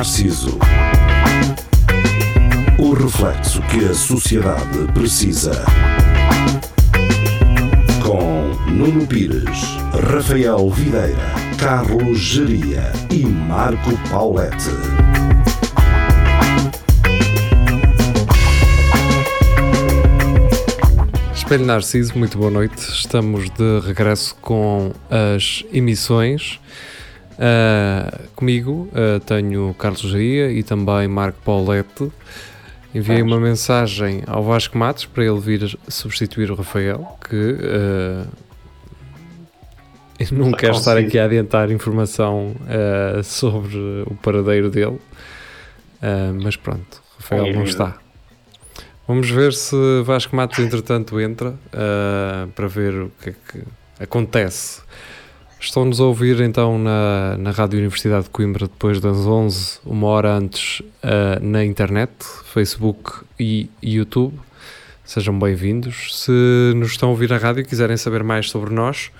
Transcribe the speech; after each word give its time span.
Narciso. 0.00 0.58
O 2.78 2.94
reflexo 2.94 3.60
que 3.64 3.84
a 3.84 3.92
sociedade 3.92 4.90
precisa. 4.94 5.62
Com 8.02 8.48
Nuno 8.70 9.06
Pires, 9.06 9.60
Rafael 10.10 10.70
Videira, 10.70 11.18
Carlos 11.58 12.18
Geria 12.18 12.90
e 13.10 13.26
Marco 13.26 13.90
Paulette. 14.08 14.70
Espelho 21.34 21.66
Narciso, 21.66 22.16
muito 22.16 22.38
boa 22.38 22.50
noite. 22.50 22.78
Estamos 22.78 23.50
de 23.50 23.80
regresso 23.86 24.34
com 24.36 24.94
as 25.10 25.62
emissões. 25.70 26.58
Uh, 27.40 28.28
comigo 28.36 28.86
uh, 28.92 29.18
tenho 29.20 29.74
Carlos 29.78 30.02
Geria 30.02 30.52
e 30.52 30.62
também 30.62 31.08
Marco 31.08 31.38
Paulette. 31.42 32.12
Enviei 32.94 33.22
uma 33.22 33.40
mensagem 33.40 34.22
ao 34.26 34.44
Vasco 34.44 34.76
Matos 34.76 35.06
para 35.06 35.24
ele 35.24 35.40
vir 35.40 35.78
substituir 35.88 36.50
o 36.50 36.54
Rafael, 36.54 37.16
que 37.26 37.52
uh, 37.52 38.26
não 40.32 40.52
quer 40.52 40.72
estar 40.72 40.98
aqui 40.98 41.18
a 41.18 41.24
adiantar 41.24 41.70
informação 41.70 42.54
sobre 43.22 43.78
o 44.06 44.14
paradeiro 44.16 44.68
dele. 44.68 44.98
mas 46.42 46.56
pronto, 46.56 47.00
Rafael 47.16 47.54
não 47.54 47.62
está. 47.62 47.96
Vamos 49.06 49.30
ver 49.30 49.52
se 49.52 49.76
Vasco 50.04 50.36
Matos, 50.36 50.58
entretanto, 50.58 51.20
entra 51.20 51.50
uh, 51.50 52.48
para 52.54 52.68
ver 52.68 52.94
o 52.94 53.12
que 53.20 53.30
é 53.30 53.32
que 53.32 53.64
acontece. 53.98 54.82
Estão-nos 55.60 56.00
a 56.00 56.04
ouvir 56.04 56.40
então 56.40 56.78
na, 56.78 57.36
na 57.36 57.50
Rádio 57.50 57.78
Universidade 57.78 58.24
de 58.24 58.30
Coimbra 58.30 58.66
depois 58.66 58.98
das 58.98 59.18
11, 59.18 59.80
uma 59.84 60.06
hora 60.06 60.32
antes, 60.32 60.80
uh, 60.80 61.38
na 61.42 61.62
internet, 61.62 62.10
Facebook 62.46 63.24
e 63.38 63.68
YouTube. 63.82 64.40
Sejam 65.04 65.38
bem-vindos. 65.38 66.24
Se 66.24 66.72
nos 66.74 66.92
estão 66.92 67.10
a 67.10 67.12
ouvir 67.12 67.28
na 67.28 67.36
rádio 67.36 67.60
e 67.60 67.64
quiserem 67.64 67.98
saber 67.98 68.24
mais 68.24 68.48
sobre 68.48 68.72
nós, 68.72 69.10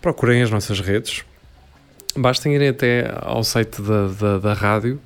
procurem 0.00 0.42
as 0.42 0.50
nossas 0.50 0.80
redes. 0.80 1.22
Bastem 2.16 2.54
irem 2.54 2.68
até 2.68 3.14
ao 3.20 3.44
site 3.44 3.82
da, 3.82 4.08
da, 4.08 4.38
da 4.38 4.52
rádio 4.54 4.98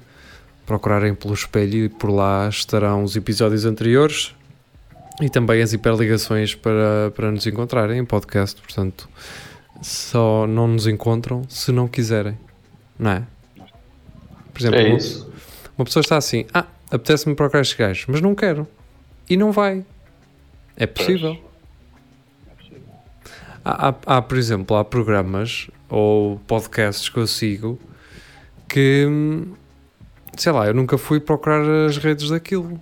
procurarem 0.65 1.13
pelo 1.17 1.35
espelho 1.35 1.87
e 1.87 1.89
por 1.89 2.09
lá 2.09 2.49
estarão 2.49 3.03
os 3.03 3.17
episódios 3.17 3.65
anteriores 3.65 4.33
e 5.21 5.29
também 5.29 5.61
as 5.61 5.73
hiperligações 5.73 6.55
para, 6.55 7.11
para 7.17 7.33
nos 7.33 7.45
encontrarem 7.45 7.99
em 7.99 8.05
podcast. 8.05 8.61
Portanto, 8.63 9.09
só 9.81 10.47
não 10.47 10.69
nos 10.69 10.87
encontram 10.87 11.43
se 11.49 11.73
não 11.73 11.89
quiserem, 11.89 12.39
não 12.99 13.11
é? 13.11 13.23
Por 14.53 14.61
exemplo, 14.61 14.79
é 14.79 14.89
isso. 14.95 15.25
Uma, 15.25 15.33
uma 15.79 15.85
pessoa 15.85 16.01
está 16.01 16.17
assim: 16.17 16.47
Ah, 16.53 16.67
apetece-me 16.91 17.35
procurar 17.35 17.63
estes 17.63 17.77
gajos, 17.77 18.05
mas 18.09 18.21
não 18.21 18.35
quero. 18.35 18.67
E 19.29 19.37
não 19.37 19.53
vai. 19.53 19.85
É 20.77 20.87
possível. 20.87 21.39
Há, 23.65 23.89
há, 23.89 23.95
há, 24.17 24.23
por 24.23 24.39
exemplo, 24.39 24.77
há 24.77 24.85
programas 24.85 25.69
ou 25.89 26.39
podcasts 26.47 27.09
que 27.09 27.19
eu 27.19 27.27
sigo 27.27 27.79
que 28.67 29.07
sei 30.37 30.53
lá, 30.53 30.67
eu 30.67 30.75
nunca 30.75 30.97
fui 30.97 31.21
procurar 31.21 31.63
as 31.87 31.99
redes 31.99 32.31
daquilo. 32.31 32.81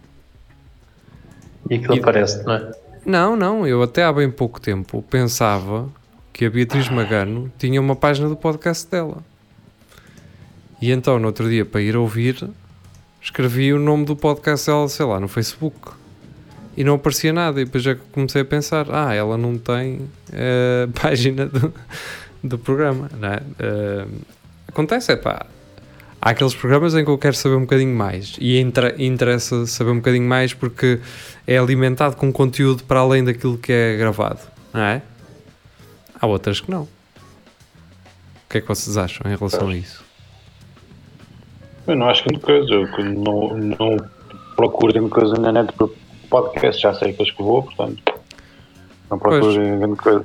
E 1.68 1.74
aquilo 1.74 1.96
e, 1.96 1.98
aparece, 1.98 2.42
não 2.44 2.54
é? 2.54 2.70
Não, 3.04 3.36
não, 3.36 3.66
eu 3.66 3.82
até 3.82 4.04
há 4.04 4.12
bem 4.12 4.30
pouco 4.30 4.60
tempo 4.60 5.02
pensava 5.02 5.88
que 6.38 6.44
a 6.44 6.50
Beatriz 6.50 6.88
Magano 6.88 7.52
tinha 7.58 7.80
uma 7.80 7.96
página 7.96 8.28
do 8.28 8.36
podcast 8.36 8.88
dela. 8.88 9.24
E 10.80 10.92
então, 10.92 11.18
no 11.18 11.26
outro 11.26 11.50
dia, 11.50 11.64
para 11.64 11.80
ir 11.80 11.96
ouvir, 11.96 12.48
escrevi 13.20 13.72
o 13.72 13.78
nome 13.80 14.04
do 14.04 14.14
podcast 14.14 14.68
dela, 14.68 14.88
sei 14.88 15.04
lá, 15.04 15.18
no 15.18 15.26
Facebook. 15.26 15.90
E 16.76 16.84
não 16.84 16.94
aparecia 16.94 17.32
nada. 17.32 17.60
E 17.60 17.64
depois 17.64 17.82
já 17.82 17.96
comecei 18.12 18.42
a 18.42 18.44
pensar: 18.44 18.86
ah, 18.88 19.12
ela 19.12 19.36
não 19.36 19.58
tem 19.58 19.96
uh, 19.96 20.88
página 21.02 21.46
do, 21.46 21.74
do 22.44 22.56
programa, 22.56 23.10
é? 23.20 24.04
Uh, 24.04 24.08
acontece, 24.68 25.10
é 25.10 25.16
pá 25.16 25.44
há 26.22 26.30
aqueles 26.30 26.54
programas 26.54 26.94
em 26.94 27.04
que 27.04 27.10
eu 27.10 27.18
quero 27.18 27.34
saber 27.34 27.56
um 27.56 27.62
bocadinho 27.62 27.94
mais 27.94 28.36
e 28.40 28.60
interessa 28.60 29.66
saber 29.66 29.90
um 29.90 29.96
bocadinho 29.96 30.28
mais 30.28 30.52
porque 30.52 31.00
é 31.46 31.56
alimentado 31.56 32.16
com 32.16 32.32
conteúdo 32.32 32.82
para 32.82 32.98
além 32.98 33.22
daquilo 33.22 33.56
que 33.56 33.72
é 33.72 33.96
gravado, 33.96 34.40
não 34.72 34.80
é? 34.80 35.02
Há 36.20 36.26
outras 36.26 36.60
que 36.60 36.70
não. 36.70 36.82
O 36.82 36.88
que 38.50 38.58
é 38.58 38.60
que 38.60 38.68
vocês 38.68 38.96
acham 38.96 39.30
em 39.30 39.36
relação 39.36 39.68
a 39.68 39.76
isso? 39.76 40.04
Eu 41.86 41.96
não 41.96 42.08
acho 42.08 42.24
grande 42.24 42.40
coisa, 42.40 42.72
eu 42.72 43.04
não, 43.14 43.56
não 43.56 43.96
procuro 44.56 44.92
grande 44.92 45.10
coisa 45.10 45.34
na 45.36 45.52
net 45.52 45.72
para 45.72 45.88
podcast, 46.28 46.82
já 46.82 46.94
sei 46.94 47.10
aqueles 47.10 47.32
que 47.32 47.42
vou, 47.42 47.62
portanto 47.62 48.14
não 49.10 49.18
procuro 49.18 49.54
grande 49.54 49.96
coisa. 49.96 50.24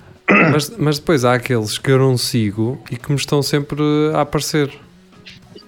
Mas, 0.51 0.69
mas 0.77 0.99
depois 0.99 1.23
há 1.23 1.33
aqueles 1.33 1.77
que 1.77 1.91
eu 1.91 1.99
não 1.99 2.17
sigo 2.17 2.81
e 2.91 2.97
que 2.97 3.09
me 3.11 3.17
estão 3.17 3.41
sempre 3.41 3.81
a 4.13 4.21
aparecer 4.21 4.69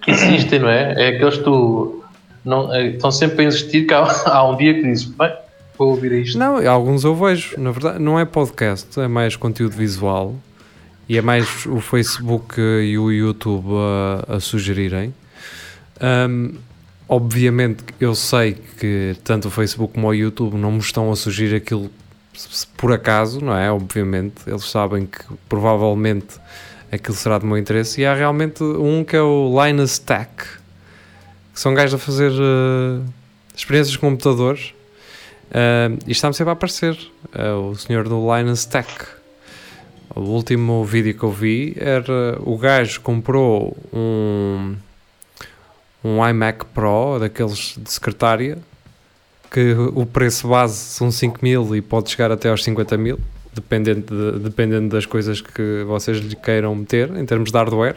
que 0.05 0.11
existem, 0.11 0.59
não 0.59 0.69
é? 0.69 0.93
É 0.97 1.15
aqueles 1.15 1.37
que 1.37 1.43
tu 1.43 2.03
não, 2.43 2.73
é, 2.73 2.89
estão 2.89 3.11
sempre 3.11 3.43
a 3.43 3.47
insistir 3.47 3.87
que 3.87 3.93
há, 3.93 4.03
há 4.27 4.47
um 4.47 4.55
dia 4.55 4.73
que 4.75 4.83
dizes, 4.83 5.05
bem, 5.05 5.33
vou 5.77 5.89
ouvir 5.89 6.11
isto. 6.11 6.37
Não, 6.37 6.57
alguns 6.67 7.03
eu 7.03 7.15
vejo, 7.15 7.59
na 7.59 7.71
verdade, 7.71 7.99
não 7.99 8.19
é 8.19 8.25
podcast, 8.25 8.99
é 8.99 9.07
mais 9.07 9.35
conteúdo 9.35 9.75
visual 9.75 10.35
e 11.07 11.17
é 11.17 11.21
mais 11.21 11.65
o 11.65 11.79
Facebook 11.79 12.59
e 12.59 12.97
o 12.97 13.11
YouTube 13.11 13.67
a, 14.27 14.35
a 14.35 14.39
sugerirem. 14.39 15.13
Um, 16.01 16.55
obviamente 17.07 17.83
eu 17.99 18.15
sei 18.15 18.57
que 18.79 19.15
tanto 19.23 19.47
o 19.47 19.51
Facebook 19.51 19.93
como 19.93 20.07
o 20.07 20.13
YouTube 20.13 20.55
não 20.57 20.71
me 20.71 20.79
estão 20.79 21.11
a 21.11 21.15
sugerir 21.15 21.55
aquilo 21.55 21.89
por 22.75 22.91
acaso, 22.91 23.39
não 23.39 23.55
é? 23.55 23.71
Obviamente, 23.71 24.35
eles 24.45 24.69
sabem 24.69 25.05
que 25.05 25.19
provavelmente 25.47 26.35
aquilo 26.91 27.15
será 27.15 27.37
do 27.37 27.45
meu 27.45 27.57
interesse. 27.57 28.01
E 28.01 28.05
há 28.05 28.13
realmente 28.13 28.63
um 28.63 29.03
que 29.03 29.15
é 29.15 29.21
o 29.21 29.53
Linus 29.63 29.99
Tech, 29.99 30.29
que 31.53 31.59
são 31.59 31.73
gajos 31.73 31.93
a 31.93 31.97
fazer 31.97 32.31
uh, 32.31 33.03
experiências 33.55 33.95
com 33.95 34.09
computadores. 34.09 34.73
Uh, 35.55 35.97
e 36.05 36.11
está-me 36.11 36.33
sempre 36.33 36.49
a 36.49 36.53
aparecer 36.53 36.97
uh, 37.33 37.69
o 37.69 37.75
senhor 37.77 38.09
do 38.09 38.35
Linus 38.35 38.65
Tech. 38.65 38.89
O 40.13 40.19
último 40.19 40.83
vídeo 40.83 41.17
que 41.17 41.23
eu 41.23 41.31
vi 41.31 41.73
era 41.79 42.37
o 42.41 42.57
gajo 42.57 42.99
comprou 42.99 43.77
um, 43.93 44.75
um 46.03 46.27
iMac 46.27 46.65
Pro, 46.65 47.19
daqueles 47.19 47.75
de 47.77 47.89
secretária, 47.89 48.57
que 49.49 49.73
o 49.93 50.05
preço 50.05 50.49
base 50.49 50.75
são 50.75 51.09
5 51.09 51.39
mil 51.41 51.73
e 51.73 51.81
pode 51.81 52.09
chegar 52.09 52.31
até 52.33 52.49
aos 52.49 52.61
50 52.61 52.97
mil 52.97 53.17
dependendo, 53.53 54.01
de, 54.01 54.39
dependendo 54.39 54.89
das 54.89 55.05
coisas 55.05 55.39
que 55.39 55.85
vocês 55.87 56.17
lhe 56.17 56.35
queiram 56.35 56.75
meter 56.75 57.15
em 57.15 57.25
termos 57.25 57.49
de 57.49 57.57
hardware. 57.57 57.95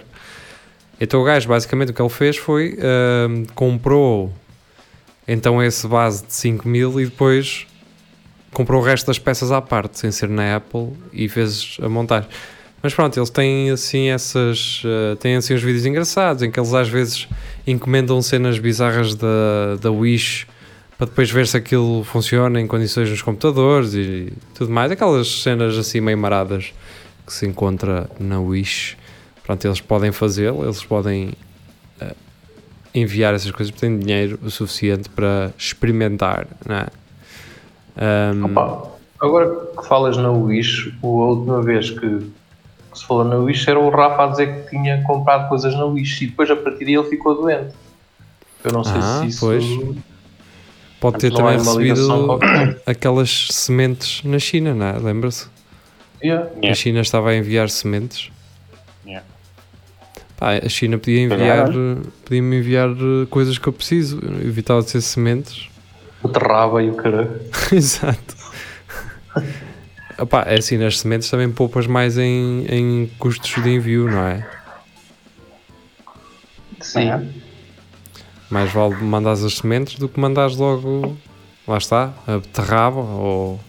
Então 1.00 1.20
o 1.20 1.24
gajo 1.24 1.48
basicamente 1.48 1.90
o 1.90 1.94
que 1.94 2.00
ele 2.00 2.08
fez 2.08 2.36
foi 2.36 2.78
uh, 2.78 3.52
comprou 3.54 4.32
então 5.28 5.62
esse 5.62 5.86
base 5.86 6.24
de 6.26 6.32
5 6.32 6.66
mil 6.66 6.98
e 6.98 7.04
depois 7.04 7.66
comprou 8.52 8.80
o 8.80 8.84
resto 8.84 9.06
das 9.08 9.18
peças 9.18 9.52
à 9.52 9.60
parte, 9.60 9.98
sem 9.98 10.10
ser 10.10 10.28
na 10.28 10.56
Apple, 10.56 10.88
e 11.12 11.28
fez 11.28 11.76
a 11.82 11.88
montagem. 11.88 12.28
Mas 12.82 12.94
pronto, 12.94 13.18
eles 13.18 13.28
têm 13.28 13.70
assim 13.70 14.08
essas. 14.08 14.82
Uh, 14.84 15.16
têm 15.16 15.36
assim 15.36 15.54
uns 15.54 15.62
vídeos 15.62 15.84
engraçados 15.84 16.42
em 16.42 16.50
que 16.50 16.58
eles 16.58 16.72
às 16.72 16.88
vezes 16.88 17.28
encomendam 17.66 18.22
cenas 18.22 18.58
bizarras 18.58 19.14
da, 19.14 19.76
da 19.80 19.90
Wish 19.90 20.46
para 20.96 21.06
depois 21.06 21.30
ver 21.30 21.46
se 21.46 21.56
aquilo 21.56 22.02
funciona 22.02 22.60
em 22.60 22.66
condições 22.66 23.08
nos 23.08 23.22
computadores 23.22 23.94
e 23.94 24.32
tudo 24.54 24.72
mais. 24.72 24.90
Aquelas 24.90 25.42
cenas 25.42 25.76
assim 25.76 26.00
meio 26.00 26.18
maradas 26.18 26.72
que 27.26 27.32
se 27.32 27.46
encontra 27.46 28.10
na 28.18 28.40
Wish. 28.40 28.96
Pronto, 29.44 29.64
eles 29.64 29.80
podem 29.80 30.10
fazê-lo, 30.10 30.64
eles 30.64 30.82
podem 30.84 31.32
enviar 32.94 33.34
essas 33.34 33.50
coisas 33.50 33.70
porque 33.70 33.86
têm 33.86 33.98
dinheiro 33.98 34.38
o 34.42 34.50
suficiente 34.50 35.08
para 35.08 35.52
experimentar, 35.56 36.46
não 36.66 36.76
é? 36.76 36.86
Um, 38.32 38.44
Opa, 38.44 38.90
agora 39.20 39.66
que 39.76 39.86
falas 39.86 40.16
na 40.16 40.30
Wish, 40.30 40.94
a 41.02 41.06
última 41.06 41.62
vez 41.62 41.90
que, 41.90 41.98
que 42.00 42.98
se 42.98 43.04
falou 43.06 43.24
na 43.24 43.36
Wish 43.36 43.68
era 43.68 43.78
o 43.78 43.90
Rafa 43.90 44.24
a 44.24 44.26
dizer 44.28 44.64
que 44.64 44.70
tinha 44.70 45.02
comprado 45.02 45.48
coisas 45.48 45.74
na 45.74 45.84
Wish 45.84 46.24
e 46.24 46.26
depois 46.28 46.50
a 46.50 46.56
partir 46.56 46.84
daí 46.84 46.94
ele 46.94 47.08
ficou 47.08 47.34
doente. 47.34 47.74
Eu 48.64 48.72
não 48.72 48.84
sei 48.84 48.98
ah, 48.98 49.20
se 49.20 49.26
isso. 49.26 49.40
Pois 49.40 49.64
Pode 51.00 51.18
ter 51.18 51.32
também 51.32 51.56
recebido 51.56 52.40
aquelas 52.84 53.48
sementes 53.50 54.22
na 54.24 54.38
China, 54.38 54.74
não 54.74 54.86
é? 54.86 54.98
Lembra-se? 54.98 55.46
Yeah. 56.22 56.50
A 56.64 56.74
China 56.74 57.00
estava 57.00 57.30
a 57.30 57.36
enviar 57.36 57.68
sementes. 57.70 58.32
Pá, 60.38 60.52
a 60.64 60.68
China 60.68 60.98
podia 60.98 61.20
enviar, 61.20 61.68
podia 62.24 62.40
me 62.40 62.58
enviar 62.58 62.90
eh, 62.90 63.26
coisas 63.28 63.58
que 63.58 63.68
eu 63.68 63.72
preciso, 63.72 64.20
evitava 64.40 64.80
de 64.82 64.90
ser 64.90 65.00
sementes. 65.00 65.68
O 66.22 66.28
terraba 66.28 66.80
e 66.80 66.90
o 66.90 66.94
caralho. 66.94 67.40
Exato. 67.72 68.36
Epá, 70.16 70.42
é 70.46 70.58
assim, 70.58 70.76
nas 70.78 71.00
sementes 71.00 71.28
também 71.28 71.50
poupas 71.50 71.88
mais 71.88 72.16
em, 72.16 72.64
em 72.68 73.10
custos 73.18 73.60
de 73.60 73.68
envio, 73.68 74.08
não 74.08 74.20
é? 74.20 74.48
Sim. 76.80 77.10
Mais 78.48 78.72
vale 78.72 78.94
mandares 78.94 79.42
as 79.42 79.54
sementes 79.54 79.98
do 79.98 80.08
que 80.08 80.20
mandares 80.20 80.56
logo, 80.56 81.16
lá 81.66 81.78
está, 81.78 82.14
a 82.28 82.38
beterraba 82.38 83.00
ou, 83.00 83.60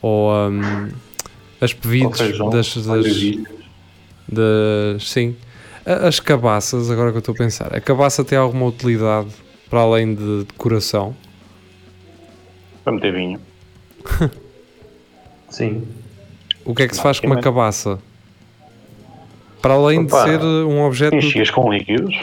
ou 0.00 0.32
um, 0.32 0.90
as 1.60 1.72
pevides 1.72 2.38
das, 2.52 2.76
das, 2.76 3.06
das. 4.28 5.08
Sim. 5.08 5.36
As 5.84 6.20
cabaças, 6.20 6.90
agora 6.90 7.10
que 7.10 7.16
eu 7.16 7.20
estou 7.20 7.34
a 7.34 7.38
pensar, 7.38 7.74
a 7.74 7.80
cabaça 7.80 8.24
tem 8.24 8.38
alguma 8.38 8.66
utilidade 8.66 9.28
para 9.68 9.80
além 9.80 10.14
de 10.14 10.44
decoração? 10.44 11.14
Para 12.84 12.92
meter 12.92 13.12
vinho. 13.12 13.40
Sim. 15.48 15.86
O 16.64 16.74
que 16.74 16.84
é 16.84 16.88
que 16.88 16.94
se 16.94 17.02
faz 17.02 17.18
com 17.18 17.26
uma 17.26 17.40
cabaça? 17.40 17.98
Para 19.60 19.74
além 19.74 20.04
de 20.06 20.12
Opa, 20.12 20.24
ser 20.24 20.40
um 20.40 20.82
objeto. 20.84 21.18
de- 21.18 21.26
Enchias 21.26 21.50
com 21.50 21.72
líquidos. 21.72 22.14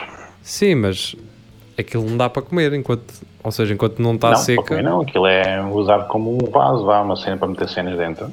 Sim, 0.41 0.75
mas 0.75 1.15
aquilo 1.77 2.05
não 2.09 2.17
dá 2.17 2.29
para 2.29 2.41
comer 2.41 2.73
enquanto. 2.73 3.13
Ou 3.43 3.51
seja, 3.51 3.73
enquanto 3.73 3.99
não 4.01 4.15
está 4.15 4.27
não, 4.29 4.35
para 4.35 4.43
seca. 4.43 4.63
comer 4.63 4.83
não. 4.83 5.01
Aquilo 5.01 5.25
é 5.27 5.61
usado 5.65 6.07
como 6.07 6.33
um 6.35 6.49
vaso, 6.49 6.85
vá, 6.85 7.01
uma 7.01 7.15
cena 7.15 7.37
para 7.37 7.47
meter 7.47 7.67
cenas 7.69 7.97
dentro. 7.97 8.29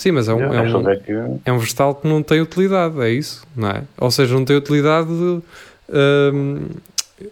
Sim, 0.00 0.12
mas 0.12 0.30
é 0.30 0.32
um, 0.32 0.40
é, 0.54 0.62
um, 0.62 0.88
é 0.88 0.96
que 0.96 1.12
é 1.44 1.52
um 1.52 1.58
vegetal 1.58 1.94
que 1.94 2.08
não 2.08 2.22
tem 2.22 2.40
utilidade, 2.40 2.98
é 3.02 3.10
isso, 3.10 3.46
não 3.54 3.68
é? 3.68 3.82
Ou 3.98 4.10
seja, 4.10 4.32
não 4.34 4.46
tem 4.46 4.56
utilidade 4.56 5.10
hum, 5.10 6.68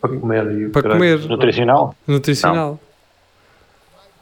Para 0.03 0.11
comer. 0.19 0.71
Para 0.71 0.91
comer, 0.91 1.19
nutricional. 1.27 1.95
nutricional. 2.07 2.79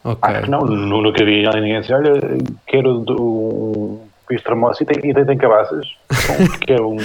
Ok. 0.05 0.21
Acho 0.31 0.43
que 0.45 0.51
não, 0.51 0.61
nu- 0.61 1.03
nunca 1.03 1.25
vi 1.25 1.43
ninguém 1.43 1.81
dizer, 1.81 1.95
olha, 1.95 2.13
quero 2.69 2.99
do- 3.01 3.99
um 4.31 4.37
termoço 4.45 4.81
e 4.85 4.87
tem, 4.87 5.11
e 5.11 5.13
tem, 5.13 5.25
tem 5.25 5.37
cabaças. 5.37 5.85
Bom, 6.29 6.37
quero 6.65 6.91
um, 6.93 6.97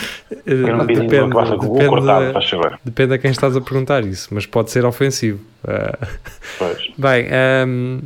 quero 0.46 0.76
um 0.76 0.78
bocadinho 0.78 1.08
de 1.10 1.20
uma 1.22 1.30
cabaça 1.30 1.58
com 1.58 1.66
o 1.66 1.88
cortado, 1.88 2.34
faz 2.34 2.50
saber. 2.50 2.80
depende 2.86 3.16
a 3.16 3.18
quem 3.18 3.32
estás 3.32 3.58
a 3.58 3.62
perguntar 3.62 4.04
isso, 4.06 4.28
mas 4.32 4.46
pode 4.46 4.70
ser 4.70 4.86
ofensivo. 4.86 5.40
Ah, 5.68 6.08
Pois. 6.60 6.78
Bem, 6.96 7.26
hum, 7.68 8.02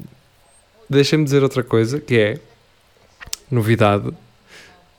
deixa-me 0.90 1.26
dizer 1.26 1.44
outra 1.44 1.64
coisa 1.64 2.00
que 2.00 2.18
é 2.18 2.38
novidade. 3.50 4.12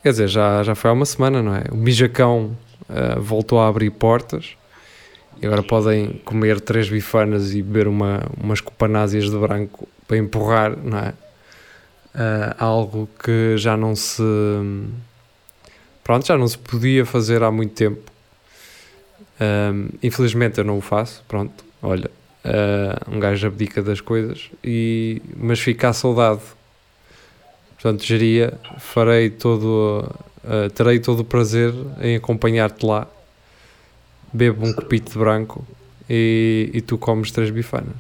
Quer 0.03 0.11
dizer, 0.11 0.29
já, 0.29 0.63
já 0.63 0.75
foi 0.75 0.91
há 0.91 0.93
uma 0.93 1.07
semana, 1.07 1.43
não 1.43 1.55
é? 1.55 1.65
O 1.71 1.77
Mijacão 1.77 2.57
ah, 2.89 3.19
voltou 3.19 3.61
a 3.61 3.69
abrir 3.69 3.91
portas 3.91 4.57
e 5.41 5.47
agora 5.47 5.63
podem 5.63 6.21
comer 6.25 6.61
três 6.61 6.89
bifanas 6.89 7.55
e 7.55 7.63
beber 7.63 7.89
uma, 7.89 8.23
umas 8.43 8.61
copanásias 8.61 9.31
de 9.31 9.37
branco 9.37 9.89
para 10.07 10.17
empurrar, 10.17 10.77
não 10.77 10.99
é? 10.99 11.15
Ah, 12.15 12.57
algo 12.59 13.09
que 13.23 13.57
já 13.57 13.77
não 13.77 13.95
se. 13.95 14.23
Pronto, 16.05 16.27
já 16.27 16.39
não 16.39 16.47
se 16.47 16.57
podia 16.57 17.05
fazer 17.05 17.43
há 17.43 17.51
muito 17.51 17.75
tempo. 17.75 18.13
Hum, 19.41 19.89
infelizmente 20.03 20.59
eu 20.59 20.65
não 20.65 20.79
o 20.79 20.81
faço, 20.81 21.23
pronto, 21.29 21.63
olha, 21.83 22.11
Uh, 22.47 23.17
um 23.17 23.19
gajo 23.19 23.49
abdica 23.49 23.83
das 23.83 24.01
coisas, 24.01 24.51
e, 24.63 25.21
mas 25.37 25.59
fica 25.59 25.89
a 25.89 25.93
saudade. 25.93 26.43
Portanto, 27.87 28.05
geria, 28.05 28.53
farei 28.79 29.31
todo, 29.31 30.13
uh, 30.43 30.69
terei 30.71 30.99
todo 30.99 31.21
o 31.21 31.25
prazer 31.25 31.73
em 32.01 32.17
acompanhar-te 32.17 32.85
lá. 32.85 33.07
Bebo 34.33 34.67
um 34.67 34.73
copito 34.73 35.13
de 35.13 35.17
branco 35.17 35.65
e, 36.11 36.69
e 36.75 36.81
tu 36.81 36.99
comes 36.99 37.31
três 37.31 37.49
bifanas. 37.49 37.95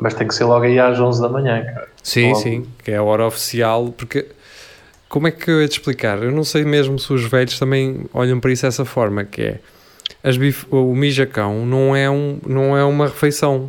Mas 0.00 0.14
tem 0.14 0.28
que 0.28 0.34
ser 0.34 0.44
logo 0.44 0.64
aí 0.64 0.78
às 0.78 0.96
11 1.00 1.20
da 1.20 1.28
manhã, 1.28 1.60
cara. 1.64 1.88
Sim, 2.00 2.28
Logo. 2.28 2.40
sim, 2.40 2.66
que 2.84 2.92
é 2.92 2.98
a 2.98 3.02
hora 3.02 3.26
oficial, 3.26 3.92
porque 3.98 4.26
como 5.08 5.26
é 5.26 5.32
que 5.32 5.50
eu 5.50 5.60
ia 5.60 5.66
te 5.66 5.72
explicar? 5.80 6.22
Eu 6.22 6.30
não 6.30 6.44
sei 6.44 6.64
mesmo 6.64 6.96
se 6.96 7.12
os 7.12 7.24
velhos 7.24 7.58
também 7.58 8.06
olham 8.14 8.38
para 8.38 8.52
isso 8.52 8.62
dessa 8.62 8.84
forma, 8.84 9.24
que 9.24 9.42
é 9.42 9.58
as 10.22 10.36
bif- 10.36 10.68
o 10.70 10.94
mijacão 10.94 11.66
não 11.66 11.96
é, 11.96 12.08
um, 12.08 12.38
não 12.46 12.76
é 12.78 12.84
uma 12.84 13.06
refeição. 13.08 13.68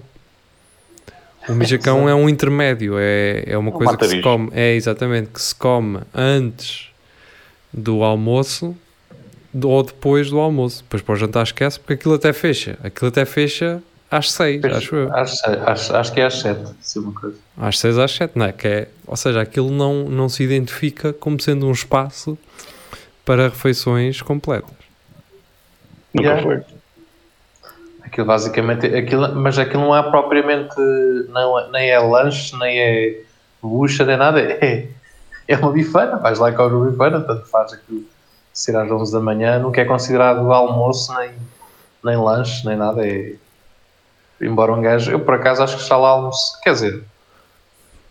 O 1.50 1.54
mijacão 1.54 2.08
é 2.08 2.14
um 2.16 2.30
intermédio, 2.30 2.96
é, 2.98 3.44
é 3.48 3.58
uma 3.58 3.70
Um 3.70 3.74
coisa 3.74 3.98
que 3.98 4.08
se 4.08 4.22
come, 4.22 4.50
é 4.54 4.74
exatamente, 4.76 5.30
que 5.30 5.42
se 5.42 5.56
come 5.56 6.00
antes 6.14 6.90
do 7.74 8.04
almoço 8.04 8.76
ou 9.64 9.84
depois 9.84 10.30
do 10.30 10.40
almoço. 10.40 10.84
Depois 10.84 11.02
para 11.02 11.14
o 11.14 11.16
jantar 11.16 11.44
esquece, 11.44 11.80
porque 11.80 11.94
aquilo 11.94 12.14
até 12.14 12.32
fecha. 12.32 12.78
Aquilo 12.84 13.08
até 13.10 13.26
fecha 13.26 13.82
às 14.10 14.32
seis, 14.32 14.64
acho 14.64 14.96
eu. 14.96 15.14
Às 15.16 15.44
às- 15.44 15.92
acho 15.92 16.14
que 16.14 16.22
é 16.22 16.26
às 16.26 16.40
7. 16.40 16.62
Se 16.82 17.00
uma 17.00 17.12
coisa. 17.14 17.36
Às 17.58 17.80
6 17.80 17.98
às 17.98 18.12
7, 18.12 18.32
não 18.38 18.46
é? 18.46 18.52
Que 18.52 18.68
é? 18.68 18.88
Ou 19.08 19.16
seja, 19.18 19.42
aquilo 19.42 19.72
não, 19.72 20.06
não 20.10 20.30
se 20.30 20.44
identifica 20.44 21.12
como 21.14 21.40
sendo 21.42 21.66
um 21.68 21.72
espaço 21.72 22.38
para 23.26 23.50
refeições 23.50 24.22
completas. 24.22 24.70
Nunca 26.14 26.28
Yeah. 26.28 26.44
foi. 26.44 26.81
Aquilo 28.12 28.28
basicamente, 28.28 28.86
aquilo, 28.88 29.34
mas 29.36 29.58
aquilo 29.58 29.84
não 29.84 29.96
é 29.96 30.04
propriamente, 30.04 30.76
não, 31.30 31.72
nem 31.72 31.90
é 31.90 31.98
lanche, 31.98 32.54
nem 32.58 32.78
é 32.78 33.22
bucha, 33.64 34.06
nem 34.06 34.18
nada, 34.18 34.42
é, 34.42 34.90
é 35.48 35.56
uma 35.56 35.72
bifana, 35.72 36.18
vais 36.18 36.38
lá 36.38 36.50
e 36.50 36.54
comes 36.54 36.74
uma 36.74 36.90
bifana, 36.90 37.22
tanto 37.22 37.46
faz 37.46 37.72
aquilo 37.72 38.04
ser 38.54 38.76
às 38.76 38.92
11 38.92 39.14
da 39.14 39.22
manhã, 39.22 39.60
nunca 39.60 39.80
é 39.80 39.86
considerado 39.86 40.52
almoço, 40.52 41.14
nem, 41.18 41.32
nem 42.04 42.18
lanche, 42.18 42.68
nem 42.68 42.76
nada, 42.76 43.08
é, 43.08 43.36
embora 44.42 44.74
um 44.74 44.82
gajo, 44.82 45.10
eu 45.10 45.22
por 45.22 45.36
acaso 45.36 45.64
acho 45.64 45.78
que 45.78 45.84
está 45.84 45.96
lá 45.96 46.10
almoço, 46.10 46.60
quer 46.62 46.74
dizer, 46.74 47.04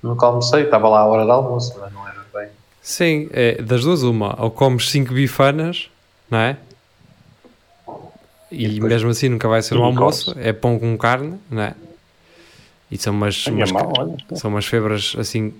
nunca 0.02 0.24
almocei, 0.24 0.62
estava 0.62 0.88
lá 0.88 1.00
a 1.00 1.06
hora 1.06 1.26
de 1.26 1.30
almoço, 1.30 1.76
mas 1.78 1.92
não 1.92 2.08
era 2.08 2.24
bem, 2.32 2.48
Sim, 2.80 3.28
é 3.32 3.60
das 3.60 3.82
duas 3.82 4.02
uma. 4.02 4.34
Ou 4.42 4.50
comes 4.50 4.90
5 4.90 5.12
bifanas, 5.12 5.90
não 6.30 6.38
é? 6.38 6.56
E, 8.50 8.68
depois- 8.68 8.92
mesmo 8.92 9.10
assim 9.10 9.28
nunca 9.28 9.48
vai 9.48 9.62
ser 9.62 9.76
um 9.76 9.84
almoço. 9.84 10.34
É 10.38 10.52
pão 10.52 10.78
com 10.78 10.96
carne, 10.96 11.38
não 11.50 11.62
é? 11.62 11.74
E 12.90 12.98
são 12.98 13.12
umas, 13.12 13.44
é 13.46 14.34
são 14.36 14.50
umas 14.50 14.66
febras 14.66 15.14
assim 15.16 15.52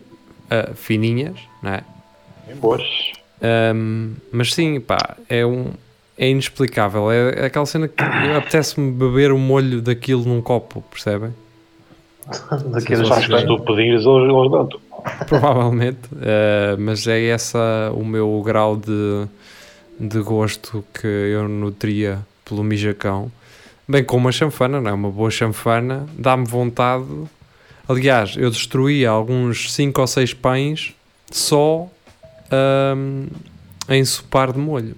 ah, 0.51 0.71
fininhas, 0.75 1.37
não 1.63 1.75
é? 1.75 1.85
Bem 2.47 2.57
boas. 2.57 2.83
Ahm, 3.41 4.15
mas 4.33 4.53
sim, 4.53 4.81
pá, 4.81 5.17
é 5.29 5.47
um. 5.47 5.67
É 6.19 6.29
inexplicável. 6.29 7.11
É, 7.11 7.43
é 7.43 7.45
aquela 7.47 7.65
cena 7.65 7.89
que 7.89 8.03
apetece-me 8.37 8.91
beber 8.93 9.33
o 9.33 9.39
molho 9.39 9.81
daquilo 9.81 10.25
num 10.25 10.43
copo, 10.43 10.83
percebem? 10.91 11.33
daqueles 12.67 13.09
que 13.09 13.39
se 13.39 13.47
tu 13.47 13.59
pedires, 13.61 14.05
eles, 14.05 14.51
dão-te. 14.51 14.77
Provavelmente, 15.27 16.11
eh, 16.21 16.77
mas 16.79 17.07
é 17.07 17.25
essa 17.29 17.91
o 17.95 18.05
meu 18.05 18.43
grau 18.45 18.77
de, 18.77 19.27
de 19.99 20.21
gosto 20.21 20.85
que 20.93 21.07
eu 21.07 21.49
nutria 21.49 22.19
pelo 22.51 22.63
mijacão. 22.65 23.31
Bem 23.89 24.05
como 24.05 24.29
a 24.29 24.33
chanfana, 24.33 24.81
não 24.81 24.91
é? 24.91 24.93
Uma 24.93 25.11
boa 25.11 25.31
chanfana 25.31 26.07
dá-me 26.19 26.45
vontade. 26.47 27.05
Aliás, 27.89 28.35
eu 28.37 28.51
destruí 28.51 29.07
alguns 29.07 29.73
5 29.73 30.01
ou 30.01 30.07
6 30.07 30.35
pães 30.35 30.95
só 31.31 31.89
ahm, 32.51 33.27
a 33.89 33.97
ensopar 33.97 34.53
de 34.53 34.59
molho. 34.59 34.97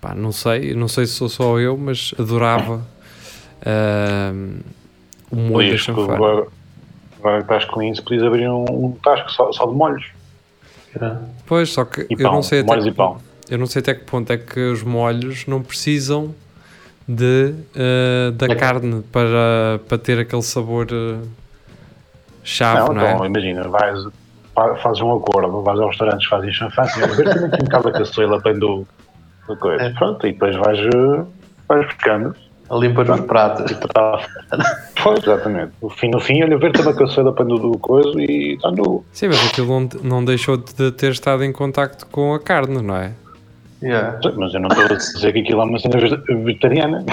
Pá, 0.00 0.14
não 0.14 0.32
sei, 0.32 0.74
não 0.74 0.88
sei 0.88 1.06
se 1.06 1.14
sou 1.14 1.28
só 1.28 1.58
eu, 1.58 1.76
mas 1.76 2.14
adorava 2.18 2.86
ahm, 3.64 4.58
o 5.30 5.36
molho 5.36 5.48
da 5.48 5.52
Podias, 5.54 5.80
chanfana. 5.80 6.14
agora, 6.14 6.46
agora 7.18 7.36
que 7.38 7.42
estás 7.44 7.64
com 7.66 7.82
isso, 7.82 8.02
podias 8.02 8.22
abrir 8.22 8.48
um, 8.48 8.64
um 8.70 8.92
tasco 9.02 9.30
só, 9.32 9.52
só 9.52 9.66
de 9.66 9.74
molhos. 9.74 10.04
Pois, 11.46 11.70
só 11.70 11.84
que 11.84 12.02
E 12.02 12.06
eu 12.10 12.18
pão. 12.18 12.32
não 12.34 12.42
sei 12.42 12.60
até 12.60 12.68
molhos 12.68 12.86
e 12.86 12.92
pão. 12.92 13.18
Eu 13.50 13.58
não 13.58 13.66
sei 13.66 13.80
até 13.80 13.94
que 13.94 14.04
ponto 14.04 14.32
é 14.32 14.36
que 14.38 14.58
os 14.60 14.82
molhos 14.82 15.46
não 15.46 15.62
precisam 15.62 16.34
de 17.06 17.54
eh, 17.74 18.30
da 18.34 18.46
É. 18.46 18.54
carne 18.54 19.02
para, 19.12 19.78
para 19.88 19.98
ter 19.98 20.18
aquele 20.18 20.42
sabor 20.42 20.86
eh, 20.90 21.18
chave, 22.42 22.80
Não, 22.80 22.94
não, 22.94 23.02
então, 23.06 23.24
é? 23.24 23.28
imagina, 23.28 23.68
vais, 23.68 24.04
fa- 24.54 24.74
fazes 24.76 25.00
um 25.02 25.12
acordo, 25.14 25.62
vais 25.62 25.78
aos 25.80 25.90
restaurantes, 25.90 26.26
fazes 26.28 26.54
chanfana, 26.54 26.90
e 26.96 27.06
ver 27.16 27.24
também 27.28 27.44
um 27.60 27.64
bocado 27.64 27.84
da 27.84 27.92
caçoeira 27.98 28.38
bem 28.40 28.58
do, 28.58 28.86
do 29.48 29.56
coisa. 29.56 29.82
É. 29.84 29.90
Pronto, 29.92 30.26
e 30.26 30.32
depois 30.32 30.56
vais, 30.56 30.78
eh, 30.78 31.24
vais 31.68 31.86
buscando. 31.86 32.34
a 32.70 32.76
limpar 32.76 33.10
os 33.10 33.20
pratos. 33.26 33.70
Pois, 35.02 35.22
exatamente. 35.22 35.72
No 35.82 35.90
fim, 35.90 36.08
no 36.08 36.18
fim, 36.18 36.42
olha, 36.42 36.56
ver 36.56 36.72
toda 36.72 36.88
a 36.90 36.94
caçoeira 36.94 37.30
bem 37.32 37.46
do, 37.46 37.58
do 37.58 37.78
coisa 37.78 38.18
e 38.18 38.54
está 38.54 38.70
no. 38.70 39.04
Sim, 39.12 39.28
mas 39.28 39.46
aquilo 39.48 39.66
não, 39.68 39.88
não 40.02 40.24
deixou 40.24 40.56
de 40.56 40.90
ter 40.92 41.12
estado 41.12 41.44
em 41.44 41.52
contacto 41.52 42.06
com 42.06 42.32
a 42.32 42.40
carne, 42.40 42.80
não 42.80 42.96
é? 42.96 43.12
Yeah. 43.84 44.18
Mas 44.36 44.54
eu 44.54 44.60
não 44.60 44.68
estou 44.68 44.84
a 44.84 44.88
dizer 44.96 45.32
que 45.32 45.40
aquilo 45.40 45.60
é 45.60 45.64
uma 45.64 45.78
cena 45.78 45.98
vege- 45.98 46.16
vegetariana. 46.28 47.04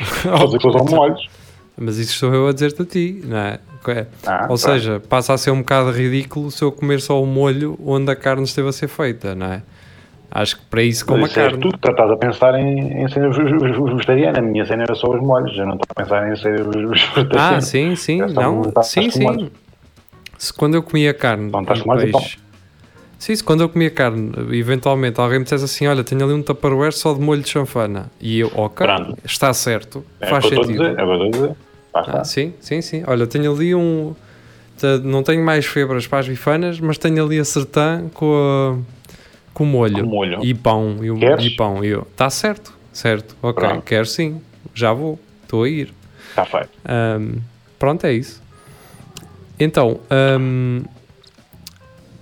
Estou 0.00 0.32
a 0.34 0.44
dizer 0.46 0.58
que 0.58 0.66
eles 0.68 0.76
são 0.76 0.96
molhos. 0.96 1.28
Mas 1.76 1.98
isso 1.98 2.12
estou 2.12 2.32
eu 2.32 2.46
a 2.48 2.52
dizer-te 2.52 2.82
a 2.82 2.84
ti, 2.84 3.20
não 3.24 3.36
é? 3.36 3.58
É. 3.88 4.06
Ah, 4.26 4.32
Ou 4.42 4.46
pronto. 4.46 4.58
seja, 4.58 5.00
passa 5.08 5.34
a 5.34 5.38
ser 5.38 5.50
um 5.50 5.58
bocado 5.58 5.90
ridículo 5.90 6.50
se 6.50 6.62
eu 6.62 6.72
comer 6.72 7.00
só 7.02 7.22
o 7.22 7.26
molho 7.26 7.78
onde 7.84 8.10
a 8.10 8.16
carne 8.16 8.44
esteve 8.44 8.68
a 8.68 8.72
ser 8.72 8.88
feita, 8.88 9.34
não 9.34 9.46
é? 9.46 9.62
Acho 10.30 10.56
que 10.56 10.62
para 10.70 10.82
isso 10.82 11.04
como 11.04 11.26
a 11.26 11.28
carne. 11.28 11.58
tu 11.58 11.68
estás 11.68 12.10
a 12.10 12.16
pensar 12.16 12.54
em, 12.58 13.02
em 13.02 13.06
ve- 13.06 13.92
vegetariana. 13.92 14.38
A 14.38 14.42
minha 14.42 14.64
cena 14.64 14.84
era 14.84 14.94
só 14.94 15.10
os 15.10 15.20
molhos. 15.20 15.56
Eu 15.58 15.66
não 15.66 15.74
estou 15.74 15.86
a 15.90 16.02
pensar 16.02 16.32
em 16.32 16.36
ser 16.36 16.64
vegetariana. 16.64 17.56
Ah, 17.56 17.60
sim, 17.60 17.94
sim, 17.94 18.18
não, 18.18 18.62
sim, 18.82 19.10
sim. 19.10 19.50
Se 20.38 20.52
quando 20.52 20.74
eu 20.76 20.82
comia 20.82 21.12
carne 21.12 21.48
Então, 21.48 21.60
estás 21.62 21.78
e 21.80 21.82
então. 22.08 22.20
peixe, 22.20 22.38
Sim, 23.24 23.34
quando 23.42 23.62
eu 23.62 23.70
comia 23.70 23.88
carne, 23.90 24.32
eventualmente 24.52 25.18
alguém 25.18 25.38
me 25.38 25.44
dissesse 25.44 25.64
assim: 25.64 25.86
Olha, 25.86 26.04
tenho 26.04 26.22
ali 26.22 26.34
um 26.34 26.42
tupperware 26.42 26.92
só 26.92 27.14
de 27.14 27.20
molho 27.20 27.40
de 27.40 27.48
chanfana. 27.48 28.10
E 28.20 28.40
eu, 28.40 28.52
ok, 28.54 28.86
Pronto. 28.86 29.18
está 29.24 29.50
certo, 29.54 30.04
é 30.20 30.26
faz 30.26 30.44
sentido. 30.44 30.66
Dizer, 30.66 30.98
é 30.98 31.30
dizer. 31.30 31.56
Ah, 31.94 32.22
sim, 32.22 32.52
sim, 32.60 32.82
sim. 32.82 33.02
Olha, 33.06 33.26
tenho 33.26 33.50
ali 33.50 33.74
um. 33.74 34.14
Não 35.04 35.22
tenho 35.22 35.42
mais 35.42 35.64
febras 35.64 36.06
para 36.06 36.18
as 36.18 36.28
bifanas, 36.28 36.78
mas 36.78 36.98
tenho 36.98 37.24
ali 37.24 37.38
a 37.38 37.46
sertã 37.46 38.10
com, 38.12 38.34
a, 38.34 38.76
com 39.54 39.64
o 39.64 39.66
molho. 39.66 40.04
Com 40.04 40.10
molho. 40.10 40.44
E 40.44 40.52
pão. 40.52 40.98
E, 41.00 41.10
o, 41.10 41.16
e 41.40 41.48
pão. 41.56 41.82
E 41.82 41.88
eu, 41.88 42.02
está 42.02 42.28
certo, 42.28 42.74
certo, 42.92 43.34
ok, 43.40 43.66
Pronto. 43.66 43.84
quero 43.84 44.04
sim, 44.04 44.38
já 44.74 44.92
vou, 44.92 45.18
estou 45.42 45.62
a 45.62 45.68
ir. 45.70 45.94
Está 46.28 46.44
feito. 46.44 46.68
Um, 46.86 47.40
pronto, 47.78 48.04
é 48.04 48.12
isso. 48.12 48.42
Então, 49.58 49.98
um, 50.38 50.82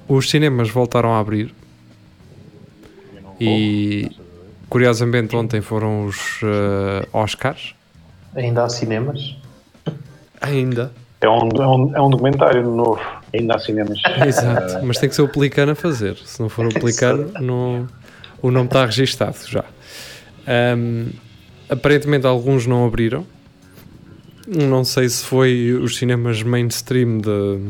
os 0.09 0.29
cinemas 0.29 0.69
voltaram 0.71 1.15
a 1.15 1.19
abrir 1.19 1.55
e 3.41 4.11
curiosamente 4.69 5.35
ontem 5.35 5.61
foram 5.61 6.07
os 6.07 6.41
uh, 6.43 7.07
Oscars. 7.13 7.75
Ainda 8.35 8.65
há 8.65 8.69
cinemas? 8.69 9.37
Ainda. 10.41 10.93
É 11.21 11.29
um, 11.29 11.49
é 11.57 11.67
um, 11.67 11.97
é 11.97 12.01
um 12.01 12.11
documentário 12.11 12.69
novo, 12.69 13.01
ainda 13.33 13.55
há 13.55 13.59
cinemas. 13.59 13.99
Exato, 14.27 14.85
mas 14.85 14.99
tem 14.99 15.09
que 15.09 15.15
ser 15.15 15.23
o 15.23 15.29
Pelicano 15.29 15.73
a 15.73 15.75
fazer. 15.75 16.17
Se 16.17 16.41
não 16.41 16.49
for 16.49 16.67
o 16.67 16.73
Pelicano, 16.73 17.31
não, 17.41 17.87
o 18.41 18.51
nome 18.51 18.67
está 18.67 18.85
registado 18.85 19.37
já. 19.47 19.65
Um, 20.77 21.11
aparentemente 21.69 22.27
alguns 22.27 22.67
não 22.67 22.87
abriram. 22.87 23.27
Não 24.47 24.85
sei 24.85 25.09
se 25.09 25.25
foi 25.25 25.73
os 25.73 25.97
cinemas 25.97 26.43
mainstream 26.43 27.19
de 27.19 27.61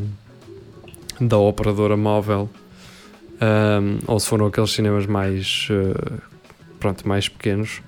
da 1.26 1.38
operadora 1.38 1.96
móvel. 1.96 2.48
Um, 3.40 3.98
ou 4.06 4.20
se 4.20 4.28
foram 4.28 4.46
aqueles 4.46 4.70
cinemas 4.70 5.06
mais 5.06 5.68
uh, 5.70 6.22
pronto, 6.78 7.06
mais 7.06 7.28
pequenos. 7.28 7.82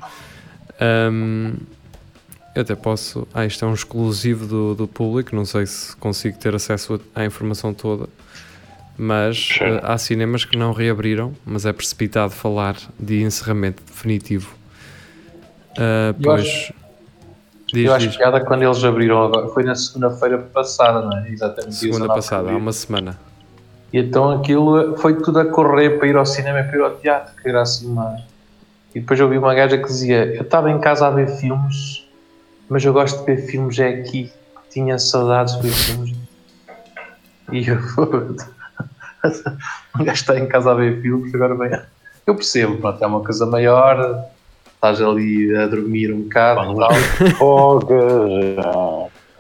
Um, 0.81 1.55
eu 2.55 2.62
até 2.62 2.75
posso 2.75 3.26
ah, 3.33 3.47
isto 3.47 3.64
é 3.64 3.69
um 3.69 3.75
exclusivo 3.75 4.47
do, 4.47 4.75
do 4.75 4.88
público 4.88 5.35
não 5.35 5.45
sei 5.45 5.67
se 5.67 5.95
consigo 5.97 6.38
ter 6.38 6.55
acesso 6.55 7.00
à 7.14 7.25
informação 7.25 7.73
toda 7.73 8.09
mas 8.97 9.59
uh, 9.61 9.85
há 9.85 9.99
cinemas 9.99 10.45
que 10.45 10.57
não 10.57 10.73
reabriram 10.73 11.33
mas 11.45 11.64
é 11.64 11.73
precipitado 11.73 12.33
falar 12.33 12.76
de 12.99 13.23
encerramento 13.23 13.83
definitivo. 13.85 14.53
Uh, 15.73 16.14
pois 16.23 16.73
Diz, 17.75 17.87
eu 17.87 17.95
acho 17.95 18.07
diz. 18.07 18.16
piada 18.16 18.40
quando 18.40 18.62
eles 18.62 18.83
abriram 18.85 19.25
agora. 19.25 19.49
Foi 19.49 19.64
na 19.64 19.75
segunda-feira 19.75 20.38
passada, 20.38 21.02
não 21.02 21.19
é? 21.19 21.28
Exatamente. 21.28 21.75
Segunda 21.75 22.07
passada, 22.07 22.50
há 22.50 22.57
uma 22.57 22.73
semana. 22.73 23.19
E 23.93 23.99
então 23.99 24.31
aquilo 24.31 24.97
foi 24.97 25.16
tudo 25.16 25.40
a 25.40 25.45
correr 25.45 25.99
para 25.99 26.07
ir 26.07 26.16
ao 26.16 26.25
cinema 26.25 26.61
e 26.61 26.64
para 26.64 26.76
ir 26.76 26.83
ao 26.83 26.90
teatro, 26.93 27.35
que 27.43 27.49
era 27.49 27.62
assim 27.62 27.88
uma. 27.88 28.16
E 28.95 29.00
depois 29.00 29.19
eu 29.19 29.28
vi 29.28 29.38
uma 29.38 29.52
gaja 29.54 29.76
que 29.76 29.87
dizia: 29.87 30.25
Eu 30.25 30.43
estava 30.43 30.71
em 30.71 30.78
casa 30.78 31.09
a 31.09 31.11
ver 31.11 31.26
filmes, 31.26 32.09
mas 32.69 32.85
eu 32.85 32.93
gosto 32.93 33.21
de 33.21 33.26
ver 33.26 33.43
filmes 33.43 33.78
é 33.81 33.88
aqui. 33.88 34.33
Tinha 34.71 34.97
saudades 34.99 35.57
de 35.57 35.62
ver 35.62 35.75
filmes. 35.75 36.16
E 37.50 37.69
eu. 37.69 37.78
o 39.99 39.99
gajo 40.04 40.12
está 40.12 40.38
em 40.38 40.47
casa 40.47 40.71
a 40.71 40.75
ver 40.75 41.02
filmes, 41.02 41.35
agora 41.35 41.57
bem. 41.57 41.81
Eu 42.25 42.37
percebo, 42.37 42.78
pronto, 42.78 43.02
é 43.02 43.07
uma 43.07 43.23
coisa 43.23 43.45
maior, 43.47 44.25
estás 44.85 45.00
ali 45.00 45.57
a 45.57 45.67
dormir 45.67 46.12
um 46.12 46.23
bocado 46.23 46.76
folgas, 47.38 47.97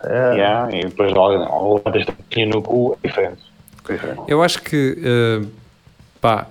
é. 0.04 0.34
yeah, 0.34 0.76
e 0.76 0.84
depois 0.86 1.12
logo 1.12 1.34
levantas 1.34 2.06
um 2.36 2.46
no 2.46 2.62
cu, 2.62 2.98
é 3.02 3.08
diferente. 3.08 3.42
Eu 4.26 4.42
acho 4.42 4.62
que, 4.62 4.96
uh, 4.98 5.46
pá, 6.20 6.46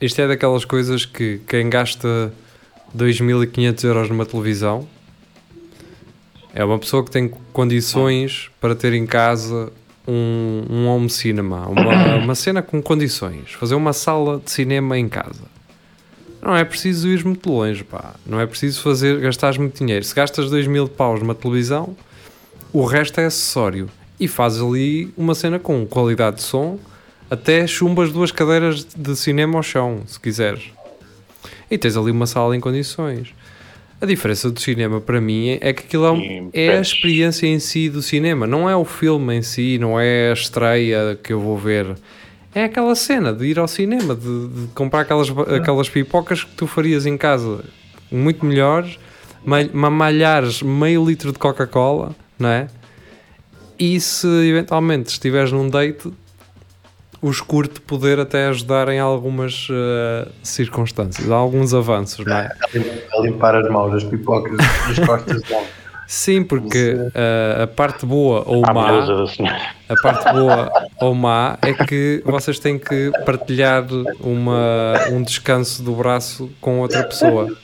isto 0.00 0.20
é 0.22 0.28
daquelas 0.28 0.64
coisas 0.64 1.04
que 1.04 1.40
quem 1.46 1.68
gasta 1.68 2.32
2.500 2.96 3.84
euros 3.84 4.08
numa 4.08 4.24
televisão 4.24 4.88
é 6.54 6.64
uma 6.64 6.78
pessoa 6.78 7.04
que 7.04 7.10
tem 7.10 7.28
condições 7.52 8.50
para 8.58 8.74
ter 8.74 8.94
em 8.94 9.06
casa 9.06 9.70
um, 10.06 10.64
um 10.70 10.88
home 10.88 11.10
cinema, 11.10 11.68
uma, 11.68 12.16
uma 12.16 12.34
cena 12.34 12.62
com 12.62 12.80
condições, 12.80 13.52
fazer 13.52 13.74
uma 13.74 13.92
sala 13.92 14.40
de 14.42 14.50
cinema 14.50 14.98
em 14.98 15.08
casa. 15.08 15.57
Não 16.40 16.56
é 16.56 16.64
preciso 16.64 17.08
ir 17.08 17.24
muito 17.24 17.50
longe, 17.50 17.82
pá. 17.84 18.14
Não 18.24 18.40
é 18.40 18.46
preciso 18.46 18.80
fazer, 18.82 19.20
gastar 19.20 19.58
muito 19.58 19.78
dinheiro. 19.78 20.04
Se 20.04 20.14
gastas 20.14 20.50
2 20.50 20.66
mil 20.66 20.88
paus 20.88 21.20
numa 21.20 21.34
televisão, 21.34 21.96
o 22.72 22.84
resto 22.84 23.20
é 23.20 23.26
acessório. 23.26 23.88
E 24.20 24.26
fazes 24.26 24.60
ali 24.60 25.12
uma 25.16 25.34
cena 25.34 25.58
com 25.58 25.86
qualidade 25.86 26.36
de 26.36 26.42
som, 26.42 26.78
até 27.30 27.66
chumbas 27.66 28.12
duas 28.12 28.32
cadeiras 28.32 28.84
de 28.84 29.16
cinema 29.16 29.58
ao 29.58 29.62
chão, 29.62 30.02
se 30.06 30.18
quiseres. 30.18 30.64
E 31.70 31.76
tens 31.76 31.96
ali 31.96 32.10
uma 32.10 32.26
sala 32.26 32.56
em 32.56 32.60
condições. 32.60 33.34
A 34.00 34.06
diferença 34.06 34.48
do 34.50 34.60
cinema 34.60 35.00
para 35.00 35.20
mim 35.20 35.58
é 35.60 35.72
que 35.72 35.82
aquilo 35.82 36.06
é, 36.52 36.66
é 36.66 36.78
a 36.78 36.80
experiência 36.80 37.48
em 37.48 37.58
si 37.58 37.88
do 37.88 38.00
cinema, 38.00 38.46
não 38.46 38.70
é 38.70 38.76
o 38.76 38.84
filme 38.84 39.34
em 39.34 39.42
si, 39.42 39.76
não 39.76 39.98
é 39.98 40.30
a 40.30 40.32
estreia 40.32 41.18
que 41.20 41.32
eu 41.32 41.40
vou 41.40 41.58
ver 41.58 41.96
é 42.54 42.64
aquela 42.64 42.94
cena 42.94 43.32
de 43.32 43.46
ir 43.46 43.58
ao 43.58 43.68
cinema, 43.68 44.14
de, 44.14 44.48
de 44.48 44.66
comprar 44.74 45.02
aquelas, 45.02 45.28
aquelas 45.30 45.88
pipocas 45.88 46.44
que 46.44 46.54
tu 46.54 46.66
farias 46.66 47.06
em 47.06 47.16
casa 47.16 47.64
muito 48.10 48.44
melhores, 48.44 48.98
mamalhares 49.72 50.62
meio 50.62 51.04
litro 51.04 51.32
de 51.32 51.38
Coca-Cola, 51.38 52.14
não 52.38 52.48
é? 52.48 52.68
E 53.78 54.00
se 54.00 54.26
eventualmente 54.48 55.10
estiveres 55.10 55.52
num 55.52 55.68
date, 55.68 56.12
os 57.20 57.40
curte 57.40 57.80
poder 57.80 58.18
até 58.18 58.46
ajudar 58.46 58.88
em 58.88 58.98
algumas 58.98 59.68
uh, 59.68 60.28
circunstâncias, 60.42 61.30
alguns 61.30 61.74
avanços, 61.74 62.24
não 62.24 62.36
é? 62.36 62.50
A 63.12 63.20
limpar 63.20 63.54
as 63.56 63.68
mãos, 63.70 63.94
as 63.94 64.04
pipocas, 64.04 64.58
as 64.88 64.98
costas 65.06 65.42
de 65.42 65.54
Sim, 66.06 66.42
porque 66.42 66.94
uh, 66.94 67.64
a 67.64 67.66
parte 67.66 68.06
boa 68.06 68.42
ou 68.46 68.62
má, 68.62 68.88
a 69.88 69.94
parte 70.02 70.32
boa 70.32 70.87
ou 71.00 71.14
má 71.14 71.58
é 71.62 71.72
que 71.72 72.22
vocês 72.24 72.58
têm 72.58 72.78
que 72.78 73.10
partilhar 73.24 73.84
uma, 74.20 75.08
um 75.10 75.22
descanso 75.22 75.82
do 75.82 75.94
braço 75.94 76.50
com 76.60 76.80
outra 76.80 77.04
pessoa. 77.04 77.56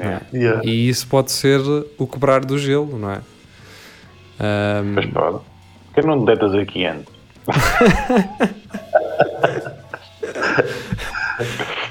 É. 0.00 0.20
Yeah. 0.36 0.62
E 0.64 0.88
isso 0.88 1.06
pode 1.06 1.30
ser 1.30 1.60
o 1.98 2.06
quebrar 2.06 2.44
do 2.44 2.58
gelo, 2.58 2.98
não 2.98 3.10
é? 3.10 3.20
Um... 4.40 4.92
Mas 4.94 5.06
pode. 5.06 5.38
Por 5.38 6.02
que 6.02 6.06
não 6.06 6.24
deitas 6.24 6.54
aqui 6.54 6.84
antes? 6.84 7.14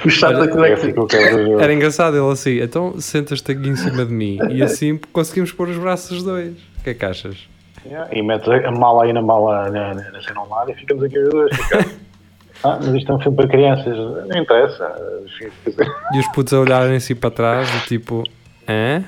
O 0.05 0.09
chato 0.09 0.35
Olha, 0.35 0.73
é 0.73 0.75
que... 0.75 0.93
Era 1.61 1.73
engraçado 1.73 2.17
ele 2.17 2.31
assim, 2.31 2.59
então 2.59 2.99
sentas-te 2.99 3.51
aqui 3.51 3.69
em 3.69 3.75
cima 3.75 4.05
de 4.05 4.11
mim 4.11 4.37
e 4.51 4.61
assim 4.61 4.99
conseguimos 5.11 5.51
pôr 5.51 5.69
os 5.69 5.77
braços 5.77 6.23
dois. 6.23 6.57
O 6.79 6.83
que 6.83 6.89
é 6.89 6.93
que 6.93 7.05
achas? 7.05 7.37
Yeah, 7.85 8.09
e 8.15 8.21
metes 8.21 8.47
a 8.47 8.71
mala 8.71 9.03
aí 9.03 9.13
na 9.13 9.21
mala 9.21 9.69
na, 9.69 9.93
na 9.93 10.21
cena 10.21 10.39
ao 10.39 10.49
lado 10.49 10.71
e 10.71 10.75
ficamos 10.75 11.03
aqui 11.03 11.19
os 11.19 11.29
dois. 11.29 11.51
ah, 12.63 12.79
mas 12.81 12.95
isto 12.95 13.11
é 13.11 13.15
um 13.15 13.19
filme 13.19 13.35
para 13.37 13.47
crianças, 13.47 13.97
não 13.97 14.37
interessa. 14.37 14.95
E 16.13 16.19
os 16.19 16.27
putos 16.29 16.53
a 16.53 16.59
olharem 16.59 16.95
assim 16.95 17.15
para 17.15 17.31
trás, 17.31 17.69
do 17.69 17.79
tipo, 17.85 18.23
hã? 18.67 19.03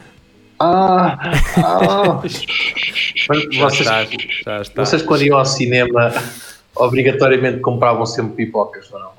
Ah, 0.59 1.17
ah. 1.57 2.19
mas 2.21 2.45
vocês, 3.27 3.87
já 3.87 4.03
está, 4.03 4.03
já 4.43 4.61
está. 4.61 4.85
vocês 4.85 5.01
quando 5.01 5.23
iam 5.23 5.37
ao 5.37 5.45
cinema 5.45 6.13
obrigatoriamente 6.75 7.59
compravam 7.59 8.05
sempre 8.05 8.45
pipocas, 8.45 8.89
não? 8.91 9.15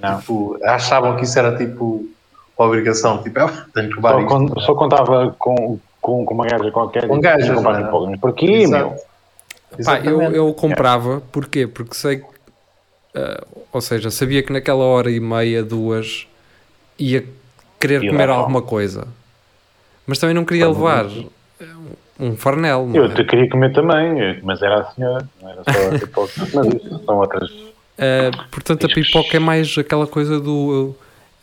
Não. 0.00 0.18
Tipo, 0.18 0.58
achavam 0.64 1.16
que 1.16 1.24
isso 1.24 1.38
era 1.38 1.56
tipo 1.56 2.08
obrigação, 2.56 3.22
tipo, 3.22 3.38
ah, 3.40 3.66
tenho 3.74 3.88
que 3.88 3.96
levar 3.96 4.12
só, 4.12 4.20
isto, 4.20 4.60
só 4.60 4.74
contava 4.74 5.34
com, 5.38 5.78
com, 6.02 6.24
com 6.26 6.34
uma 6.34 6.46
gaja 6.46 6.70
qualquer 6.70 7.08
com 7.08 7.18
gajas, 7.18 7.56
comprar 7.56 7.82
pipocas, 7.82 8.10
mas 8.10 8.20
por 8.20 8.34
quê, 8.34 8.66
meu? 8.66 8.94
Pá, 9.82 10.00
eu, 10.00 10.20
eu 10.20 10.52
comprava, 10.52 11.16
é. 11.16 11.20
porquê? 11.32 11.66
Porque 11.66 11.94
sei 11.94 12.18
que, 12.18 12.24
uh, 12.24 13.46
ou 13.72 13.80
seja, 13.80 14.10
sabia 14.10 14.42
que 14.42 14.52
naquela 14.52 14.84
hora 14.84 15.10
e 15.10 15.18
meia, 15.18 15.62
duas, 15.62 16.26
ia 16.98 17.24
querer 17.80 18.04
e 18.04 18.10
comer 18.10 18.28
alguma 18.28 18.60
coisa, 18.60 19.08
mas 20.06 20.18
também 20.18 20.34
não 20.34 20.44
queria 20.44 20.68
levar 20.68 21.06
um 22.20 22.36
farnel. 22.36 22.90
eu 22.92 23.06
é? 23.06 23.24
queria 23.24 23.48
comer 23.48 23.72
também, 23.72 24.38
mas 24.42 24.60
era 24.60 24.80
a 24.80 24.84
senhora, 24.90 25.26
não 25.40 25.48
era 25.48 25.62
só 25.64 25.94
a 25.94 25.98
pipoca, 25.98 26.32
mas 26.52 26.66
isso 26.66 27.02
são 27.06 27.16
outras 27.16 27.72
Uh, 27.92 28.48
portanto, 28.50 28.86
a 28.86 28.88
pipoca 28.88 29.36
é 29.36 29.40
mais 29.40 29.76
aquela 29.78 30.06
coisa 30.06 30.40
do. 30.40 30.94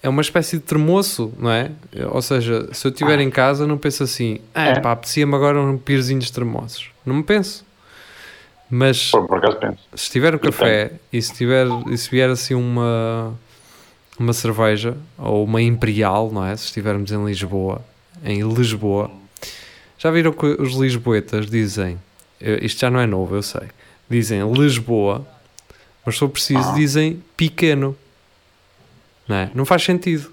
É 0.01 0.07
uma 0.07 0.21
espécie 0.21 0.57
de 0.57 0.63
termoço, 0.63 1.33
não 1.37 1.51
é? 1.51 1.71
Ou 2.11 2.21
seja, 2.21 2.73
se 2.73 2.87
eu 2.87 2.91
estiver 2.91 3.19
ah. 3.19 3.23
em 3.23 3.29
casa, 3.29 3.67
não 3.67 3.77
penso 3.77 4.03
assim, 4.03 4.39
ah, 4.53 4.67
é. 4.67 4.79
pá, 4.79 4.93
apetecia-me 4.93 5.35
agora 5.35 5.59
um 5.59 5.77
pirzinhos 5.77 6.31
termoços. 6.31 6.89
Não 7.05 7.15
me 7.15 7.23
penso. 7.23 7.65
Mas 8.69 9.11
por, 9.11 9.27
por 9.27 9.41
se 9.95 10.03
estiver 10.03 10.35
um 10.35 10.37
café 10.37 10.93
e 11.11 11.21
se, 11.21 11.33
tiver, 11.33 11.65
e 11.89 11.97
se 11.97 12.09
vier 12.09 12.29
assim 12.29 12.53
uma, 12.53 13.33
uma 14.17 14.31
cerveja 14.31 14.95
ou 15.17 15.43
uma 15.43 15.61
imperial, 15.61 16.31
não 16.31 16.45
é? 16.45 16.55
Se 16.55 16.65
estivermos 16.65 17.11
em 17.11 17.25
Lisboa, 17.25 17.81
em 18.23 18.41
Lisboa, 18.41 19.11
já 19.97 20.11
viram 20.11 20.31
que 20.31 20.45
os 20.45 20.75
lisboetas 20.75 21.49
dizem, 21.49 21.99
isto 22.61 22.79
já 22.79 22.91
não 22.91 22.99
é 22.99 23.07
novo, 23.07 23.35
eu 23.35 23.41
sei, 23.41 23.67
dizem 24.07 24.49
Lisboa 24.53 25.25
mas 26.05 26.15
se 26.15 26.19
for 26.19 26.29
preciso, 26.29 26.73
dizem 26.73 27.21
pequeno. 27.35 27.95
Não, 29.29 29.35
é? 29.35 29.51
não 29.53 29.63
faz 29.63 29.83
sentido. 29.83 30.31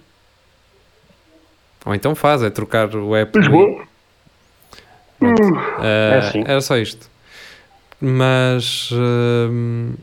Ou 1.85 1.95
então 1.95 2.15
faz, 2.15 2.43
é 2.43 2.49
trocar 2.49 2.97
o 2.97 3.15
app. 3.15 3.39
Lisboa. 3.39 3.85
Uh, 5.21 5.83
é 5.83 6.19
assim. 6.19 6.45
Era 6.47 6.61
só 6.63 6.79
isto. 6.79 7.09
Mas 8.01 8.91
uh, 8.91 9.95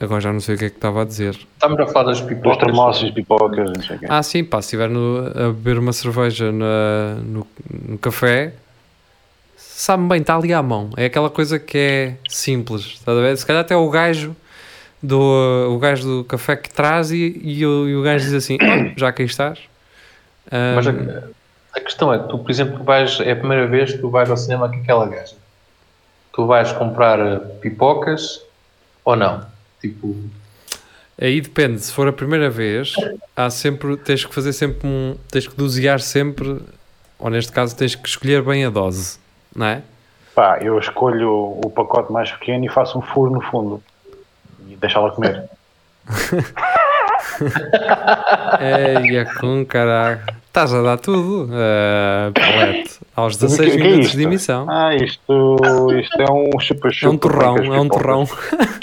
agora 0.00 0.20
já 0.20 0.32
não 0.32 0.40
sei 0.40 0.54
o 0.54 0.58
que 0.58 0.64
é 0.64 0.70
que 0.70 0.76
estava 0.76 1.02
a 1.02 1.04
dizer. 1.04 1.38
Estamos 1.54 1.78
a 1.78 1.86
falar 1.86 2.06
das 2.06 2.20
pipocas. 2.22 2.58
Dos 2.58 2.66
termossos, 2.66 3.10
pipocas, 3.10 3.72
não 3.76 3.82
sei 3.82 3.96
o 3.96 3.98
quê. 4.00 4.06
Ah, 4.08 4.22
sim, 4.22 4.42
pá, 4.42 4.60
se 4.60 4.66
estiver 4.66 4.88
no, 4.88 5.26
a 5.28 5.52
beber 5.52 5.78
uma 5.78 5.92
cerveja 5.92 6.50
na, 6.50 7.16
no, 7.22 7.46
no 7.88 7.98
café, 7.98 8.54
sabe 9.56 10.02
bem, 10.08 10.20
está 10.20 10.34
ali 10.36 10.52
à 10.52 10.62
mão. 10.62 10.90
É 10.96 11.04
aquela 11.04 11.30
coisa 11.30 11.58
que 11.58 11.78
é 11.78 12.16
simples. 12.28 12.84
Está 12.84 13.12
a 13.12 13.14
ver? 13.16 13.36
Se 13.36 13.46
calhar 13.46 13.62
até 13.62 13.76
o 13.76 13.88
gajo 13.88 14.34
do, 15.02 15.74
o 15.74 15.78
gajo 15.78 16.04
do 16.04 16.24
café 16.24 16.54
que 16.54 16.70
traz 16.70 17.10
e, 17.10 17.40
e, 17.42 17.66
o, 17.66 17.88
e 17.88 17.96
o 17.96 18.02
gajo 18.02 18.24
diz 18.24 18.34
assim: 18.34 18.56
oh, 18.62 18.98
já 18.98 19.12
que 19.12 19.22
estás. 19.24 19.58
Um, 20.50 20.76
Mas 20.76 20.86
a, 20.86 20.90
a, 21.74 21.80
questão 21.80 22.12
é: 22.12 22.18
tu, 22.18 22.38
por 22.38 22.50
exemplo, 22.50 22.84
vais, 22.84 23.18
é 23.20 23.32
a 23.32 23.36
primeira 23.36 23.66
vez 23.66 23.92
que 23.92 23.98
tu 23.98 24.10
vais 24.10 24.30
ao 24.30 24.36
cinema 24.36 24.68
com 24.68 24.76
aquela 24.76 25.06
gaja. 25.06 25.34
Tu 26.32 26.46
vais 26.46 26.72
comprar 26.72 27.40
pipocas 27.60 28.42
ou 29.04 29.16
não? 29.16 29.44
Tipo. 29.80 30.14
Aí 31.20 31.40
depende, 31.40 31.80
se 31.80 31.92
for 31.92 32.08
a 32.08 32.12
primeira 32.12 32.48
vez, 32.48 32.94
há 33.36 33.50
sempre, 33.50 33.96
tens 33.98 34.24
que 34.24 34.34
fazer 34.34 34.52
sempre 34.52 34.88
um, 34.88 35.14
tens 35.30 35.46
que 35.46 35.54
dosear 35.54 36.00
sempre, 36.00 36.58
ou 37.18 37.30
neste 37.30 37.52
caso 37.52 37.76
tens 37.76 37.94
que 37.94 38.08
escolher 38.08 38.42
bem 38.42 38.64
a 38.64 38.70
dose, 38.70 39.18
não 39.54 39.66
é? 39.66 39.82
Pá, 40.34 40.58
eu 40.60 40.78
escolho 40.78 41.30
o 41.62 41.70
pacote 41.70 42.10
mais 42.10 42.32
pequeno 42.32 42.64
e 42.64 42.68
faço 42.68 42.98
um 42.98 43.02
furo 43.02 43.30
no 43.30 43.40
fundo 43.42 43.82
deixá-la 44.82 45.10
comer. 45.10 45.44
é 48.60 49.24
com 49.40 49.64
caraca. 49.64 50.34
Estás 50.46 50.74
a 50.74 50.82
dar 50.82 50.98
tudo, 50.98 51.48
uh, 51.50 52.32
aos 53.16 53.38
16 53.38 53.70
que, 53.70 53.76
que 53.78 53.82
é 53.82 53.90
minutos 53.90 54.12
é 54.12 54.16
de 54.16 54.22
emissão. 54.22 54.66
Ah, 54.68 54.94
isto, 54.94 55.56
isto 55.98 56.20
é 56.20 56.30
um 56.30 56.60
chupa-chupa. 56.60 57.06
É 57.06 57.14
um 57.14 57.16
torrão, 57.16 57.56
é 57.56 57.80
um 57.80 57.88
torrão. 57.88 58.28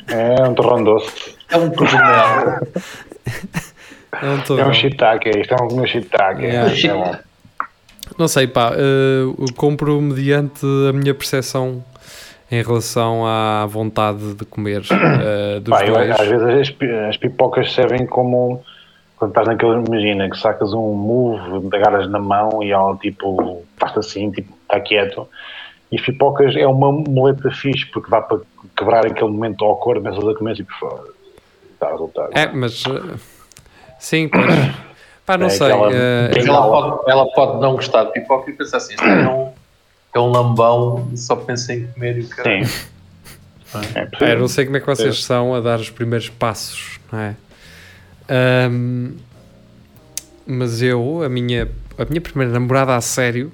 É 0.08 0.44
um 0.48 0.54
torrão 0.56 0.84
doce. 0.84 1.36
É 1.50 1.58
um 1.58 1.70
torrão. 1.70 2.60
É 4.22 4.28
um 4.28 4.42
torrão. 4.42 4.66
É 4.66 4.68
um 4.68 4.74
shiitake, 4.74 5.30
isto 5.30 5.54
é 5.54 5.64
um 5.64 5.86
shiitake. 5.86 6.44
Yeah. 6.44 7.12
É 7.12 7.20
Não 8.18 8.28
sei, 8.28 8.48
pá, 8.48 8.72
uh, 8.72 9.54
compro 9.54 10.02
mediante 10.02 10.66
a 10.90 10.92
minha 10.92 11.14
percepção 11.14 11.84
em 12.52 12.64
relação 12.64 13.26
à 13.26 13.66
vontade 13.66 14.34
de 14.34 14.46
comer 14.46 14.82
uh, 14.82 15.60
dos 15.62 15.78
Pá, 15.78 15.86
dois. 15.86 16.12
às 16.12 16.28
vezes 16.28 16.48
as, 16.48 17.10
as, 17.10 17.18
pipocas 17.18 17.72
servem 17.74 18.06
como 18.06 18.64
quando 19.18 19.32
estás 19.32 19.48
naquele, 19.48 19.84
imagina 19.86 20.30
que 20.30 20.38
sacas 20.38 20.74
um 20.74 20.94
move, 20.94 21.68
agarras 21.76 22.10
na 22.10 22.20
mão 22.20 22.64
e 22.64 22.72
ela 22.72 22.96
tipo, 22.96 23.64
faz 23.78 23.98
assim, 23.98 24.32
tipo, 24.32 24.54
está 24.64 24.80
quieto. 24.80 25.28
E 25.92 25.98
as 25.98 26.02
pipocas 26.02 26.56
é 26.56 26.66
uma 26.66 26.92
muleta 26.92 27.52
fixe 27.52 27.86
porque 27.88 28.10
dá 28.10 28.22
para 28.22 28.40
quebrar 28.78 29.06
aquele 29.06 29.30
momento 29.30 29.66
ao 29.66 29.76
cor, 29.76 29.98
começas 29.98 30.26
a 30.26 30.34
comer 30.34 30.56
tipo, 30.56 30.72
está 31.74 31.88
a 31.88 31.92
resultar. 31.92 32.30
É, 32.32 32.48
mas 32.48 32.86
uh, 32.86 33.20
sim, 34.00 34.30
pois. 34.30 34.46
Pá, 35.26 35.38
não 35.38 35.48
é 35.48 35.50
sei. 35.50 35.68
Aquela, 35.68 35.90
uh, 35.90 36.50
ela, 36.50 36.62
pode, 36.62 37.12
ela 37.12 37.26
pode 37.34 37.62
não 37.62 37.74
gostar 37.74 38.06
de 38.06 38.14
pipoca 38.14 38.50
e 38.50 38.54
pensar 38.54 38.78
assim, 38.78 38.94
isto 38.94 39.06
é 39.06 39.30
um 39.30 39.52
é 40.14 40.20
um 40.20 40.32
lambão 40.32 41.10
e 41.14 41.18
só 41.18 41.36
pensa 41.36 41.74
em 41.74 41.88
comer 41.88 42.18
e 42.18 42.22
o 42.22 42.30
cara. 42.30 42.66
Sim. 42.66 42.90
É, 44.20 44.32
é 44.32 44.36
não 44.36 44.48
sei 44.48 44.66
como 44.66 44.78
é 44.78 44.80
que 44.80 44.86
vocês 44.86 45.16
é. 45.16 45.22
são 45.22 45.54
a 45.54 45.62
dar 45.62 45.80
os 45.80 45.90
primeiros 45.90 46.30
passos, 46.30 47.00
não 47.12 47.20
é? 47.20 47.36
Um, 48.72 49.16
mas 50.46 50.82
eu, 50.82 51.22
a 51.24 51.30
minha, 51.30 51.70
a 51.98 52.06
minha 52.06 52.22
primeira 52.22 52.52
namorada 52.52 52.96
a 52.96 53.02
sério 53.02 53.52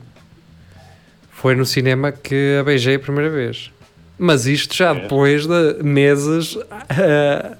foi 1.29 1.55
no 1.55 1.65
cinema 1.65 2.11
que 2.11 2.57
a 2.59 2.63
beijei 2.63 2.95
a 2.95 2.99
primeira 2.99 3.29
vez. 3.29 3.71
Mas 4.17 4.45
isto 4.45 4.73
já 4.73 4.91
é. 4.91 5.01
depois 5.01 5.45
de 5.45 5.83
meses. 5.83 6.55
Uh, 6.55 7.57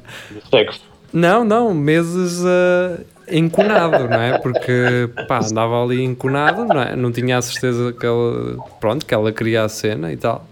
sexo. 0.50 0.82
Não, 1.12 1.44
não, 1.44 1.74
meses 1.74 2.40
uh, 2.40 3.06
enconado, 3.30 4.08
não 4.08 4.22
é? 4.22 4.38
Porque 4.40 5.10
pá, 5.28 5.40
andava 5.40 5.84
ali 5.84 6.04
enconado, 6.04 6.66
não, 6.66 6.82
é? 6.82 6.96
não 6.96 7.12
tinha 7.12 7.38
a 7.38 7.42
certeza 7.42 7.94
que 7.94 8.06
ela, 8.06 8.58
pronto, 8.80 9.06
que 9.06 9.14
ela 9.14 9.32
queria 9.32 9.64
a 9.64 9.70
cena 9.70 10.12
e 10.12 10.18
tal. 10.18 10.48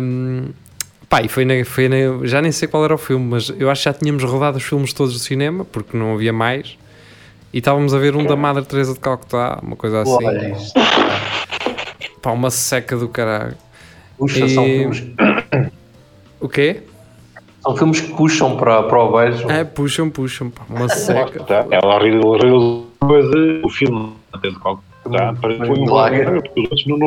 Um, 0.00 0.50
pá, 1.08 1.22
e 1.22 1.28
foi, 1.28 1.44
na, 1.44 1.64
foi 1.64 1.88
na, 1.88 2.26
já 2.26 2.40
nem 2.42 2.52
sei 2.52 2.68
qual 2.68 2.84
era 2.84 2.94
o 2.94 2.98
filme, 2.98 3.26
mas 3.26 3.52
eu 3.58 3.70
acho 3.70 3.82
que 3.82 3.84
já 3.84 3.92
tínhamos 3.92 4.22
rodado 4.24 4.56
os 4.56 4.62
filmes 4.62 4.92
todos 4.92 5.12
do 5.12 5.20
cinema, 5.20 5.64
porque 5.64 5.96
não 5.96 6.14
havia 6.14 6.32
mais. 6.32 6.76
E 7.52 7.58
estávamos 7.58 7.94
a 7.94 7.98
ver 7.98 8.16
um 8.16 8.24
da 8.24 8.34
Madre 8.34 8.64
Teresa 8.64 8.94
de 8.94 9.00
Calcutá, 9.00 9.60
uma 9.62 9.76
coisa 9.76 10.02
assim. 10.02 10.24
Olha 10.24 10.56
Pá, 12.20 12.32
uma 12.32 12.50
seca 12.50 12.96
do 12.96 13.08
caralho. 13.08 13.54
Puxa, 14.18 14.44
e... 14.44 14.54
são 14.54 14.64
filmes. 14.64 15.04
O 16.40 16.48
quê? 16.48 16.82
São 17.64 17.76
filmes 17.76 18.00
que 18.02 18.12
puxam 18.12 18.56
para, 18.56 18.82
para 18.82 19.02
o 19.02 19.12
beijo. 19.16 19.50
É, 19.50 19.64
puxam, 19.64 20.10
puxam. 20.10 20.50
Pá, 20.50 20.62
uma 20.68 20.88
seca. 20.88 21.42
Tá. 21.44 21.66
Ela 21.70 21.98
riu 21.98 22.20
depois 23.00 23.26
o 23.64 23.68
filme 23.70 24.12
até 24.32 24.50
de 24.50 24.58
qual 24.58 24.82
tá, 25.10 25.34
foi 25.40 25.58
um 25.58 25.84
milagre, 25.84 26.42
porque 26.42 26.60
os 26.60 26.70
outros 26.70 26.86
não 26.86 26.98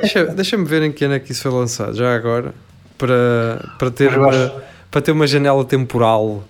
Deixa-me 0.00 0.34
deixa 0.34 0.56
ver 0.64 0.82
em 0.82 0.92
que 0.92 1.04
ano 1.04 1.14
é 1.14 1.20
que 1.20 1.32
isso 1.32 1.42
foi 1.42 1.52
lançado, 1.52 1.94
já 1.94 2.14
agora, 2.14 2.54
para, 2.96 3.64
para, 3.78 3.90
ter, 3.90 4.18
uma, 4.18 4.28
acho... 4.28 4.52
para 4.90 5.00
ter 5.00 5.12
uma 5.12 5.26
janela 5.26 5.64
temporal 5.64 6.44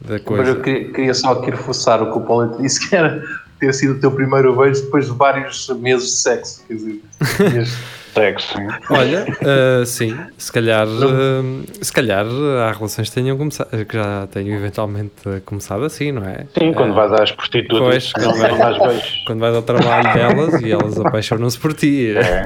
da 0.00 0.18
coisa. 0.18 0.42
Mas 0.42 0.54
eu 0.54 0.62
queria, 0.62 0.92
queria 0.92 1.14
só 1.14 1.32
aqui 1.32 1.50
reforçar 1.50 2.02
o 2.02 2.10
que 2.12 2.18
o 2.18 2.22
Paulo 2.22 2.56
disse, 2.60 2.88
que 2.88 2.96
era 2.96 3.22
ter 3.62 3.72
sido 3.72 3.94
o 3.94 4.00
teu 4.00 4.10
primeiro 4.10 4.56
beijo 4.56 4.82
depois 4.82 5.06
de 5.06 5.12
vários 5.12 5.68
meses 5.68 6.08
de 6.08 6.16
sexo. 6.16 6.64
Quer 6.66 6.74
dizer, 6.74 7.00
Sexo. 8.12 8.58
Olha, 8.90 9.24
uh, 9.24 9.86
sim, 9.86 10.14
se 10.36 10.52
calhar, 10.52 10.86
uh, 10.86 11.64
se 11.80 11.90
calhar 11.90 12.26
há 12.26 12.72
relações 12.72 13.08
que 13.08 13.14
tenham 13.14 13.38
começado, 13.38 13.86
que 13.86 13.96
já 13.96 14.26
tenham 14.26 14.54
eventualmente 14.54 15.22
começado 15.46 15.82
assim, 15.82 16.12
não 16.12 16.22
é? 16.22 16.44
Sim, 16.58 16.74
quando 16.74 16.90
uh, 16.90 16.94
vais 16.94 17.12
às 17.12 17.32
prostitutas, 17.32 18.12
pois, 18.12 18.12
quando, 18.12 18.36
vais, 18.78 19.24
quando 19.26 19.40
vais 19.40 19.54
ao 19.54 19.62
trabalho 19.62 20.12
delas 20.12 20.60
e 20.60 20.70
elas 20.70 21.00
apaixonam-se 21.00 21.58
por 21.58 21.72
ti. 21.72 22.14
É. 22.14 22.44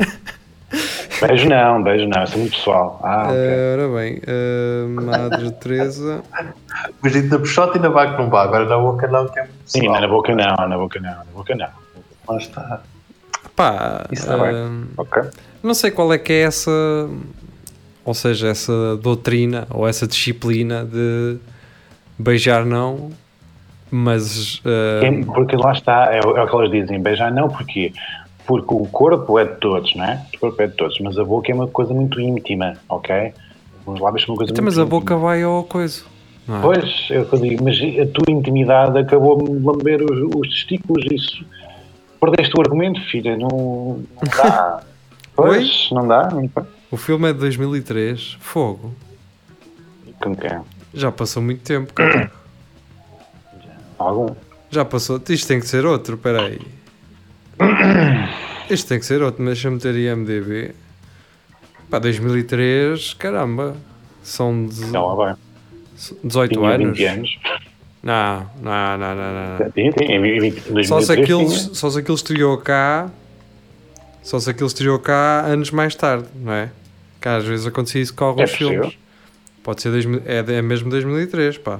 Beijo 1.20 1.48
não, 1.48 1.83
beijo 1.83 2.09
não, 2.09 2.24
isso 2.24 2.35
é 2.35 2.38
muito 2.38 2.57
pessoal. 2.57 3.00
Ah, 3.02 3.29
okay. 3.29 3.72
ora 3.72 3.88
bem, 3.96 4.20
Madre 4.88 5.50
Teresa. 5.52 6.22
Beijinho 7.02 7.29
na 7.31 7.38
puxota 7.38 7.79
e 7.79 7.81
na 7.81 7.88
vaca 7.88 8.22
não 8.22 8.29
vá, 8.29 8.42
agora 8.42 8.66
na 8.66 8.79
boca 8.79 9.07
não, 9.07 9.26
que 9.29 9.38
é 9.38 9.42
muito 9.42 9.59
pessoal. 9.64 9.94
Sim, 9.94 10.00
na 10.00 10.09
boca 10.09 10.35
não, 10.35 10.68
na 10.68 10.79
boca 10.79 11.00
não, 11.00 11.11
na 11.11 11.24
boca 11.35 11.55
não. 11.55 11.68
Lá 12.29 12.38
está. 12.38 12.83
Pá, 13.55 14.07
Isso 14.12 14.22
está 14.22 14.37
bem. 14.37 14.85
Ok. 14.96 15.22
Não 15.62 15.74
sei 15.74 15.90
qual 15.90 16.12
é 16.12 16.18
que 16.18 16.33
é 16.33 16.42
essa, 16.42 16.70
ou 18.05 18.14
seja, 18.14 18.48
essa 18.48 18.96
doutrina 18.98 19.66
ou 19.70 19.88
essa 19.88 20.07
disciplina 20.07 20.85
de 20.85 21.38
beijar 22.18 22.64
não, 22.66 23.11
mas. 23.90 24.57
Uh... 24.59 25.24
Porque 25.35 25.57
lá 25.57 25.72
está, 25.72 26.12
é, 26.12 26.18
é, 26.18 26.20
o 26.20 26.46
que 26.46 26.55
elas 26.55 26.70
dizem, 26.70 27.00
beijar 27.00 27.33
não, 27.33 27.48
porque 27.48 27.92
Porque 28.46 28.72
o 28.72 28.87
corpo 28.87 29.38
é 29.38 29.44
de 29.44 29.56
todos, 29.56 29.94
não 29.96 30.04
é? 30.04 30.24
O 30.35 30.38
corpo 30.38 30.62
é 30.62 30.66
de 30.66 30.74
todos, 30.74 30.98
mas 31.00 31.18
a 31.18 31.24
boca 31.24 31.50
é 31.50 31.54
uma 31.54 31.66
coisa 31.66 31.92
muito 31.92 32.20
íntima, 32.20 32.74
ok? 32.88 33.32
Os 33.85 34.00
lábios 34.00 34.24
são 34.24 34.35
uma 34.35 34.38
coisa 34.38 34.52
então, 34.52 34.64
muito 34.64 34.76
Mas 34.76 34.78
a 34.78 34.85
boca 34.85 35.16
vai 35.16 35.42
ao 35.42 35.64
coisa. 35.64 36.02
É? 36.48 36.61
Pois, 36.62 37.09
é 37.11 37.20
o 37.20 37.26
que 37.26 37.35
eu 37.35 37.40
digo, 37.40 37.64
mas 37.64 37.76
a 37.76 38.06
tua 38.12 38.32
intimidade 38.32 38.98
acabou-me 38.98 39.59
lamber 39.59 40.00
os, 40.02 40.35
os 40.35 40.48
testículos, 40.48 41.04
isso. 41.11 41.44
Perdeste 42.20 42.56
o 42.56 42.61
argumento, 42.61 43.00
filha, 43.11 43.37
não, 43.37 43.48
não 43.48 44.37
dá. 44.37 44.82
Pois, 45.37 45.90
não 45.92 46.09
dá, 46.09 46.30
não 46.30 46.48
dá. 46.54 46.64
O 46.90 46.96
filme 46.96 47.28
é 47.28 47.32
de 47.35 47.40
2003, 47.40 48.38
Fogo. 48.40 48.94
Com 50.18 50.35
quem? 50.35 50.61
Já 50.94 51.12
passou 51.12 51.42
muito 51.42 51.62
tempo, 51.62 51.92
cara. 51.92 52.32
Algum? 53.98 54.35
Já 54.70 54.82
passou. 54.82 55.20
Isto 55.28 55.48
tem 55.48 55.61
que 55.61 55.66
ser 55.66 55.85
outro, 55.85 56.16
peraí. 56.16 56.59
Isto 58.71 58.88
tem 58.88 58.99
que 58.99 59.07
ser 59.07 59.23
outro, 59.23 59.45
deixa-me 59.45 59.79
ter 59.79 59.95
IMDB. 59.95 60.75
Pá, 61.90 61.99
2003, 61.99 63.14
caramba. 63.14 63.77
São 64.23 64.66
de... 64.66 64.87
Não, 64.87 65.14
lá 65.14 65.38
18 66.23 66.53
Tinha 66.53 66.69
anos. 66.69 66.99
20 66.99 67.07
anos. 67.07 67.38
Não, 68.03 68.51
não, 68.62 68.99
não, 68.99 69.14
não. 69.14 69.59
não. 69.59 69.71
Tem, 69.71 69.90
tem, 69.92 70.21
20, 70.21 70.87
só, 70.87 71.01
se 71.01 71.12
aquilo, 71.12 71.49
só 71.49 71.90
se 71.90 71.99
aquilo 71.99 72.14
estreou 72.16 72.59
cá 72.59 73.11
só 74.27 74.40
se 74.40 74.51
aquilo 74.51 74.66
estreou 74.66 74.99
cá 74.99 75.42
anos 75.47 75.71
mais 75.71 75.95
tarde, 75.95 76.27
não 76.35 76.53
é? 76.53 76.69
Que 77.21 77.29
às 77.29 77.45
vezes 77.45 77.64
acontecia 77.64 78.03
isso 78.03 78.12
com 78.12 78.25
alguns 78.25 78.51
é 78.51 78.57
filmes. 78.57 78.99
Pode 79.62 79.83
ser, 79.83 79.92
é, 80.27 80.38
é 80.38 80.62
mesmo 80.62 80.90
2003, 80.90 81.59
pá. 81.59 81.77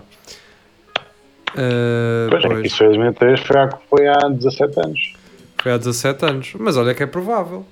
Uh, 1.51 2.31
pois, 2.31 2.43
pois. 2.45 2.59
É, 2.61 2.67
isso 2.69 2.77
foi 2.77 2.87
2003, 2.87 3.41
foi 3.41 3.59
há, 3.59 3.69
foi 3.91 4.07
há 4.07 4.29
17 4.29 4.81
anos. 4.81 5.16
Foi 5.67 5.73
há 5.73 5.79
17 5.79 6.25
anos. 6.25 6.53
Mas 6.61 6.77
olha 6.77 6.95
que 6.95 7.03
é 7.03 7.07
provável. 7.07 7.67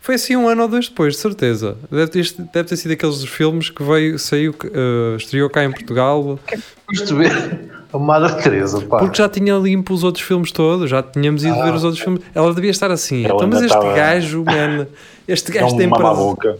Foi 0.00 0.14
assim 0.14 0.36
um 0.36 0.48
ano 0.48 0.62
ou 0.62 0.68
dois 0.68 0.88
depois, 0.88 1.14
de 1.14 1.20
certeza. 1.20 1.76
Deve 1.90 2.06
ter, 2.06 2.32
deve 2.52 2.68
ter 2.68 2.76
sido 2.76 2.92
aqueles 2.92 3.24
filmes 3.24 3.68
que 3.68 3.82
veio, 3.82 4.16
saiu, 4.16 4.52
uh, 4.52 5.16
estreou 5.16 5.50
cá 5.50 5.64
em 5.64 5.72
Portugal. 5.72 6.38
Foste 6.86 7.12
ver 7.14 7.68
a 7.92 7.98
Madre 7.98 8.40
Teresa, 8.40 8.80
pá. 8.82 8.98
Porque 9.00 9.18
já 9.18 9.28
tinha 9.28 9.56
limpo 9.56 9.92
os 9.92 10.04
outros 10.04 10.24
filmes 10.24 10.52
todos, 10.52 10.88
já 10.88 11.02
tínhamos 11.02 11.42
ido 11.44 11.54
Ah, 11.60 11.64
ver 11.64 11.74
os 11.74 11.82
outros 11.82 12.00
filmes. 12.00 12.22
Ela 12.32 12.54
devia 12.54 12.70
estar 12.70 12.92
assim. 12.92 13.24
Então, 13.24 13.38
mas 13.48 13.60
este 13.62 13.76
estava- 13.76 13.92
gajo, 13.92 14.44
man, 14.44 14.86
este 15.26 15.50
gajo 15.50 15.66
Não 15.70 15.76
tem 15.76 15.86
mama 15.88 15.96
a 15.96 16.14
prazer. 16.14 16.24
boca. 16.24 16.58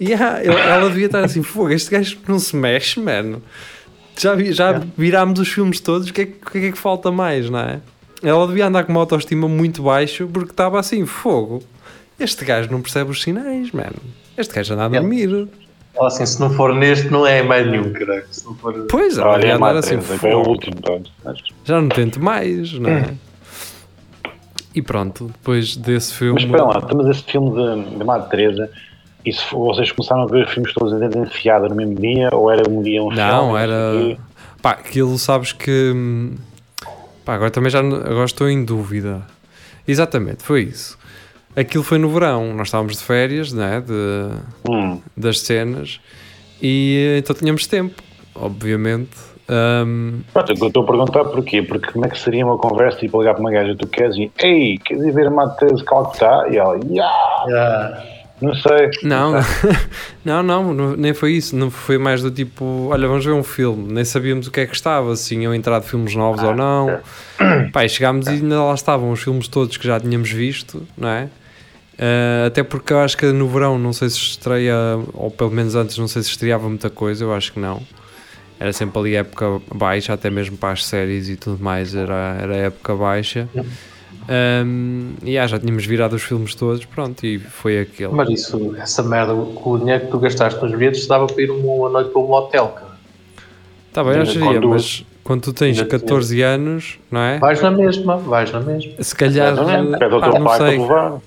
Yeah, 0.00 0.44
ela, 0.44 0.88
devia 0.88 1.06
estar 1.06 1.24
assim, 1.24 1.42
fogo, 1.42 1.70
este 1.70 1.90
gajo 1.90 2.18
não 2.28 2.38
se 2.38 2.54
mexe, 2.54 3.00
mano. 3.00 3.42
Já, 4.16 4.36
vi- 4.36 4.52
já 4.52 4.80
virámos 4.96 5.40
os 5.40 5.48
filmes 5.48 5.80
todos, 5.80 6.08
o 6.08 6.12
que, 6.12 6.20
é, 6.22 6.26
que 6.26 6.58
é 6.66 6.70
que 6.72 6.78
falta 6.78 7.10
mais, 7.10 7.50
não 7.50 7.58
é? 7.58 7.80
Ela 8.22 8.46
devia 8.46 8.66
andar 8.66 8.84
com 8.84 8.92
uma 8.92 9.00
autoestima 9.00 9.48
muito 9.48 9.82
baixo 9.82 10.28
porque 10.32 10.50
estava 10.50 10.78
assim, 10.78 11.06
fogo. 11.06 11.62
Este 12.18 12.44
gajo 12.44 12.70
não 12.70 12.82
percebe 12.82 13.10
os 13.10 13.22
sinais, 13.22 13.70
mano. 13.72 13.96
Este 14.36 14.54
gajo 14.54 14.74
anda 14.74 14.84
a 14.84 14.88
dormir. 14.88 15.48
Ela 15.94 16.06
assim, 16.06 16.24
se 16.24 16.38
não 16.38 16.50
for 16.50 16.74
neste, 16.74 17.08
não 17.08 17.26
é 17.26 17.42
mais 17.42 17.66
nenhum, 17.66 17.92
caralho. 17.92 18.24
Se 18.30 18.44
não 18.44 18.54
for... 18.54 18.86
Pois, 18.88 19.18
ela 19.18 19.30
Olha, 19.30 19.38
devia 19.38 19.52
é 19.52 19.56
andar 19.56 19.76
assim, 19.76 19.98
é 20.22 20.36
o 20.36 20.46
último, 20.46 20.76
Já 21.64 21.80
não 21.80 21.88
tento 21.88 22.22
mais, 22.22 22.72
não 22.74 22.90
é? 22.90 23.14
E 24.74 24.80
pronto, 24.80 25.26
depois 25.26 25.76
desse 25.76 26.14
filme. 26.14 26.34
Mas 26.34 26.44
espera 26.44 26.64
lá, 26.64 26.80
temos 26.82 27.06
esse 27.08 27.24
filme 27.24 27.50
de, 27.50 27.96
de 27.98 28.04
Madre 28.04 28.30
Teresa. 28.30 28.70
E 29.24 29.32
se 29.32 29.42
vocês 29.52 29.90
começaram 29.92 30.22
a 30.22 30.26
ver 30.26 30.46
os 30.46 30.52
filmes 30.52 30.72
todos 30.72 30.92
enfiados 31.16 31.68
no 31.68 31.76
mesmo 31.76 31.96
dia? 31.96 32.30
Ou 32.32 32.50
era 32.50 32.68
um 32.70 32.80
dia 32.82 33.02
um 33.02 33.10
Não, 33.10 33.46
filme, 33.48 33.62
era. 33.62 34.18
Pá, 34.62 34.70
aquilo 34.72 35.18
sabes 35.18 35.52
que. 35.52 35.92
Pá, 37.30 37.34
agora 37.34 37.50
também 37.52 37.70
já. 37.70 37.78
Agora 37.78 38.24
estou 38.24 38.48
em 38.50 38.64
dúvida. 38.64 39.22
Exatamente, 39.86 40.42
foi 40.42 40.62
isso. 40.62 40.98
Aquilo 41.54 41.84
foi 41.84 41.96
no 41.96 42.08
verão, 42.08 42.52
nós 42.54 42.66
estávamos 42.66 42.96
de 42.98 43.04
férias, 43.04 43.52
né? 43.52 43.80
De, 43.80 44.34
Hum, 44.68 45.00
das 45.16 45.38
cenas. 45.38 46.00
E 46.60 47.18
então 47.20 47.36
tínhamos 47.36 47.68
tempo, 47.68 48.02
obviamente. 48.34 49.16
Hum, 49.48 50.22
Pronto, 50.32 50.52
eu 50.60 50.66
estou 50.66 50.82
a 50.82 50.86
perguntar 50.86 51.24
porquê. 51.26 51.62
Porque 51.62 51.92
como 51.92 52.04
é 52.04 52.08
que 52.08 52.18
seria 52.18 52.44
uma 52.44 52.58
conversa 52.58 52.98
tipo 52.98 53.20
ligar 53.20 53.34
para 53.34 53.40
uma 53.42 53.52
gaja 53.52 53.76
tu 53.76 53.86
queres 53.86 54.16
e 54.16 54.28
ei, 54.40 54.78
queres 54.78 55.04
ir 55.04 55.12
ver 55.12 55.28
a 55.28 55.30
Madre 55.30 55.56
Teresa 55.58 55.84
Calcutá? 55.84 56.48
E 56.50 56.56
ela, 56.56 56.80
yeah, 56.84 57.14
Ah, 57.48 58.02
não 58.40 58.54
sei. 58.54 58.90
Não, 60.24 60.42
não, 60.42 60.74
não, 60.74 60.96
nem 60.96 61.14
foi 61.14 61.32
isso. 61.32 61.56
Não 61.56 61.70
foi 61.70 61.96
mais 61.96 62.20
do 62.22 62.30
tipo, 62.30 62.88
olha, 62.90 63.08
vamos 63.08 63.24
ver 63.24 63.32
um 63.32 63.42
filme. 63.42 63.90
Nem 63.90 64.04
sabíamos 64.04 64.46
o 64.46 64.50
que 64.50 64.60
é 64.60 64.66
que 64.66 64.74
estava, 64.74 65.16
se 65.16 65.28
tinham 65.28 65.54
entrado 65.54 65.84
filmes 65.84 66.14
novos 66.14 66.42
ou 66.42 66.54
não. 66.54 67.00
Pá, 67.72 67.84
e 67.84 67.88
chegámos 67.88 68.26
e 68.26 68.30
ainda 68.30 68.62
lá 68.62 68.74
estavam 68.74 69.10
os 69.10 69.22
filmes 69.22 69.48
todos 69.48 69.76
que 69.76 69.86
já 69.86 69.98
tínhamos 69.98 70.30
visto, 70.30 70.86
não 70.96 71.08
é? 71.08 71.28
Eh, 72.02 72.44
até 72.46 72.62
porque 72.62 72.94
eu 72.94 73.00
acho 73.00 73.14
que 73.14 73.26
no 73.26 73.46
verão 73.46 73.78
não 73.78 73.92
sei 73.92 74.08
se 74.08 74.16
estreia, 74.16 74.74
ou 75.12 75.30
pelo 75.30 75.50
menos 75.50 75.74
antes 75.74 75.98
não 75.98 76.08
sei 76.08 76.22
se 76.22 76.30
estreava 76.30 76.66
muita 76.66 76.88
coisa, 76.88 77.24
eu 77.24 77.34
acho 77.34 77.52
que 77.52 77.60
não. 77.60 77.82
Era 78.58 78.72
sempre 78.72 78.98
ali 78.98 79.16
época 79.16 79.60
baixa, 79.74 80.14
até 80.14 80.30
mesmo 80.30 80.56
para 80.56 80.72
as 80.72 80.84
séries 80.84 81.28
e 81.28 81.36
tudo 81.36 81.62
mais, 81.62 81.94
era, 81.94 82.38
era 82.40 82.56
época 82.56 82.94
baixa. 82.94 83.48
Um, 84.32 85.14
e 85.24 85.36
ah, 85.36 85.46
já 85.48 85.58
tínhamos 85.58 85.84
virado 85.84 86.14
os 86.14 86.22
filmes 86.22 86.54
todos, 86.54 86.84
pronto, 86.84 87.26
e 87.26 87.38
foi 87.40 87.80
aquele. 87.80 88.12
mas 88.12 88.28
isso, 88.30 88.76
essa 88.78 89.02
merda, 89.02 89.34
com 89.34 89.70
o 89.72 89.78
dinheiro 89.78 90.04
que 90.04 90.10
tu 90.12 90.20
gastaste 90.20 90.62
nos 90.62 90.70
bilhetes, 90.70 91.04
dava 91.08 91.26
para 91.26 91.42
ir 91.42 91.50
uma 91.50 91.88
noite 91.88 92.10
para 92.10 92.20
um 92.22 92.26
motel, 92.28 92.68
cara. 92.68 92.90
Tá 93.92 94.04
bem, 94.04 94.18
eu 94.18 94.40
quando- 94.40 94.68
mas 94.68 95.04
quando 95.24 95.42
tu 95.42 95.52
tens 95.52 95.76
Ainda 95.78 95.88
tinha- 95.88 96.00
14 96.00 96.42
anos, 96.42 97.00
não 97.10 97.20
é? 97.20 97.38
Vais 97.40 97.60
na 97.60 97.72
mesma, 97.72 98.16
vais 98.18 98.52
na 98.52 98.60
mesma. 98.60 98.92
Se 99.02 99.16
calhar, 99.16 99.52
Exatamente. 99.52 99.98
Pede 99.98 100.14
ao 100.14 100.20
pá, 100.20 100.30
teu 100.30 100.38
não 100.38 100.46
pai 100.46 100.58
para 100.58 100.68
sei, 100.68 100.78
levar. 100.78 101.18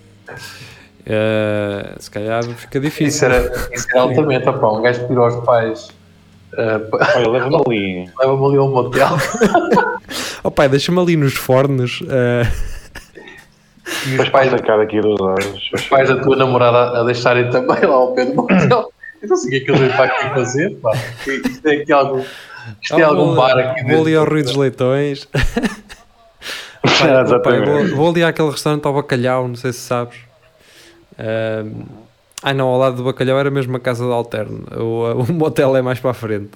Eh, 1.06 1.96
se 2.00 2.10
calhar 2.10 2.44
fica 2.46 2.78
Isso 2.78 2.86
difícil. 2.88 3.28
era, 3.30 3.70
isso 3.74 3.88
era 3.92 4.02
altamente, 4.04 4.48
opá, 4.48 4.72
um 4.72 4.82
gajo 4.82 5.02
pedir 5.02 5.18
aos 5.18 5.36
pais, 5.44 5.90
Olha, 6.58 7.30
leva-me 7.30 7.56
ali. 7.68 8.10
leva-me 8.18 8.46
ali 8.48 8.58
ao 8.58 8.70
motel. 8.70 9.10
Oh 10.46 10.52
pai, 10.52 10.68
deixa-me 10.68 11.00
ali 11.00 11.16
nos 11.16 11.34
fornos. 11.36 12.04
eh, 12.10 12.46
E 14.06 14.06
os 14.06 14.12
Depois 14.12 14.30
pais, 14.30 14.52
passa 14.52 14.64
cá 14.64 14.78
daqui 14.78 14.98
a 14.98 15.02
duas 15.02 15.20
horas. 15.22 15.70
os 15.74 15.88
pais 15.88 16.10
da 16.10 16.18
tua 16.22 16.36
namorada 16.36 17.00
a 17.00 17.04
deixarem 17.04 17.50
também 17.50 17.80
lá 17.82 17.96
ao 17.96 18.14
pé 18.14 18.26
do 18.26 18.36
motel. 18.36 18.92
Então, 19.22 19.38
assim, 19.38 19.48
o 19.48 19.50
que 19.52 19.56
é 19.56 19.60
que 19.62 19.72
eles 19.72 19.80
vêm 19.82 19.90
para 19.92 20.06
aqui 20.06 20.30
fazer? 20.30 20.76
Pá? 20.82 20.92
Isto 21.28 21.68
é 21.68 21.76
aqui 21.76 21.94
algum, 21.94 22.20
isto 22.82 23.00
é 23.00 23.06
oh, 23.06 23.10
algum 23.10 23.26
vou- 23.28 23.36
bar 23.36 23.58
aqui 23.58 23.84
Vou 23.84 24.02
ali 24.02 24.16
ao. 24.16 24.26
Rio 24.26 24.44
dos 24.44 24.56
Leitões. 24.56 25.28
Pai, 26.84 27.40
pai, 27.42 27.62
vou, 27.62 27.96
vou 27.96 28.10
ali 28.10 28.24
àquele 28.26 28.50
restaurante 28.50 28.86
ao 28.86 28.94
Bacalhau, 28.94 29.48
não 29.48 29.56
sei 29.56 29.72
se 29.72 29.80
sabes. 29.80 30.18
Eh, 31.18 31.64
ai 32.44 32.54
não, 32.54 32.68
ao 32.68 32.78
lado 32.78 32.98
do 32.98 33.04
Bacalhau 33.06 33.40
era 33.40 33.50
mesmo 33.50 33.76
a 33.78 33.80
casa 33.80 34.06
de 34.06 34.12
alterno. 34.12 34.66
O, 34.78 35.24
o 35.24 35.34
motel 35.34 35.76
é 35.78 35.82
mais 35.82 36.00
para 36.00 36.12
a 36.12 36.14
frente. 36.14 36.52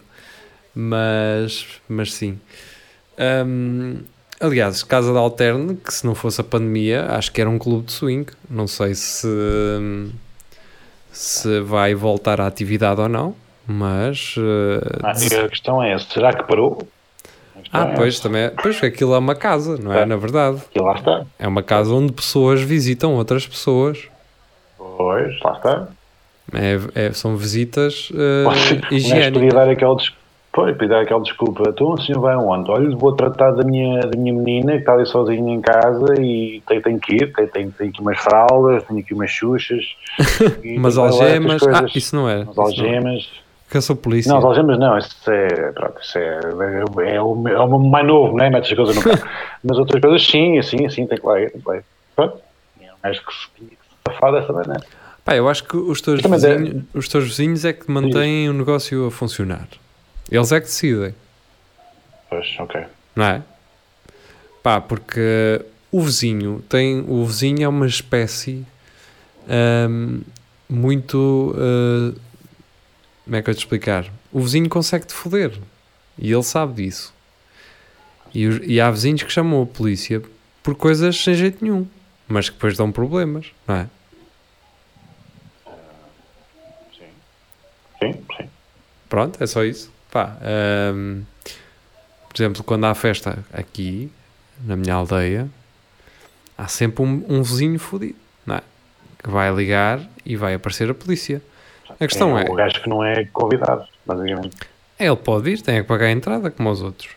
Mas, 0.76 1.66
mas 1.88 2.14
sim. 2.14 2.38
Hum, 3.46 4.00
aliás, 4.40 4.84
Casa 4.84 5.12
de 5.12 5.18
Alterno, 5.18 5.76
que 5.76 5.94
se 5.94 6.06
não 6.06 6.14
fosse 6.16 6.40
a 6.42 6.44
pandemia, 6.44 7.06
acho 7.12 7.32
que 7.32 7.42
era 7.42 7.50
um 7.50 7.58
clube 7.60 7.86
de 7.86 7.92
swing. 7.94 8.32
Não 8.50 8.68
sei 8.68 8.94
se, 8.96 9.28
se 11.12 11.60
vai 11.62 11.94
voltar 11.96 12.40
à 12.42 12.48
atividade 12.48 13.02
ou 13.02 13.10
não, 13.10 13.36
mas. 13.66 14.36
eh, 14.38 15.00
Ah, 15.04 15.12
a 15.46 15.50
questão 15.50 15.82
é: 15.82 15.98
será 16.00 16.34
que 16.34 16.44
parou? 16.44 16.88
Ah, 17.74 17.88
é 17.90 17.96
pois 17.96 18.14
essa. 18.16 18.24
também. 18.24 18.44
é- 18.44 18.50
Pois 18.50 18.82
aquilo 18.84 19.14
é 19.14 19.18
uma 19.18 19.36
casa, 19.36 19.78
não 19.78 19.94
é? 19.94 20.02
É. 20.02 20.06
Na 20.06 20.16
verdade. 20.16 20.62
E 20.74 20.80
lá 20.80 20.94
está. 20.96 21.26
É 21.38 21.48
uma 21.48 21.64
casa 21.64 21.94
onde 21.94 22.14
pessoas 22.14 22.62
visitam 22.62 23.16
outras 23.16 23.46
pessoas. 23.48 24.08
Pois, 24.78 25.40
lá 25.42 25.54
está. 25.54 25.88
É, 26.54 27.08
é- 27.08 27.12
são 27.12 27.36
visitas 27.36 28.10
eh, 28.14 28.46
Um 28.48 28.50
gajo 28.52 28.76
podia 28.82 28.98
higiênicas. 28.98 29.54
dar 29.54 29.70
Pois, 30.58 30.76
podia 30.76 30.88
dar 30.88 31.02
aquela 31.02 31.22
desculpa. 31.22 31.66
Então 31.70 31.92
o 31.92 32.02
senhor 32.02 32.20
vai 32.20 32.34
aonde? 32.34 32.72
Olha, 32.72 32.90
vou 32.98 33.16
tratar 33.16 33.52
da 33.52 33.64
minha, 33.64 34.00
da 34.00 34.18
minha 34.18 34.34
menina 34.34 34.72
que 34.72 34.80
está 34.80 34.94
ali 34.94 35.06
sozinha 35.06 35.54
em 35.54 35.62
casa 35.62 36.20
e 36.20 36.64
tem, 36.68 36.82
tem 36.82 36.98
que 36.98 37.14
ir. 37.14 37.32
Tem, 37.32 37.46
tem, 37.46 37.70
tem 37.70 37.90
aqui 37.90 38.02
umas 38.02 38.18
fraldas, 38.18 38.84
tem 38.86 38.98
aqui 38.98 39.14
umas 39.14 39.30
xuxas. 39.30 39.86
Umas 40.66 40.98
algemas. 40.98 41.62
Ah, 41.62 41.86
isso 41.94 42.16
não 42.16 42.28
é. 42.28 42.38
Umas 42.38 42.58
é. 42.58 42.62
algemas. 42.62 43.30
Que 43.70 43.78
eu 43.78 43.82
sou 43.84 43.96
polícia. 43.96 44.32
Não, 44.32 44.40
as 44.40 44.46
algemas 44.46 44.80
não, 44.80 44.98
isso 44.98 45.30
é, 45.30 45.72
pronto, 45.74 46.02
isso 46.02 46.18
é, 46.18 46.40
é, 46.40 47.14
é, 47.14 47.22
o, 47.22 47.48
é 47.48 47.62
o 47.62 47.78
mais 47.78 48.08
novo, 48.08 48.36
né? 48.36 48.50
Mete 48.50 48.72
as 48.72 48.74
coisas 48.74 48.96
no 48.96 49.04
carro. 49.04 49.30
Mas 49.64 49.78
outras 49.78 50.02
coisas, 50.02 50.26
sim, 50.26 50.58
assim, 50.58 50.88
assim, 50.88 51.06
tem 51.06 51.20
que 51.20 51.26
lá 51.28 51.40
ir, 51.40 51.52
tem 51.52 51.62
que 51.62 51.70
lá 51.70 51.78
ir. 51.78 51.84
Pronto. 52.16 52.40
É 52.82 52.88
gajo 53.04 53.22
que 53.24 53.32
se 53.32 53.48
tinha 53.56 53.70
que 53.70 53.76
se 53.76 53.96
safar 54.08 54.32
dessa 54.32 54.52
maneira. 54.52 54.84
Pá, 55.24 55.36
eu 55.36 55.48
acho 55.48 55.66
que 55.66 55.78
os 55.78 56.02
teus, 56.02 56.26
é- 56.26 56.28
vizinhos, 56.28 56.84
os 56.96 57.08
teus 57.08 57.26
vizinhos 57.26 57.64
é 57.64 57.74
que 57.74 57.92
mantêm 57.92 58.50
o 58.50 58.54
negócio 58.54 59.06
a 59.06 59.12
funcionar. 59.12 59.68
Eles 60.32 60.52
é 60.52 60.60
que 60.60 60.66
decidem, 60.68 61.16
Pois, 62.30 62.56
ok. 62.60 62.86
não 63.16 63.26
é? 63.26 63.42
Pá, 64.62 64.82
porque 64.82 65.64
o 65.92 66.02
vizinho 66.02 66.62
tem. 66.68 67.00
O 67.08 67.26
vizinho 67.26 67.64
é 67.64 67.68
uma 67.68 67.88
espécie 67.88 68.66
ahm, 69.48 70.22
muito. 70.70 71.56
ah, 71.58 72.14
como 73.24 73.36
é 73.38 73.42
que 73.42 73.50
eu 73.50 73.56
te 73.56 73.60
explicar? 73.60 74.12
O 74.32 74.42
vizinho 74.42 74.68
consegue 74.70 75.06
te 75.06 75.14
foder. 75.14 75.58
E 76.18 76.32
ele 76.32 76.44
sabe 76.44 76.84
disso. 76.84 77.14
E, 78.34 78.44
e 78.74 78.82
há 78.82 78.92
vizinhos 78.92 79.24
que 79.24 79.32
chamam 79.32 79.62
a 79.62 79.66
polícia 79.66 80.22
por 80.62 80.76
coisas 80.76 81.16
sem 81.24 81.34
jeito 81.34 81.64
nenhum, 81.64 81.88
mas 82.28 82.50
que 82.50 82.56
depois 82.56 82.76
dão 82.76 82.92
problemas, 82.92 83.48
não 83.68 83.76
é? 83.76 83.88
Sim, 88.00 88.14
sim. 88.38 88.50
Pronto, 89.10 89.42
é 89.42 89.48
só 89.48 89.64
isso. 89.64 89.92
Pá, 90.12 90.38
hum, 90.94 91.24
por 92.30 92.36
exemplo, 92.42 92.64
quando 92.64 92.86
há 92.86 92.96
festa 92.96 93.40
aqui, 93.52 94.12
na 94.64 94.76
minha 94.76 94.94
aldeia, 94.94 95.48
há 96.58 96.68
sempre 96.68 97.04
um, 97.04 97.24
um 97.28 97.44
vizinho 97.44 97.78
fodido, 97.80 98.16
não 98.46 98.56
é? 98.56 98.62
Que 99.24 99.30
vai 99.30 99.54
ligar 99.54 100.00
e 100.26 100.36
vai 100.36 100.54
aparecer 100.54 100.90
a 100.90 100.94
polícia. 100.94 101.42
A 102.00 102.08
questão 102.08 102.38
é, 102.38 102.44
O 102.50 102.54
gajo 102.54 102.82
que 102.82 102.90
não 102.90 103.04
é 103.04 103.26
convidado, 103.26 103.86
basicamente. 104.06 104.56
ele 105.00 105.16
pode 105.16 105.50
ir, 105.50 105.62
tem 105.62 105.82
que 105.82 105.88
pagar 105.88 106.06
a 106.08 106.12
entrada 106.12 106.52
como 106.52 106.70
os 106.70 106.82
outros. 106.82 107.10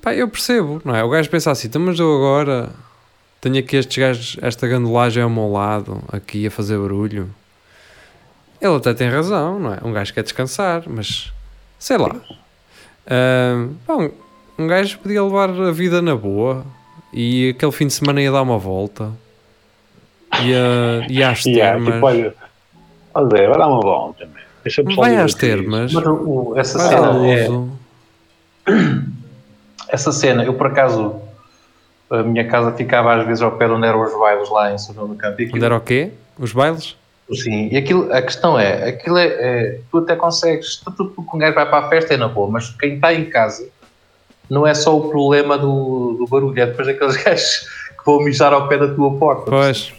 Pá, 0.00 0.14
eu 0.14 0.28
percebo, 0.28 0.80
não 0.84 0.94
é? 0.94 1.02
O 1.04 1.08
gajo 1.08 1.28
pensa 1.30 1.50
assim, 1.50 1.68
então, 1.68 1.80
mas 1.82 1.98
eu 1.98 2.14
agora 2.16 2.70
tenho 3.40 3.58
aqui 3.58 3.76
estes 3.76 3.96
gajos, 3.98 4.36
esta 4.40 4.66
gandolagem 4.68 5.22
ao 5.22 5.30
meu 5.30 5.50
lado, 5.50 6.02
aqui 6.12 6.46
a 6.46 6.50
fazer 6.50 6.78
barulho. 6.78 7.28
Ele 8.60 8.76
até 8.76 8.94
tem 8.94 9.08
razão, 9.08 9.58
não 9.58 9.74
é? 9.74 9.78
Um 9.82 9.92
gajo 9.92 10.14
quer 10.14 10.22
descansar, 10.22 10.84
mas 10.86 11.32
sei 11.82 11.98
lá. 11.98 12.14
Ahm, 13.10 13.74
pá, 13.84 13.96
um, 14.58 14.66
gajo 14.68 14.98
podia 15.00 15.22
levar 15.22 15.50
a 15.50 15.72
vida 15.72 16.00
na 16.00 16.14
boa 16.14 16.64
e 17.12 17.50
aquele 17.50 17.72
fim 17.72 17.88
de 17.88 17.92
semana 17.92 18.22
ia 18.22 18.30
dar 18.30 18.42
uma 18.42 18.56
volta. 18.56 19.10
Ia, 20.44 21.06
ia 21.10 21.30
às 21.30 21.42
E 21.46 21.60
é, 21.60 21.72
termas. 21.72 21.94
tipo, 21.94 22.06
olha, 22.06 22.34
Zé, 23.30 23.48
vai 23.48 23.58
dar 23.58 23.66
uma 23.68 23.80
volta, 23.80 24.28
vai 24.96 25.16
às 25.16 25.34
termas. 25.34 25.92
Mas 25.92 26.06
o- 26.06 26.54
essa 26.56 26.78
Vai 26.78 26.88
cena 26.88 27.26
é, 27.26 28.72
essa 29.88 30.12
cena, 30.12 30.44
eu 30.44 30.54
por 30.54 30.68
acaso 30.68 31.16
a 32.08 32.22
minha 32.22 32.46
casa 32.46 32.70
ficava 32.72 33.14
às 33.20 33.26
vezes 33.26 33.42
ao 33.42 33.52
pé 33.52 33.66
de 33.66 33.72
onde 33.72 33.86
eram 33.88 34.02
os 34.02 34.16
bailes 34.18 34.48
lá 34.50 34.72
em 34.72 34.78
São 34.78 34.94
João 34.94 35.08
do 35.08 35.16
Campo 35.16 35.42
e 35.42 35.50
Onde 35.52 35.64
era 35.64 35.76
o 35.76 35.80
quê? 35.80 36.12
Os 36.38 36.52
bailes? 36.52 36.96
Sim, 37.32 37.68
e 37.70 37.76
aquilo, 37.76 38.12
a 38.12 38.20
questão 38.20 38.58
é, 38.58 38.88
aquilo 38.90 39.16
é, 39.16 39.26
é 39.26 39.80
tu 39.90 39.98
até 39.98 40.14
consegues, 40.16 40.76
tudo 40.96 41.10
que 41.10 41.36
um 41.36 41.38
gajo 41.38 41.54
vai 41.54 41.68
para 41.68 41.86
a 41.86 41.88
festa 41.88 42.14
é 42.14 42.16
na 42.16 42.28
boa, 42.28 42.50
mas 42.50 42.70
quem 42.70 42.96
está 42.96 43.14
em 43.14 43.24
casa 43.30 43.66
não 44.50 44.66
é 44.66 44.74
só 44.74 44.96
o 44.96 45.08
problema 45.08 45.56
do, 45.56 46.16
do 46.18 46.26
barulho, 46.26 46.60
é 46.60 46.66
depois 46.66 46.88
aqueles 46.88 47.16
gajos 47.24 47.66
que 47.98 48.04
vão 48.04 48.22
mijar 48.22 48.52
ao 48.52 48.68
pé 48.68 48.76
da 48.76 48.92
tua 48.94 49.16
porta. 49.18 49.50
Pois. 49.50 49.92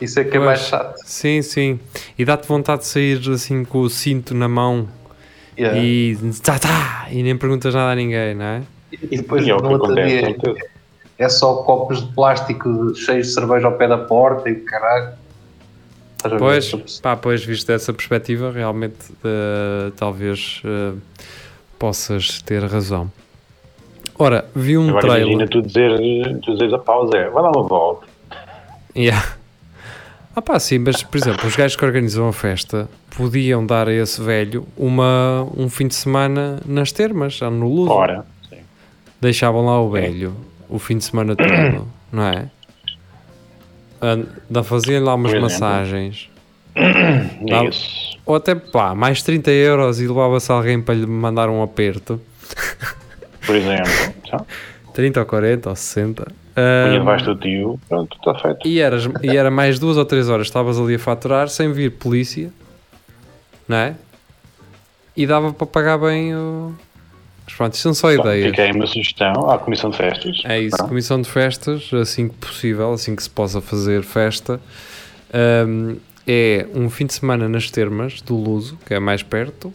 Isso 0.00 0.18
é 0.20 0.24
que 0.24 0.30
é 0.36 0.40
Pois. 0.40 0.44
mais 0.44 0.60
chato. 0.60 0.96
Sim, 1.04 1.42
sim. 1.42 1.80
E 2.18 2.24
dá-te 2.24 2.46
vontade 2.48 2.82
de 2.82 2.86
sair 2.88 3.20
assim 3.30 3.64
com 3.64 3.80
o 3.80 3.90
cinto 3.90 4.34
na 4.34 4.48
mão 4.48 4.88
Yeah. 5.58 5.76
e 5.76 6.16
tá, 6.40 6.56
tá, 6.56 7.08
e 7.10 7.20
nem 7.20 7.36
perguntas 7.36 7.74
nada 7.74 7.90
a 7.90 7.94
ninguém, 7.96 8.32
não 8.32 8.44
é? 8.44 8.62
E 8.92 9.16
depois 9.16 9.44
E 9.44 9.50
é 9.50 9.56
no 9.56 9.70
outro 9.72 9.92
dia 9.92 10.36
é 11.18 11.28
só 11.28 11.64
copos 11.64 12.06
de 12.06 12.14
plástico 12.14 12.94
cheios 12.94 13.26
de 13.26 13.34
cerveja 13.34 13.66
ao 13.66 13.72
pé 13.72 13.88
da 13.88 13.98
porta 13.98 14.48
e 14.48 14.52
o 14.52 14.64
caralho. 14.64 15.14
Pois, 16.38 17.00
pá, 17.00 17.16
pois 17.16 17.44
visto 17.44 17.66
dessa 17.68 17.92
perspectiva, 17.92 18.50
realmente 18.50 18.96
eh, 19.24 19.92
talvez 19.96 20.60
eh, 20.64 20.92
possas 21.78 22.42
ter 22.42 22.64
razão. 22.64 23.10
Ora, 24.18 24.44
vi 24.54 24.76
um 24.76 24.88
Agora 24.88 25.06
trailer. 25.06 25.28
imagina 25.28 25.48
tu 25.48 25.62
dizer, 25.62 26.40
tu 26.42 26.52
dizeres 26.52 26.74
a 26.74 26.78
pausa, 26.78 27.16
é, 27.16 27.30
vai 27.30 27.42
dar 27.42 27.50
uma 27.50 27.62
volta. 27.62 28.06
Yeah. 28.96 29.36
Ah 30.34 30.42
pá, 30.42 30.58
sim, 30.58 30.78
mas 30.78 31.02
por 31.02 31.18
exemplo, 31.18 31.46
os 31.46 31.54
gajos 31.54 31.76
que 31.76 31.84
organizam 31.84 32.28
a 32.28 32.32
festa 32.32 32.88
podiam 33.16 33.64
dar 33.64 33.88
a 33.88 33.92
esse 33.92 34.20
velho 34.20 34.66
uma, 34.76 35.46
um 35.56 35.68
fim 35.68 35.86
de 35.86 35.94
semana 35.94 36.60
nas 36.66 36.90
termas, 36.90 37.34
já 37.34 37.48
no 37.50 37.72
Luso. 37.72 37.92
Ora, 37.92 38.24
sim. 38.48 38.58
Deixavam 39.20 39.66
lá 39.66 39.80
o 39.80 39.90
velho 39.90 40.34
o 40.68 40.78
fim 40.78 40.98
de 40.98 41.04
semana 41.04 41.34
todo, 41.34 41.86
não 42.12 42.24
é? 42.24 42.50
Anda, 44.00 44.62
faziam 44.62 45.02
lá 45.04 45.14
umas 45.14 45.34
massagens. 45.40 46.28
Isso. 47.68 48.16
Ou 48.24 48.36
até, 48.36 48.54
pá, 48.54 48.94
mais 48.94 49.22
30 49.22 49.50
euros 49.50 50.00
e 50.00 50.06
levava-se 50.06 50.50
alguém 50.52 50.80
para 50.80 50.94
lhe 50.94 51.06
mandar 51.06 51.48
um 51.48 51.62
aperto. 51.62 52.20
Por 53.44 53.56
exemplo. 53.56 53.90
Então, 54.24 54.46
30 54.92 55.20
ou 55.20 55.26
40 55.26 55.68
ou 55.70 55.76
60. 55.76 56.22
punha 56.24 56.36
Ah, 56.56 56.90
debaixo 56.98 57.24
do 57.24 57.36
tio, 57.36 57.80
pronto, 57.88 58.16
está 58.16 58.34
feito. 58.38 58.66
e, 58.68 58.80
eras, 58.80 59.08
e 59.22 59.36
era 59.36 59.50
mais 59.50 59.78
duas 59.78 59.96
ou 59.96 60.04
três 60.04 60.28
horas 60.28 60.46
estavas 60.46 60.78
ali 60.78 60.96
a 60.96 60.98
faturar 60.98 61.48
sem 61.48 61.72
vir 61.72 61.92
polícia, 61.92 62.50
não 63.66 63.76
é? 63.76 63.94
E 65.16 65.26
dava 65.26 65.52
para 65.52 65.66
pagar 65.66 65.98
bem 65.98 66.34
o. 66.36 66.74
Mas 67.48 67.54
pronto, 67.56 67.72
isto 67.72 67.82
são 67.82 67.94
só 67.94 68.12
ideias. 68.12 68.50
Fica 68.50 68.62
aí 68.62 68.72
uma 68.72 68.86
sugestão 68.86 69.50
à 69.50 69.58
Comissão 69.58 69.88
de 69.88 69.96
Festas. 69.96 70.42
É 70.44 70.60
isso, 70.60 70.76
Pronto. 70.76 70.88
comissão 70.90 71.22
de 71.22 71.30
festas, 71.30 71.90
assim 71.94 72.28
que 72.28 72.34
possível, 72.34 72.92
assim 72.92 73.16
que 73.16 73.22
se 73.22 73.30
possa 73.30 73.60
fazer 73.62 74.02
festa. 74.02 74.60
hum, 75.66 75.96
é 76.26 76.66
um 76.74 76.90
fim 76.90 77.06
de 77.06 77.14
semana 77.14 77.48
nas 77.48 77.70
termas 77.70 78.20
do 78.20 78.36
Luso, 78.36 78.78
que 78.84 78.92
é 78.92 79.00
mais 79.00 79.22
perto, 79.22 79.72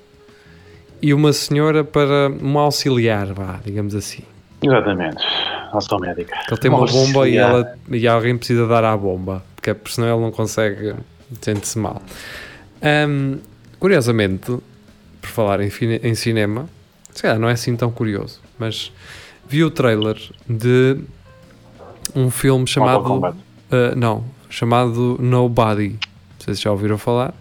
e 1.02 1.12
uma 1.16 1.34
senhora 1.34 1.84
para 1.84 2.30
uma 2.30 2.62
auxiliar, 2.62 3.34
vá, 3.34 3.60
digamos 3.66 3.96
assim. 3.96 4.22
Exatamente. 4.62 5.18
Ação 5.74 5.98
médica. 6.00 6.36
Ele 6.48 6.58
tem 6.58 6.70
uma 6.70 6.78
Uma 6.82 6.88
bomba 6.88 7.28
e, 7.28 7.40
auxiliar. 7.40 7.50
ela, 7.50 7.78
e 7.92 8.08
alguém 8.08 8.38
precisa 8.38 8.68
dar 8.68 8.84
à 8.84 8.96
bomba, 8.96 9.44
porque 9.56 9.72
é- 9.72 9.76
senão 9.88 10.08
ele 10.14 10.22
não 10.22 10.32
consegue, 10.32 10.94
sente-se 11.42 11.80
mal. 11.80 12.04
Hum, 13.10 13.40
curiosamente, 13.80 14.56
por 15.20 15.30
falar 15.30 15.60
em, 15.60 15.72
em 16.04 16.14
cinema, 16.14 16.70
se 17.14 17.22
calhar 17.22 17.40
não 17.40 17.50
é 17.50 17.54
assim 17.54 17.76
tão 17.76 17.92
curioso, 17.92 18.40
mas 18.58 18.92
vi 19.48 19.64
o 19.64 19.70
trailer 19.72 20.18
de 20.50 20.98
um 22.16 22.30
filme 22.32 22.68
chamado. 22.68 23.14
Uh, 23.16 23.96
não, 23.96 24.24
chamado 24.50 25.18
Nobody. 25.20 25.90
Não 25.90 26.00
sei 26.40 26.56
se 26.56 26.62
já 26.64 26.72
ouviram 26.72 26.98
falar. 26.98 27.34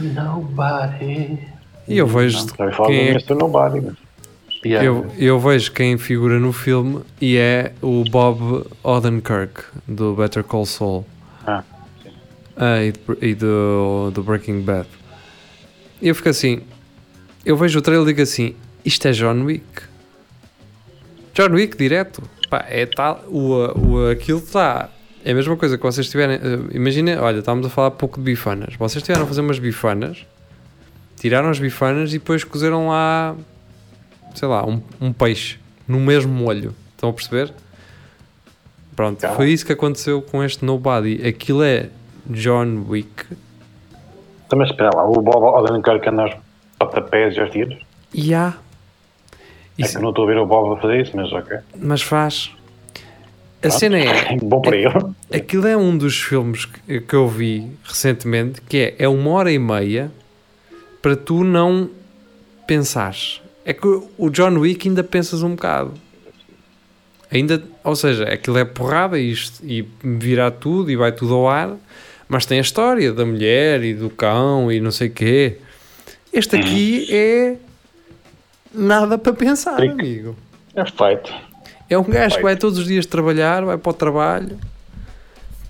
Nobody. 0.00 1.38
E 1.86 1.96
eu 1.98 2.06
vejo 2.06 2.46
Não, 2.58 2.86
quem 2.86 2.98
é, 3.08 3.10
Mr. 3.12 3.34
Nobody. 3.34 3.80
mas- 3.80 4.08
Yeah. 4.64 4.84
eu, 4.84 5.06
eu 5.16 5.38
vejo 5.38 5.70
quem 5.70 5.96
figura 5.96 6.40
no 6.40 6.52
filme 6.52 7.00
e 7.20 7.36
é 7.36 7.72
o 7.80 8.02
Bob 8.10 8.66
Odenkirk 8.82 9.62
do 9.86 10.16
Better 10.16 10.42
Call 10.42 10.66
Saul 10.66 11.06
Ah, 11.46 11.62
Ah, 12.56 12.82
e, 12.82 12.92
e 13.22 13.34
do, 13.36 14.10
do 14.12 14.20
Breaking 14.20 14.62
Bad. 14.62 14.88
E 16.02 16.08
eu 16.08 16.14
fico 16.14 16.28
assim, 16.28 16.62
eu 17.46 17.56
vejo 17.56 17.78
o 17.78 17.82
trailer 17.82 18.02
e 18.04 18.10
digo 18.10 18.20
assim, 18.22 18.56
isto 18.84 19.06
é 19.08 19.12
John 19.12 19.42
Wick. 19.44 19.82
John 21.34 21.50
Wick 21.52 21.76
direto. 21.76 22.22
Pá, 22.50 22.64
é 22.68 22.86
tal, 22.86 23.22
o, 23.28 23.52
o, 23.78 24.10
aquilo 24.10 24.38
está. 24.38 24.88
É 25.24 25.32
a 25.32 25.34
mesma 25.34 25.56
coisa 25.56 25.76
que 25.76 25.82
vocês 25.82 26.08
tiverem. 26.08 26.36
eh, 26.36 26.74
Imagina, 26.76 27.20
olha, 27.20 27.40
estávamos 27.40 27.66
a 27.66 27.70
falar 27.70 27.90
pouco 27.92 28.18
de 28.18 28.24
bifanas. 28.24 28.74
Vocês 28.76 29.02
tiveram 29.04 29.24
a 29.24 29.26
fazer 29.26 29.40
umas 29.42 29.58
bifanas, 29.58 30.24
tiraram 31.16 31.50
as 31.50 31.58
bifanas 31.58 32.10
e 32.14 32.18
depois 32.18 32.44
cozeram 32.44 32.88
lá, 32.88 33.36
sei 34.34 34.48
lá, 34.48 34.66
um, 34.66 34.80
um 35.00 35.12
peixe 35.12 35.58
no 35.86 36.00
mesmo 36.00 36.32
molho. 36.32 36.74
Estão 36.94 37.10
a 37.10 37.12
perceber? 37.12 37.52
Pronto, 38.96 39.20
Tá. 39.20 39.34
foi 39.34 39.50
isso 39.50 39.64
que 39.66 39.72
aconteceu 39.72 40.22
com 40.22 40.42
este 40.42 40.64
Nobody. 40.64 41.24
Aquilo 41.26 41.62
é 41.62 41.90
John 42.26 42.84
Wick. 42.88 43.26
Também 44.48 44.66
espera 44.66 44.90
lá, 44.94 45.04
o 45.06 45.20
Bob 45.20 45.44
Odenkirk 45.44 46.08
anda 46.08 46.22
aos 46.22 46.34
pontapés 46.78 47.36
e 47.36 47.40
aos 47.40 47.50
tiros. 47.50 47.78
E 48.14 48.32
É 49.78 49.82
Isso, 49.82 49.92
que 49.92 49.98
eu 49.98 50.02
não 50.02 50.10
estou 50.10 50.24
a 50.24 50.26
ver 50.26 50.38
o 50.38 50.46
Bob 50.46 50.76
a 50.76 50.80
fazer 50.80 51.02
isso, 51.02 51.16
mas 51.16 51.32
ok. 51.32 51.58
mas 51.76 52.02
faz. 52.02 52.50
A 53.62 53.70
cena 53.70 53.98
é. 53.98 54.36
Bom 54.36 54.60
para 54.60 54.76
ele. 54.76 55.14
Aquilo 55.32 55.66
é 55.66 55.76
um 55.76 55.96
dos 55.96 56.20
filmes 56.20 56.64
que, 56.64 57.00
que 57.00 57.14
eu 57.14 57.28
vi 57.28 57.70
recentemente 57.84 58.60
que 58.60 58.76
é, 58.76 58.94
é 58.98 59.08
uma 59.08 59.30
hora 59.30 59.52
e 59.52 59.58
meia 59.58 60.10
para 61.00 61.16
tu 61.16 61.44
não 61.44 61.90
pensares. 62.66 63.40
É 63.64 63.72
que 63.72 63.86
o 63.86 64.30
John 64.30 64.58
Wick 64.58 64.88
ainda 64.88 65.04
pensas 65.04 65.42
um 65.42 65.50
bocado. 65.50 65.94
Ainda, 67.30 67.62
ou 67.84 67.94
seja, 67.94 68.24
aquilo 68.24 68.58
é 68.58 68.64
porrada 68.64 69.18
e, 69.18 69.30
isto, 69.30 69.64
e 69.64 69.86
virar 70.02 70.50
tudo 70.52 70.90
e 70.90 70.96
vai 70.96 71.12
tudo 71.12 71.34
ao 71.34 71.48
ar, 71.48 71.76
mas 72.26 72.46
tem 72.46 72.58
a 72.58 72.62
história 72.62 73.12
da 73.12 73.24
mulher 73.24 73.84
e 73.84 73.92
do 73.92 74.08
cão 74.08 74.72
e 74.72 74.80
não 74.80 74.90
sei 74.90 75.08
o 75.08 75.12
quê. 75.12 75.58
Este 76.32 76.56
aqui 76.56 77.06
é 77.14 77.56
nada 78.74 79.18
para 79.18 79.32
pensar, 79.32 79.76
Trick. 79.76 79.92
amigo. 79.92 80.36
É 80.74 80.84
feito. 80.84 81.32
É 81.90 81.96
um 81.98 82.04
gajo 82.04 82.36
que 82.36 82.42
vai 82.42 82.56
todos 82.56 82.78
os 82.78 82.86
dias 82.86 83.06
trabalhar, 83.06 83.64
vai 83.64 83.78
para 83.78 83.90
o 83.90 83.94
trabalho. 83.94 84.58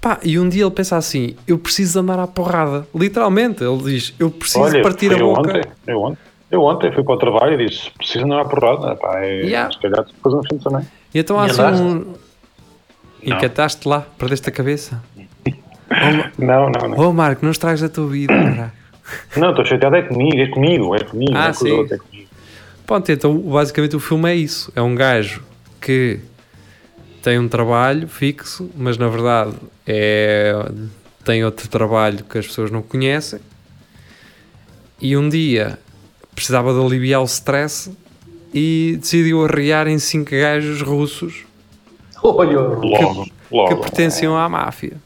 Pá, 0.01 0.19
e 0.23 0.39
um 0.39 0.49
dia 0.49 0.65
ele 0.65 0.71
pensa 0.71 0.97
assim: 0.97 1.35
eu 1.47 1.59
preciso 1.59 2.01
andar 2.01 2.19
à 2.19 2.27
porrada. 2.27 2.87
Literalmente, 2.95 3.63
ele 3.65 3.79
diz: 3.83 4.15
eu 4.19 4.31
preciso 4.31 4.61
Olha, 4.65 4.83
partir 4.83 5.13
a 5.15 5.19
boca. 5.19 5.41
ontem, 5.41 5.63
eu 5.87 6.01
ontem. 6.03 6.19
Eu 6.51 6.63
ontem 6.63 6.91
fui 6.93 7.05
para 7.05 7.15
o 7.15 7.19
trabalho 7.19 7.61
e 7.61 7.67
disse, 7.69 7.91
preciso 7.91 8.25
andar 8.25 8.41
a 8.41 8.45
porrada. 8.47 8.97
Pá, 8.97 9.19
é, 9.23 9.43
Yeah. 9.43 9.71
Se 9.71 9.79
calhar 9.81 10.03
depois 10.05 10.35
um 10.35 10.43
fim 10.45 10.59
semana. 10.59 10.87
E 11.15 11.19
então 11.19 11.39
há 11.39 11.47
E 11.47 11.51
assim 11.51 11.83
um. 11.83 12.15
E 13.23 13.35
cataste 13.37 13.87
lá, 13.87 14.07
perdeste 14.17 14.49
a 14.49 14.53
cabeça. 14.53 15.03
Não, 16.39 16.69
não, 16.71 16.89
não. 16.91 17.09
Oh 17.09 17.13
Marco, 17.15 17.43
não 17.45 17.51
estragues 17.51 17.83
a 17.83 17.89
tua 17.89 18.07
vida, 18.09 18.33
caralho. 18.33 18.73
Não, 19.39 19.51
estou 19.51 19.65
chateado, 19.65 19.97
é 19.97 20.03
comigo, 20.03 20.39
é 20.39 20.47
comigo, 20.49 20.95
é 20.95 20.99
comigo. 21.01 21.33
Ah, 21.35 21.45
é 21.47 21.49
com 21.49 21.55
sim. 21.55 21.71
outros, 21.73 21.93
é 21.93 21.97
comigo. 22.05 22.18
Pronto, 22.89 23.13
então 23.13 23.37
basicamente 23.39 23.95
o 23.95 24.01
filme 24.01 24.31
é 24.31 24.35
isso. 24.35 24.73
É 24.75 24.81
um 24.81 24.95
gajo 24.95 25.43
que 25.79 26.21
tem 27.23 27.39
um 27.39 27.47
trabalho 27.47 28.09
fixo, 28.09 28.71
mas 28.75 28.97
na 28.97 29.09
verdade 29.09 29.55
é, 29.87 30.55
tem 31.23 31.45
outro 31.45 31.69
trabalho 31.69 32.25
que 32.25 32.39
as 32.39 32.47
pessoas 32.47 32.71
não 32.71 32.81
conhecem. 32.81 33.41
E 34.99 35.15
um 35.19 35.29
dia 35.29 35.79
precisava 36.35 36.73
de 36.73 36.81
aliviar 36.81 37.21
o 37.21 37.27
stress 37.27 37.93
e 38.55 38.97
decidiu 38.99 39.45
arriar 39.45 39.87
em 39.87 39.99
cinco 39.99 40.31
gajos 40.31 40.81
russos 40.81 41.45
Olha, 42.23 42.59
Logo, 42.59 43.27
logo. 43.53 43.69
que 43.69 43.83
pertenciam 43.83 44.35
à 44.35 44.49
máfia. 44.49 44.97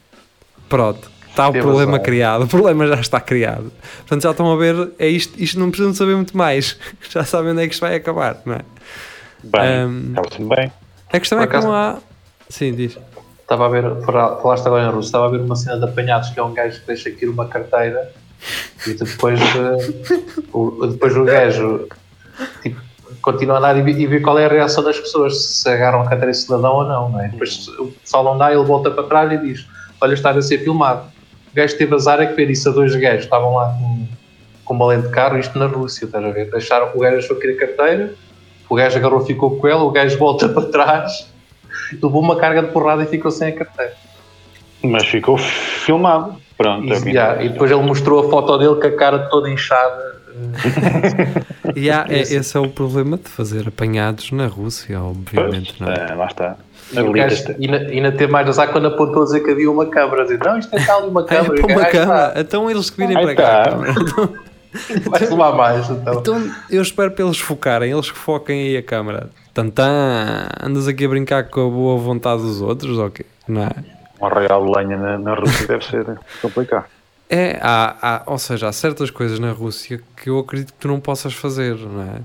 Pronto, 0.68 1.10
está 1.32 1.48
o 1.48 1.52
problema 1.52 1.92
azar. 1.94 2.02
criado, 2.04 2.44
o 2.44 2.46
problema 2.46 2.86
já 2.86 3.00
está 3.00 3.20
criado. 3.20 3.72
Portanto, 3.98 4.22
já 4.22 4.30
estão 4.30 4.52
a 4.52 4.56
ver, 4.56 4.92
é 4.98 5.08
isto, 5.08 5.34
isto 5.42 5.58
não 5.58 5.70
precisam 5.70 5.92
de 5.92 5.98
saber 5.98 6.14
muito 6.14 6.36
mais. 6.36 6.78
Já 7.10 7.24
sabem 7.24 7.52
onde 7.52 7.62
é 7.62 7.66
que 7.66 7.72
isto 7.74 7.80
vai 7.80 7.94
acabar, 7.96 8.40
não 8.46 8.54
é? 8.54 8.60
Bem, 9.42 9.86
Um, 9.86 10.12
acaba-se 10.12 10.42
bem. 10.44 10.72
A 11.12 11.18
questão 11.18 11.38
Por 11.38 11.44
é 11.44 11.46
que 11.48 11.56
acaso- 11.56 11.66
não 11.66 11.74
há. 11.74 11.98
Sim, 12.48 12.74
diz. 12.74 12.96
estava 13.40 13.66
a 13.66 13.68
ver, 13.68 13.82
fala- 14.04 14.40
falaste 14.40 14.66
agora 14.66 14.84
em 14.88 14.90
russo, 14.94 15.08
estava 15.08 15.26
a 15.26 15.28
ver 15.30 15.40
uma 15.40 15.56
cena 15.56 15.78
de 15.78 15.84
apanhados 15.84 16.30
que 16.30 16.38
é 16.38 16.42
um 16.42 16.54
gajo 16.54 16.80
que 16.80 16.86
deixa 16.86 17.08
aqui 17.08 17.26
uma 17.26 17.46
carteira 17.48 18.10
e 18.86 18.94
depois, 18.94 19.40
o, 20.52 20.86
depois 20.86 21.16
o 21.16 21.24
gajo 21.24 21.86
tipo, 22.62 22.80
continua 23.20 23.56
a 23.56 23.58
andar 23.58 23.76
e, 23.78 23.82
vê- 23.82 23.92
e 23.92 24.06
vê 24.06 24.20
qual 24.20 24.38
é 24.38 24.46
a 24.46 24.48
reação 24.48 24.82
das 24.82 24.98
pessoas, 24.98 25.44
se 25.44 25.68
agarram 25.68 26.00
a 26.02 26.08
carteira 26.08 26.32
de 26.32 26.38
cidadão 26.38 26.72
ou 26.74 26.84
não, 26.84 27.08
não 27.10 27.20
é? 27.20 27.28
Depois 27.28 27.68
o 27.78 27.86
pessoal 27.88 28.24
não 28.24 28.36
dá, 28.38 28.52
ele 28.52 28.64
volta 28.64 28.90
para 28.90 29.04
trás 29.04 29.32
e 29.32 29.38
diz: 29.38 29.66
Olha, 30.00 30.14
está 30.14 30.30
a 30.30 30.42
ser 30.42 30.58
filmado. 30.58 31.11
O 31.52 31.54
gajo 31.54 31.76
teve 31.76 31.94
azar 31.94 32.20
é 32.20 32.26
que 32.26 32.34
ver 32.34 32.50
isso 32.50 32.68
a 32.68 32.72
dois 32.72 32.94
gajos, 32.96 33.24
estavam 33.24 33.54
lá 33.54 33.66
com, 33.78 34.06
com 34.64 34.74
uma 34.74 34.86
lente 34.86 35.06
de 35.08 35.12
carro, 35.12 35.38
isto 35.38 35.58
na 35.58 35.66
Rússia, 35.66 36.06
estás 36.06 36.24
a 36.24 36.30
ver? 36.30 36.50
Deixaram, 36.50 36.90
o 36.94 36.98
gajo 36.98 37.18
achou 37.18 37.36
que 37.36 37.46
era 37.46 37.56
carteira, 37.56 38.14
o 38.68 38.74
gajo 38.74 38.96
agarrou, 38.98 39.20
ficou 39.24 39.56
com 39.58 39.68
ela, 39.68 39.82
o 39.82 39.90
gajo 39.90 40.16
volta 40.18 40.48
para 40.50 40.62
trás, 40.66 41.28
levou 41.92 42.22
uma 42.22 42.36
carga 42.36 42.62
de 42.62 42.68
porrada 42.72 43.02
e 43.02 43.06
ficou 43.06 43.30
sem 43.30 43.48
a 43.48 43.52
carteira. 43.52 43.92
Mas 44.82 45.06
ficou 45.06 45.36
filmado. 45.38 46.36
Pronto, 46.56 46.86
E, 46.86 46.92
é 46.92 47.10
yeah, 47.10 47.42
e 47.44 47.48
depois 47.50 47.70
ele 47.70 47.82
mostrou 47.82 48.26
a 48.26 48.30
foto 48.30 48.56
dele 48.58 48.76
com 48.76 48.86
a 48.86 48.90
cara 48.96 49.18
toda 49.28 49.48
inchada. 49.50 50.20
E 51.76 51.90
há- 51.90 52.04
é- 52.08 52.20
esse 52.20 52.56
é 52.56 52.60
o 52.60 52.68
problema 52.68 53.16
de 53.16 53.28
fazer 53.28 53.68
apanhados 53.68 54.30
na 54.32 54.46
Rússia, 54.46 55.00
obviamente. 55.00 55.74
Pois, 55.78 55.80
Não 55.80 55.90
é? 55.90 56.10
é, 56.10 56.14
lá 56.14 56.26
está. 56.26 56.56
E 56.92 57.58
e 57.58 57.66
e 57.70 57.96
ainda 57.96 58.12
ter 58.12 58.28
mais 58.28 58.48
azar 58.48 58.70
quando 58.70 58.86
apontou 58.88 59.22
a 59.22 59.24
dizer 59.24 59.40
que 59.40 59.50
havia 59.50 59.70
uma 59.70 59.86
câmara. 59.86 60.22
Dizer, 60.24 60.38
não, 60.44 60.58
isto 60.58 60.74
é 60.76 60.84
tal 60.84 61.06
uma 61.08 61.20
Ah, 61.28 61.34
é 61.34 61.36
câmara. 61.36 61.62
para 61.62 61.72
uma 61.76 61.84
cama. 61.86 62.32
Então 62.36 62.70
eles 62.70 62.90
que 62.90 62.96
virem 63.06 63.14
para 63.24 63.34
cá. 63.34 63.70
câmara. 63.70 63.94
Vai-se 65.10 65.30
levar 65.30 65.52
mais. 65.54 65.90
Então. 65.90 66.14
Então 66.14 66.50
eu 66.70 66.80
espero 66.82 67.10
para 67.10 67.24
eles 67.24 67.38
focarem, 67.38 67.90
eles 67.92 68.10
que 68.10 68.18
foquem 68.18 68.68
aí 68.68 68.76
a 68.76 68.82
câmara. 68.82 69.28
Tantã, 69.52 70.48
andas 70.62 70.88
aqui 70.88 71.04
a 71.04 71.08
brincar 71.08 71.44
com 71.50 71.66
a 71.66 71.70
boa 71.70 71.98
vontade 71.98 72.40
dos 72.42 72.62
outros, 72.62 72.98
ok? 72.98 73.24
Não 73.46 73.64
é? 73.64 73.70
Um 74.20 74.26
arraial 74.26 74.64
de 74.64 74.72
lenha 74.78 74.96
na, 74.96 75.18
na 75.18 75.34
Rússia 75.34 75.66
deve 75.66 75.84
ser 75.84 76.06
complicado. 76.40 76.86
É, 77.28 77.58
há, 77.60 77.96
há- 78.00 78.22
ou 78.26 78.38
seja, 78.38 78.68
há 78.68 78.72
certas 78.72 79.10
coisas 79.10 79.38
na 79.38 79.52
Rússia 79.52 80.00
que 80.16 80.30
eu 80.30 80.38
acredito 80.38 80.72
que 80.72 80.78
tu 80.78 80.88
não 80.88 81.00
possas 81.00 81.34
fazer, 81.34 81.76
não 81.76 82.02
é? 82.02 82.20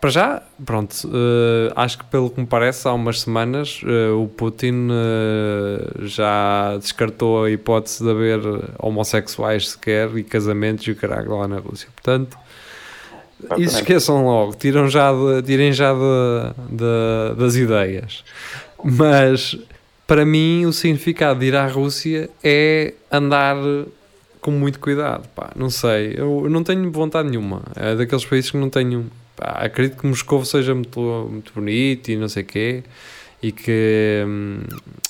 Para 0.00 0.10
já, 0.10 0.42
pronto, 0.64 0.94
eh, 1.12 1.72
acho 1.74 1.98
que 1.98 2.04
pelo 2.04 2.30
que 2.30 2.40
me 2.40 2.46
parece, 2.46 2.86
há 2.86 2.92
umas 2.92 3.20
semanas 3.22 3.80
eh, 3.84 4.10
o 4.10 4.26
Putin 4.28 4.88
eh, 4.90 5.90
já 6.06 6.76
descartou 6.78 7.44
a 7.44 7.50
hipótese 7.50 8.02
de 8.04 8.10
haver 8.10 8.40
homossexuais 8.78 9.70
sequer 9.70 10.16
e 10.16 10.22
casamentos 10.22 10.86
e 10.86 10.92
o 10.92 10.96
caralho 10.96 11.36
lá 11.36 11.48
na 11.48 11.58
Rússia. 11.58 11.88
Portanto, 11.94 12.36
isso 13.58 13.76
esqueçam 13.78 14.24
logo, 14.24 14.54
tiram 14.54 14.88
já 14.88 15.12
de- 15.12 15.42
tirem 15.42 15.72
já 15.72 15.92
de- 15.92 16.76
de- 16.76 17.34
das 17.40 17.56
ideias. 17.56 18.24
Mas 18.82 19.58
para 20.06 20.24
mim 20.24 20.64
o 20.64 20.72
significado 20.72 21.40
de 21.40 21.46
ir 21.46 21.56
à 21.56 21.66
Rússia 21.66 22.30
é 22.42 22.94
andar 23.10 23.56
com 24.40 24.50
muito 24.52 24.78
cuidado. 24.78 25.28
Pá, 25.34 25.50
não 25.56 25.68
sei, 25.70 26.14
eu 26.16 26.48
não 26.48 26.62
tenho 26.62 26.90
vontade 26.92 27.28
nenhuma. 27.28 27.62
É 27.76 27.94
daqueles 27.96 28.24
países 28.24 28.50
que 28.50 28.56
não 28.56 28.70
tenho. 28.70 29.06
Pá, 29.38 29.60
acredito 29.64 29.96
que 30.00 30.06
Moscou 30.06 30.44
seja 30.44 30.74
muito, 30.74 31.00
muito 31.30 31.52
bonito 31.54 32.10
e 32.10 32.16
não 32.16 32.28
sei 32.28 32.42
o 32.42 32.46
quê. 32.46 32.82
E 33.40 33.52
que 33.52 34.24
hum, 34.26 34.62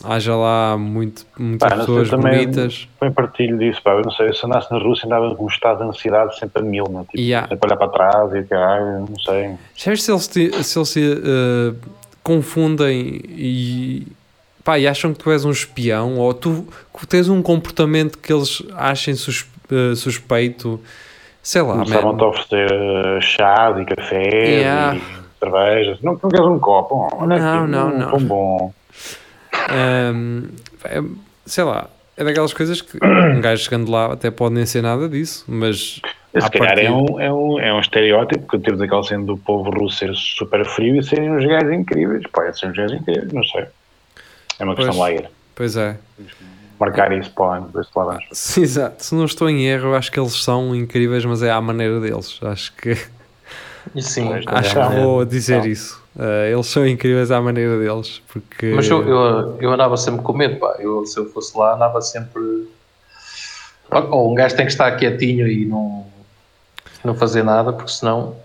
haja 0.04 0.36
lá 0.36 0.76
muito, 0.76 1.24
muitas 1.38 1.66
Pá, 1.66 1.76
não 1.76 1.86
sei, 1.86 1.94
pessoas 1.94 2.10
também- 2.10 2.42
bonitas. 2.44 2.86
Bem 3.00 3.10
partilho 3.10 3.56
disso, 3.58 3.80
pá. 3.82 3.92
Eu 3.92 4.02
não 4.02 4.10
sei, 4.10 4.34
se 4.34 4.44
andasse 4.44 4.70
na 4.70 4.78
Rússia 4.78 5.06
andava 5.06 5.34
com 5.34 5.44
um 5.44 5.48
estado 5.48 5.78
de 5.82 5.88
ansiedade 5.88 6.38
sempre 6.38 6.60
a 6.62 6.64
mil, 6.64 6.84
né? 6.90 7.00
tipo, 7.10 7.18
Yeah. 7.18 7.48
sempre 7.48 7.66
olhar 7.66 7.78
para 7.78 7.88
trás 7.88 8.34
e 8.34 8.42
caralho, 8.46 9.06
não 9.08 9.18
sei. 9.24 9.54
Sabes 9.74 10.02
se 10.02 10.12
eles, 10.12 10.24
se 10.24 10.78
eles 10.78 10.88
se 10.90 11.00
eh, 11.24 11.74
confundem 12.22 13.22
e, 13.30 14.06
pá, 14.62 14.78
e 14.78 14.86
acham 14.86 15.14
que 15.14 15.20
tu 15.24 15.30
és 15.30 15.46
um 15.46 15.50
espião 15.50 16.18
ou 16.18 16.34
tu 16.34 16.66
tens 17.08 17.30
um 17.30 17.40
comportamento 17.40 18.18
que 18.18 18.30
eles 18.30 18.62
achem 18.74 19.14
eh, 19.14 19.94
suspeito, 19.94 20.78
sei 21.42 21.62
lá, 21.62 21.72
Começavam-te 21.74 22.22
a 22.22 22.26
oferecer 22.26 22.70
eh, 22.72 23.20
chás 23.20 23.78
e 23.78 23.84
cafés 23.84 24.34
Yeah. 24.34 24.96
e 24.96 25.02
cervejas. 25.38 26.00
Não, 26.02 26.12
não 26.22 26.30
queres 26.30 26.46
um 26.46 26.58
copo? 26.58 27.08
Olha 27.12 27.38
Não, 27.38 27.62
aqui, 27.62 27.70
não, 27.70 27.88
um 27.88 27.98
não. 27.98 28.10
pão 28.10 28.20
bom. 28.20 28.72
Ahm, 29.70 30.44
é- 30.84 31.02
sei 31.46 31.64
lá, 31.64 31.88
é 32.16 32.24
daquelas 32.24 32.52
coisas 32.52 32.80
que 32.80 32.98
um 33.04 33.40
gajo 33.40 33.62
chegando 33.64 33.90
lá 33.90 34.12
até 34.12 34.30
pode 34.30 34.54
nem 34.54 34.66
ser 34.66 34.82
nada 34.82 35.08
disso, 35.08 35.44
mas 35.48 36.00
Se 36.38 36.50
calhar 36.50 36.78
é 36.78 36.82
partida- 36.88 36.92
um, 36.92 37.20
é, 37.20 37.32
um, 37.32 37.60
é 37.60 37.72
um 37.74 37.80
estereótipo 37.80 38.46
que 38.46 38.58
temos 38.58 38.80
aquela 38.80 39.02
cena 39.02 39.24
do 39.24 39.36
povo 39.36 39.70
russo 39.70 39.98
ser 39.98 40.14
super 40.14 40.64
frio 40.64 40.96
e 40.96 41.02
serem 41.02 41.30
uns 41.30 41.44
gajos 41.46 41.72
incríveis. 41.72 42.22
Pode 42.32 42.58
ser 42.58 42.66
uns 42.68 42.76
gajos 42.76 43.00
incríveis, 43.00 43.32
não 43.32 43.44
sei. 43.44 43.66
É 44.58 44.64
uma 44.64 44.74
questão 44.74 44.94
Pois. 44.94 44.94
de 44.94 45.00
lá 45.00 45.12
ir. 45.12 45.30
Pois 45.54 45.76
é. 45.76 45.96
Marcar 46.78 47.12
isso 47.12 47.30
para 47.32 47.44
o 47.44 47.50
ano, 47.50 47.70
lá 47.74 48.04
vamos. 48.04 48.24
Sim, 48.32 48.62
exato. 48.62 49.04
Se 49.04 49.14
não 49.14 49.24
estou 49.24 49.48
em 49.50 49.66
erro, 49.66 49.88
eu 49.88 49.94
acho 49.96 50.12
que 50.12 50.18
eles 50.20 50.34
são 50.42 50.74
incríveis, 50.74 51.24
mas 51.24 51.42
é 51.42 51.50
à 51.50 51.60
maneira 51.60 52.00
deles. 52.00 52.38
Acho 52.42 52.72
que 52.74 52.96
sim, 54.00 54.30
acho 54.46 54.74
que 54.74 54.96
vou 54.96 55.24
dizer 55.24 55.58
então. 55.58 55.70
isso. 55.70 56.02
Uh, 56.14 56.52
eles 56.52 56.66
são 56.66 56.86
incríveis 56.86 57.30
à 57.30 57.40
maneira 57.40 57.78
deles, 57.78 58.20
porque 58.28 58.72
Mas 58.74 58.88
eu, 58.88 59.06
eu, 59.08 59.56
eu 59.60 59.72
andava 59.72 59.96
sempre 59.96 60.22
com 60.22 60.32
medo, 60.32 60.56
pá. 60.56 60.76
Eu, 60.78 61.06
se 61.06 61.18
eu 61.18 61.30
fosse 61.30 61.56
lá, 61.56 61.74
andava 61.74 62.00
sempre. 62.00 62.68
Ou 63.90 64.32
um 64.32 64.34
gajo 64.34 64.56
tem 64.56 64.66
que 64.66 64.72
estar 64.72 64.90
quietinho 64.96 65.46
e 65.48 65.64
não, 65.64 66.06
não 67.04 67.14
fazer 67.14 67.42
nada, 67.42 67.72
porque 67.72 67.90
senão. 67.90 68.36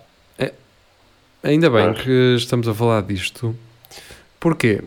ainda 1.44 1.70
bem 1.70 1.94
Pois. 1.94 2.04
que 2.04 2.36
estamos 2.38 2.68
a 2.68 2.74
falar 2.74 3.02
disto. 3.02 3.56
Porquê? 4.40 4.82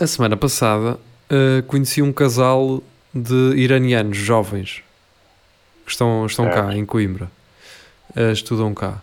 A 0.00 0.06
semana 0.06 0.36
passada 0.36 0.98
uh, 1.30 1.62
conheci 1.64 2.02
um 2.02 2.12
casal 2.12 2.82
de 3.14 3.54
iranianos 3.56 4.16
jovens 4.16 4.82
que 5.84 5.90
estão, 5.90 6.26
estão 6.26 6.46
cá 6.46 6.64
Certo. 6.64 6.76
em 6.76 6.84
Coimbra, 6.84 7.30
Uh, 8.16 8.30
estudam 8.30 8.72
cá. 8.72 9.02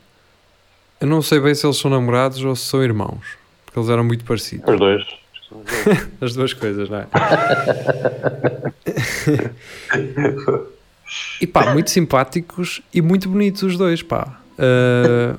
Eu 1.01 1.07
não 1.07 1.21
sei 1.21 1.37
bem 1.41 1.53
se 1.53 1.65
eles 1.65 1.75
são 1.75 1.91
namorados 1.91 2.41
ou 2.45 2.55
se 2.55 2.63
são 2.63 2.81
irmãos, 2.81 3.35
porque 3.65 3.77
eles 3.77 3.89
eram 3.89 4.05
muito 4.05 4.23
parecidos. 4.23 4.65
Os 4.69 4.79
dois. 4.79 5.05
As 6.21 6.33
duas 6.33 6.53
coisas, 6.53 6.89
não 6.89 6.99
é? 6.99 7.07
e 11.41 11.47
pá, 11.47 11.73
muito 11.73 11.89
simpáticos 11.89 12.81
e 12.93 13.01
muito 13.01 13.27
bonitos 13.27 13.63
os 13.63 13.77
dois, 13.77 14.01
pá. 14.01 14.39
Uh, 14.57 15.37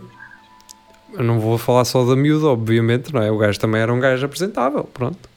eu 1.14 1.24
não 1.24 1.40
vou 1.40 1.56
falar 1.56 1.84
só 1.84 2.04
da 2.04 2.16
miúda, 2.16 2.46
obviamente, 2.48 3.12
não 3.14 3.22
é? 3.22 3.30
O 3.30 3.38
gajo 3.38 3.58
também 3.58 3.80
era 3.80 3.92
um 3.92 4.00
gajo 4.00 4.26
apresentável, 4.26 4.84
pronto. 4.84 5.30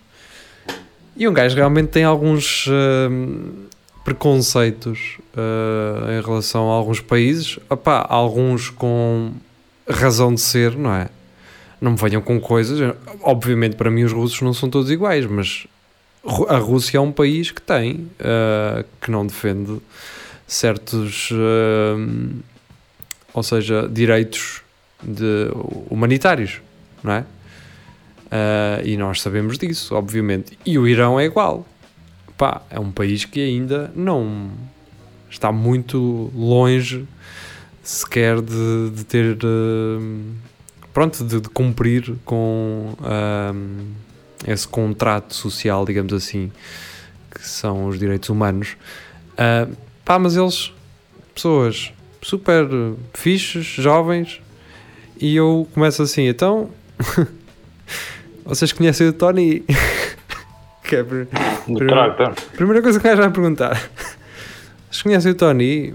E 1.15 1.27
um 1.27 1.33
gajo 1.33 1.55
realmente 1.55 1.89
tem 1.89 2.03
alguns 2.03 2.67
uh, 2.67 3.69
preconceitos 4.03 5.17
uh, 5.33 6.11
em 6.11 6.21
relação 6.21 6.69
a 6.69 6.73
alguns 6.73 6.99
países, 6.99 7.57
Opá, 7.69 8.05
alguns 8.09 8.69
com 8.69 9.31
razão 9.89 10.33
de 10.33 10.41
ser, 10.41 10.75
não 10.75 10.93
é? 10.93 11.07
Não 11.79 11.91
me 11.91 11.97
venham 11.97 12.21
com 12.21 12.39
coisas. 12.39 12.95
Obviamente, 13.21 13.75
para 13.75 13.89
mim, 13.89 14.03
os 14.03 14.11
russos 14.11 14.41
não 14.41 14.53
são 14.53 14.69
todos 14.69 14.91
iguais, 14.91 15.25
mas 15.25 15.67
a 16.49 16.57
Rússia 16.57 16.97
é 16.97 17.01
um 17.01 17.11
país 17.11 17.51
que 17.51 17.61
tem, 17.61 18.09
uh, 18.19 18.83
que 18.99 19.09
não 19.09 19.25
defende 19.25 19.79
certos, 20.47 21.31
ou 23.33 23.41
seja, 23.41 23.89
direitos 23.91 24.61
de, 25.01 25.49
humanitários, 25.89 26.61
não 27.03 27.13
é? 27.13 27.25
Uh, 28.25 28.85
e 28.85 28.97
nós 28.97 29.21
sabemos 29.21 29.57
disso, 29.57 29.95
obviamente. 29.95 30.57
E 30.65 30.77
o 30.77 30.87
Irão 30.87 31.19
é 31.19 31.25
igual. 31.25 31.65
Pá, 32.37 32.61
é 32.69 32.79
um 32.79 32.91
país 32.91 33.23
que 33.23 33.39
ainda 33.39 33.91
não 33.95 34.51
está 35.29 35.51
muito 35.51 36.31
longe 36.33 37.07
sequer 37.83 38.41
de, 38.41 38.89
de 38.91 39.03
ter 39.03 39.37
uh, 39.43 40.35
pronto, 40.93 41.23
de, 41.23 41.41
de 41.41 41.49
cumprir 41.49 42.15
com 42.25 42.95
um, 42.99 43.93
esse 44.47 44.67
contrato 44.67 45.35
social, 45.35 45.85
digamos 45.85 46.13
assim, 46.13 46.51
que 47.29 47.47
são 47.47 47.87
os 47.87 47.99
direitos 47.99 48.29
humanos. 48.29 48.75
Uh, 49.33 49.75
pá, 50.03 50.17
mas 50.17 50.35
eles, 50.35 50.73
pessoas 51.33 51.93
super 52.21 52.67
fixes, 53.13 53.65
jovens, 53.65 54.41
e 55.19 55.35
eu 55.35 55.67
começo 55.73 56.01
assim, 56.01 56.23
então 56.27 56.69
vocês 58.45 58.71
conhecem 58.71 59.07
o 59.07 59.13
Tony? 59.13 59.63
que 60.87 60.95
é, 60.95 60.99
a 60.99 61.03
prim- 61.03 61.27
No 61.67 61.77
Primeiro- 61.79 62.15
tractor. 62.15 62.33
primeira 62.55 62.81
coisa 62.81 62.99
que 62.99 63.05
o 63.07 63.09
gajo 63.09 63.21
vai 63.21 63.31
perguntar: 63.31 63.89
vocês 64.89 65.01
conhecem 65.01 65.31
o 65.31 65.35
Tony? 65.35 65.93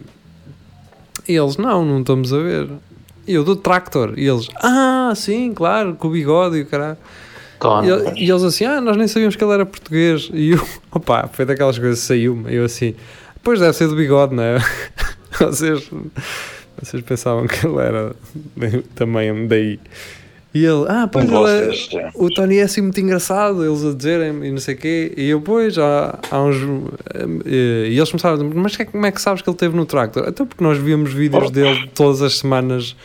E 1.28 1.34
eles, 1.36 1.56
não, 1.56 1.84
não 1.84 2.00
estamos 2.00 2.32
a 2.32 2.38
ver. 2.38 2.68
E 3.26 3.34
eu, 3.34 3.44
do 3.44 3.54
Tractor. 3.54 4.14
E 4.16 4.26
eles, 4.26 4.48
ah, 4.56 5.12
sim, 5.14 5.52
claro, 5.54 5.94
com 5.94 6.08
o 6.08 6.10
bigode 6.10 6.56
e 6.56 6.62
o 6.62 6.66
caralho. 6.66 6.96
E, 8.16 8.24
e 8.24 8.30
eles 8.30 8.42
assim, 8.42 8.64
ah, 8.64 8.80
nós 8.80 8.96
nem 8.96 9.06
sabíamos 9.06 9.36
que 9.36 9.44
ele 9.44 9.52
era 9.52 9.64
português. 9.66 10.28
E 10.32 10.52
eu, 10.52 10.66
opá, 10.90 11.28
foi 11.32 11.44
daquelas 11.44 11.78
coisas 11.78 12.00
que 12.00 12.06
saiu-me. 12.06 12.52
Eu 12.52 12.64
assim, 12.64 12.96
pois 13.44 13.60
deve 13.60 13.74
ser 13.74 13.86
do 13.86 13.94
bigode, 13.94 14.34
não 14.34 14.42
é? 14.42 14.58
Vocês, 15.38 15.88
vocês 16.82 17.02
pensavam 17.04 17.46
que 17.46 17.64
ele 17.64 17.78
era 17.78 18.12
também 18.96 19.46
daí. 19.46 19.78
E 20.52 20.64
ele, 20.64 20.84
ah, 20.88 21.08
pois 21.10 21.24
ele 21.26 21.34
é, 21.36 21.66
Vocês, 21.66 21.88
é. 21.94 22.10
o 22.14 22.28
Tony 22.28 22.58
é 22.58 22.62
assim 22.62 22.80
muito 22.80 22.98
engraçado, 23.00 23.64
eles 23.64 23.84
a 23.84 23.92
dizerem 23.94 24.44
e 24.44 24.50
não 24.50 24.58
sei 24.58 24.74
o 24.74 24.78
quê. 24.78 25.12
E 25.16 25.28
eu, 25.28 25.40
pois, 25.40 25.78
há, 25.78 26.18
há 26.28 26.42
uns. 26.42 26.56
eh, 27.46 27.86
E 27.90 27.96
eles 27.96 28.10
começaram 28.10 28.34
a 28.34 28.38
dizer, 28.42 28.54
mas 28.56 28.76
que- 28.76 28.84
como 28.86 29.06
é 29.06 29.12
que 29.12 29.20
sabes 29.20 29.42
que 29.42 29.48
ele 29.48 29.56
teve 29.56 29.76
no 29.76 29.86
tractor? 29.86 30.26
Até 30.28 30.44
porque 30.44 30.62
nós 30.64 30.76
víamos 30.78 31.12
vídeos 31.12 31.44
Oh. 31.46 31.50
dele 31.50 31.88
todas 31.94 32.20
as 32.20 32.38
semanas 32.38 32.96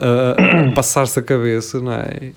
ah, 0.00 0.68
a 0.68 0.72
passar-se 0.74 1.18
a 1.18 1.22
cabeça, 1.22 1.80
não 1.80 1.92
é? 1.92 2.32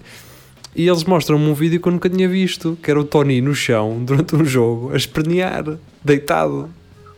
E 0.74 0.88
eles 0.88 1.04
mostram-me 1.04 1.46
um 1.50 1.54
vídeo 1.54 1.80
que 1.82 1.88
eu 1.88 1.92
nunca 1.92 2.10
tinha 2.10 2.28
visto, 2.30 2.78
que 2.82 2.90
era 2.92 3.00
o 3.00 3.04
Tony 3.04 3.42
no 3.42 3.54
chão, 3.56 4.04
durante 4.06 4.36
um 4.36 4.46
jogo, 4.46 4.92
a 4.94 4.96
espernear, 4.98 5.66
deitado. 6.04 6.70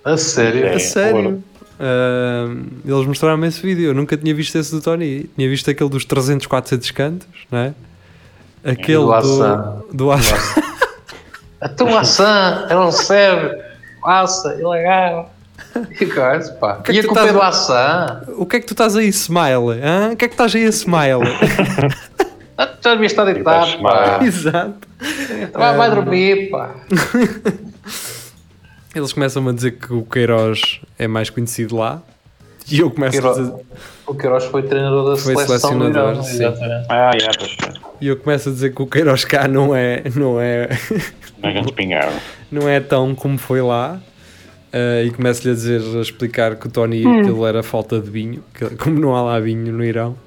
A 0.06 0.16
sério? 0.16 0.66
É, 0.66 0.76
a 0.76 0.80
sério. 0.80 1.44
Ah, 1.80 2.48
eles 2.86 3.06
mostraram-me 3.06 3.48
esse 3.48 3.62
vídeo. 3.62 3.88
Eu 3.88 3.94
nunca 3.94 4.18
tinha 4.18 4.34
visto 4.34 4.56
esse 4.58 4.72
do 4.72 4.82
Tony. 4.82 5.30
Tinha 5.36 5.48
visto 5.50 5.70
aquele 5.70 5.90
dos 5.90 6.06
300, 6.06 6.48
400 6.48 6.92
cantos, 6.92 7.28
não 7.52 7.60
é? 7.60 7.74
Aquele 8.64 8.98
Do 8.98 9.06
do, 9.06 9.14
Hassan. 9.14 9.82
do, 9.94 10.12
Hassan. 10.12 10.62
A 11.62 11.70
tua 11.70 11.92
maçã, 11.92 12.66
ela 12.70 12.86
não 12.86 12.92
serve. 12.92 13.56
ele 14.60 14.80
agarra. 14.80 15.26
E 16.00 16.06
coisa, 16.06 16.52
pá. 16.54 16.78
que 16.78 16.92
é 16.92 16.94
que 16.94 16.98
e 16.98 17.00
a 17.00 17.04
tu 17.04 17.08
culpa 17.08 17.22
é 17.22 17.26
estás 17.26 17.34
do 17.34 17.42
a- 17.42 17.48
Assan. 17.48 18.22
O 18.38 18.46
que 18.46 18.56
é 18.56 18.60
que 18.60 18.66
tu 18.66 18.74
estás 18.74 18.96
aí, 18.96 19.08
Smile? 19.10 19.80
Hã? 19.84 20.12
O 20.14 20.16
que 20.18 20.26
é 20.26 20.28
que 20.28 20.34
estás 20.34 20.56
aí 20.56 20.66
a 20.66 20.70
Smile? 20.70 21.24
Já 22.84 22.92
devia 22.94 23.06
estar 23.06 23.26
deitado, 23.26 23.80
pá. 23.82 24.20
Exato. 24.24 24.88
Vai, 25.54 25.78
vai 25.78 25.90
dormir, 25.92 26.50
pá. 26.50 26.72
Eles 28.98 29.14
começam 29.14 29.48
a 29.48 29.52
dizer 29.54 29.72
que 29.74 29.93
o 29.93 30.02
Queiroz 30.04 30.82
é 30.98 31.08
mais 31.08 31.30
conhecido 31.30 31.76
lá. 31.76 32.02
E 32.70 32.80
eu 32.80 32.89
começo 32.91 33.18
a 33.18 33.22
Queiroz, 33.22 33.38
dizer, 33.38 33.66
o 34.08 34.16
Queiroz 34.16 34.45
foi 34.45 34.64
treinador 34.64 35.12
da 35.12 35.18
Foi 35.18 35.36
seleção 35.36 35.78
do 35.78 35.86
selecionador, 35.86 36.14
Irão. 36.14 36.24
sim. 36.24 36.43
Ah, 36.89 37.12
yeah, 37.14 37.32
e 38.02 38.08
eu 38.08 38.18
começo 38.18 38.50
a 38.50 38.52
dizer 38.52 38.74
que 38.74 38.82
o 38.82 38.88
Queiroz 38.88 39.24
cá 39.24 39.48
não 39.48 39.76
é, 39.76 40.04
não 40.16 40.41
é, 40.41 40.70
Não 42.52 42.68
é 42.68 42.76
é 42.78 42.80
tão 42.80 43.16
como 43.16 43.38
foi 43.38 43.62
lá. 43.62 44.02
Ah, 44.74 45.04
e 45.04 45.12
começo-lhe 45.12 45.52
a 45.52 45.54
dizer, 45.54 45.82
a 45.98 46.02
explicar 46.02 46.56
que 46.56 46.68
o 46.68 46.70
Tony 46.70 47.06
aquilo 47.20 47.45
era 47.45 47.64
falta 47.64 48.00
de 48.00 48.10
vinho, 48.10 48.43
que, 48.54 48.66
como 48.76 49.00
não 49.00 49.16
há 49.16 49.22
lá 49.22 49.39
vinho 49.39 49.72
no 49.72 49.84
Irão. 49.84 50.18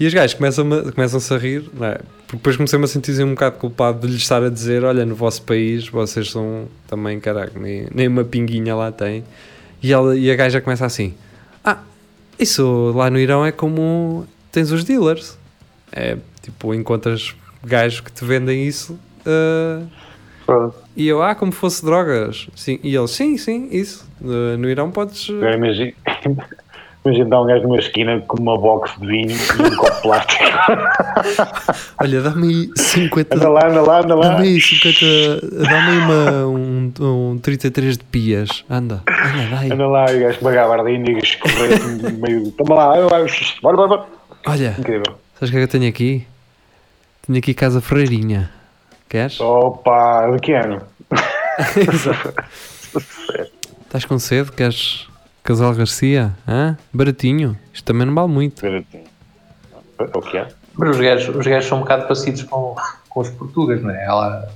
E 0.00 0.06
os 0.06 0.12
gajos 0.12 0.34
começam 0.34 0.68
começam-se 0.92 1.32
a 1.32 1.38
rir, 1.38 1.70
não 1.72 1.86
é? 1.86 1.98
Porque 2.26 2.38
depois 2.38 2.56
comecei-me 2.56 2.84
a 2.84 2.88
sentir 2.88 3.22
um 3.22 3.30
bocado 3.30 3.56
culpado 3.56 4.00
de 4.00 4.12
lhes 4.12 4.22
estar 4.22 4.42
a 4.42 4.48
dizer: 4.48 4.84
olha, 4.84 5.06
no 5.06 5.14
vosso 5.14 5.42
país 5.42 5.88
vocês 5.88 6.30
são 6.30 6.66
também, 6.88 7.20
caraca, 7.20 7.58
nem, 7.58 7.86
nem 7.94 8.08
uma 8.08 8.24
pinguinha 8.24 8.74
lá 8.74 8.90
tem. 8.90 9.22
E, 9.82 9.92
ela, 9.92 10.16
e 10.16 10.30
a 10.30 10.34
gaja 10.34 10.60
começa 10.60 10.84
assim: 10.84 11.14
ah, 11.64 11.78
isso 12.38 12.92
lá 12.96 13.08
no 13.10 13.18
Irão 13.18 13.46
é 13.46 13.52
como 13.52 14.26
tens 14.50 14.72
os 14.72 14.82
dealers. 14.82 15.38
É 15.92 16.16
tipo, 16.42 16.74
encontras 16.74 17.34
gajos 17.64 18.00
que 18.00 18.10
te 18.10 18.24
vendem 18.24 18.66
isso. 18.66 18.98
ah, 19.24 19.82
Pronto. 20.44 20.76
e 20.96 21.06
eu, 21.08 21.22
ah, 21.22 21.34
como 21.34 21.52
fosse 21.52 21.84
drogas. 21.84 22.48
Sim. 22.54 22.78
E 22.82 22.94
eles, 22.94 23.10
sim, 23.10 23.36
sim, 23.36 23.68
isso. 23.70 24.06
Uh, 24.20 24.56
no 24.58 24.68
Irão 24.70 24.90
podes. 24.90 25.28
Agora 25.30 25.56
imagina, 25.56 25.92
imagina 27.06 27.30
dar 27.30 27.42
um 27.42 27.46
gajo 27.46 27.62
numa 27.62 27.78
esquina 27.78 28.20
com 28.26 28.40
uma 28.40 28.58
box 28.58 28.98
de 29.00 29.06
vinho 29.06 29.30
e 29.30 29.62
um 29.62 29.76
copo 29.76 29.94
de 29.94 30.02
plástico. 30.02 30.44
Olha, 32.00 32.20
dá-me 32.22 32.48
aí 32.48 32.70
50. 32.76 33.36
Anda 33.36 33.48
lá, 33.48 33.66
anda 33.66 33.82
lá, 33.82 34.00
anda 34.00 34.14
lá. 34.14 34.28
Dá-me 34.30 34.48
aí 34.48 34.60
50. 34.60 35.00
Dá-me 35.62 35.90
aí 35.90 35.98
uma, 35.98 36.46
um, 36.46 36.92
um 37.32 37.38
33 37.38 37.98
de 37.98 38.04
pias. 38.04 38.64
Anda, 38.68 39.02
anda, 39.08 39.50
dá 39.50 39.58
aí. 39.60 39.72
Anda 39.72 39.86
lá 39.86 40.04
o 40.04 40.20
gajo 40.20 40.38
com 40.38 40.44
uma 40.44 40.52
gabardina 40.52 41.10
e 41.10 41.18
escorrer 41.18 41.72
assim, 41.72 42.12
meio. 42.20 42.50
Toma 42.52 42.74
lá, 42.74 43.08
bora, 43.08 43.26
bora, 43.62 43.76
bora. 43.76 44.06
Olha, 44.46 44.76
Incrível. 44.78 45.16
sabes 45.34 45.48
o 45.48 45.52
que 45.52 45.56
é 45.56 45.60
que 45.60 45.64
eu 45.64 45.68
tenho 45.68 45.88
aqui? 45.88 46.26
Tenho 47.26 47.38
aqui 47.38 47.54
Casa 47.54 47.80
Ferreirinha. 47.80 48.50
Queres? 49.08 49.40
Opa, 49.40 50.30
de 50.32 50.38
que 50.40 50.52
ano? 50.52 50.82
Estás 53.86 54.04
com 54.04 54.18
sede? 54.18 54.52
Queres 54.52 55.08
Casal 55.46 55.72
Garcia? 55.74 56.32
Hã? 56.46 56.76
Baratinho. 56.92 57.56
Isto 57.72 57.84
também 57.84 58.06
não 58.06 58.14
vale 58.14 58.28
muito. 58.28 58.66
É 58.66 58.82
o 60.12 60.20
que 60.20 60.36
é? 60.38 60.48
Mas 60.74 60.90
os 60.90 61.00
gajos, 61.00 61.36
os 61.36 61.46
gajos 61.46 61.68
são 61.68 61.78
um 61.78 61.80
bocado 61.82 62.02
parecidos 62.02 62.42
com, 62.42 62.74
com 63.08 63.20
os 63.20 63.30
portugueses, 63.30 63.82
não 63.82 63.90
é? 63.90 64.04
Ela 64.04 64.48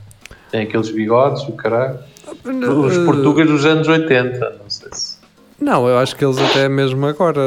tem 0.51 0.63
aqueles 0.63 0.91
bigodes, 0.91 1.43
o 1.45 1.53
caralho. 1.53 1.99
Os 2.45 2.99
portugueses 2.99 3.51
dos 3.53 3.65
anos 3.65 3.89
80, 3.89 4.39
não 4.63 4.69
sei 4.69 4.89
se. 4.93 5.21
Não, 5.61 5.87
eu 5.89 5.99
acho 5.99 6.17
que 6.17 6.25
eles 6.25 6.39
até 6.39 6.69
mesmo 6.69 7.07
agora, 7.07 7.41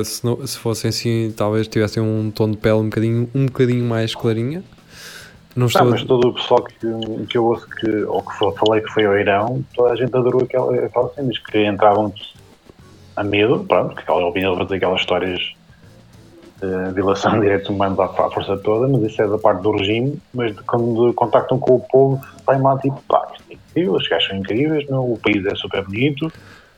uh, 0.00 0.04
se, 0.04 0.24
não- 0.24 0.44
se 0.46 0.58
fossem 0.58 0.88
assim, 0.88 1.32
talvez 1.36 1.68
tivessem 1.68 2.02
um 2.02 2.30
tom 2.30 2.50
de 2.50 2.56
pele 2.56 2.76
um 2.76 2.84
bocadinho, 2.84 3.30
um 3.34 3.46
bocadinho 3.46 3.84
mais 3.84 4.14
clarinha. 4.14 4.62
Não 5.54 5.60
Não, 5.62 5.66
estou 5.66 5.82
a- 5.82 5.84
mas 5.84 6.02
todo 6.02 6.28
o 6.28 6.34
pessoal 6.34 6.64
que, 6.64 7.26
que 7.28 7.36
eu 7.36 7.44
ouço 7.44 7.66
que, 7.68 7.90
ou 8.04 8.22
que 8.22 8.38
falei 8.58 8.80
que 8.80 8.90
foi 8.90 9.04
ao 9.04 9.18
Irão, 9.18 9.62
toda 9.74 9.92
a 9.92 9.96
gente 9.96 10.16
adorou 10.16 10.42
aquela, 10.42 10.74
aquela 10.74 11.08
cena, 11.10 11.28
diz 11.28 11.38
que 11.40 11.62
entravam 11.66 12.10
a 13.16 13.22
medo, 13.24 13.64
pronto, 13.64 13.94
porque 13.94 14.10
ela 14.10 14.24
ouvia 14.24 14.48
dizer 14.56 14.76
aquelas 14.76 15.00
histórias 15.00 15.40
de 16.60 16.92
violação 16.94 17.32
de 17.34 17.40
direitos 17.40 17.68
humanos 17.68 17.98
à, 17.98 18.04
à 18.04 18.30
força 18.30 18.56
toda, 18.58 18.86
mas 18.86 19.02
isso 19.10 19.20
é 19.20 19.26
da 19.26 19.36
parte 19.38 19.62
do 19.62 19.72
regime, 19.72 20.16
mas 20.32 20.54
de- 20.54 20.62
quando 20.62 21.12
contactam 21.14 21.58
com 21.58 21.74
o 21.74 21.80
povo, 21.80 22.20
vai 22.46 22.60
lá 22.60 22.78
tipo, 22.78 23.02
pá, 23.08 23.26
isto 23.34 23.44
é 23.50 23.54
incrível, 23.54 23.94
os 23.94 24.08
gajos 24.08 24.28
são 24.28 24.36
incríveis, 24.38 24.88
meu, 24.88 25.00
o 25.12 25.18
país 25.22 25.44
é 25.44 25.54
super 25.56 25.82
bonito, 25.84 26.26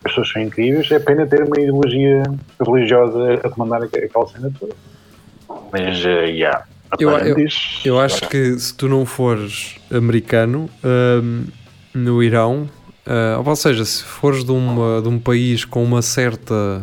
as 0.03 0.11
pessoas 0.11 0.31
são 0.31 0.41
incríveis, 0.43 0.91
é 0.91 0.99
pena 0.99 1.27
ter 1.27 1.43
uma 1.45 1.61
ideologia 1.61 2.23
religiosa 2.67 3.41
a 3.45 3.49
comandar 3.51 3.83
aqu- 3.83 3.99
aquela 3.99 4.27
cena 4.29 4.51
toda. 4.59 4.75
Mas, 5.71 6.03
uh, 6.05 6.09
yeah. 6.27 6.65
Eu- 6.99 7.11
eu- 7.29 7.35
Eu 7.85 8.01
acho 8.01 8.27
que 8.29 8.59
se 8.59 8.75
tu 8.75 8.89
não 8.89 9.05
fores 9.05 9.77
americano 9.93 10.71
hum, 11.23 11.45
no 11.95 12.23
Irão, 12.23 12.69
ah, 13.07 13.43
ou 13.45 13.57
seja, 13.57 13.85
se 13.85 14.03
fores 14.03 14.45
de, 14.45 14.53
uma, 14.53 15.01
de 15.03 15.09
um 15.09 15.19
país 15.19 15.65
com 15.65 15.83
uma 15.83 16.03
certa 16.03 16.83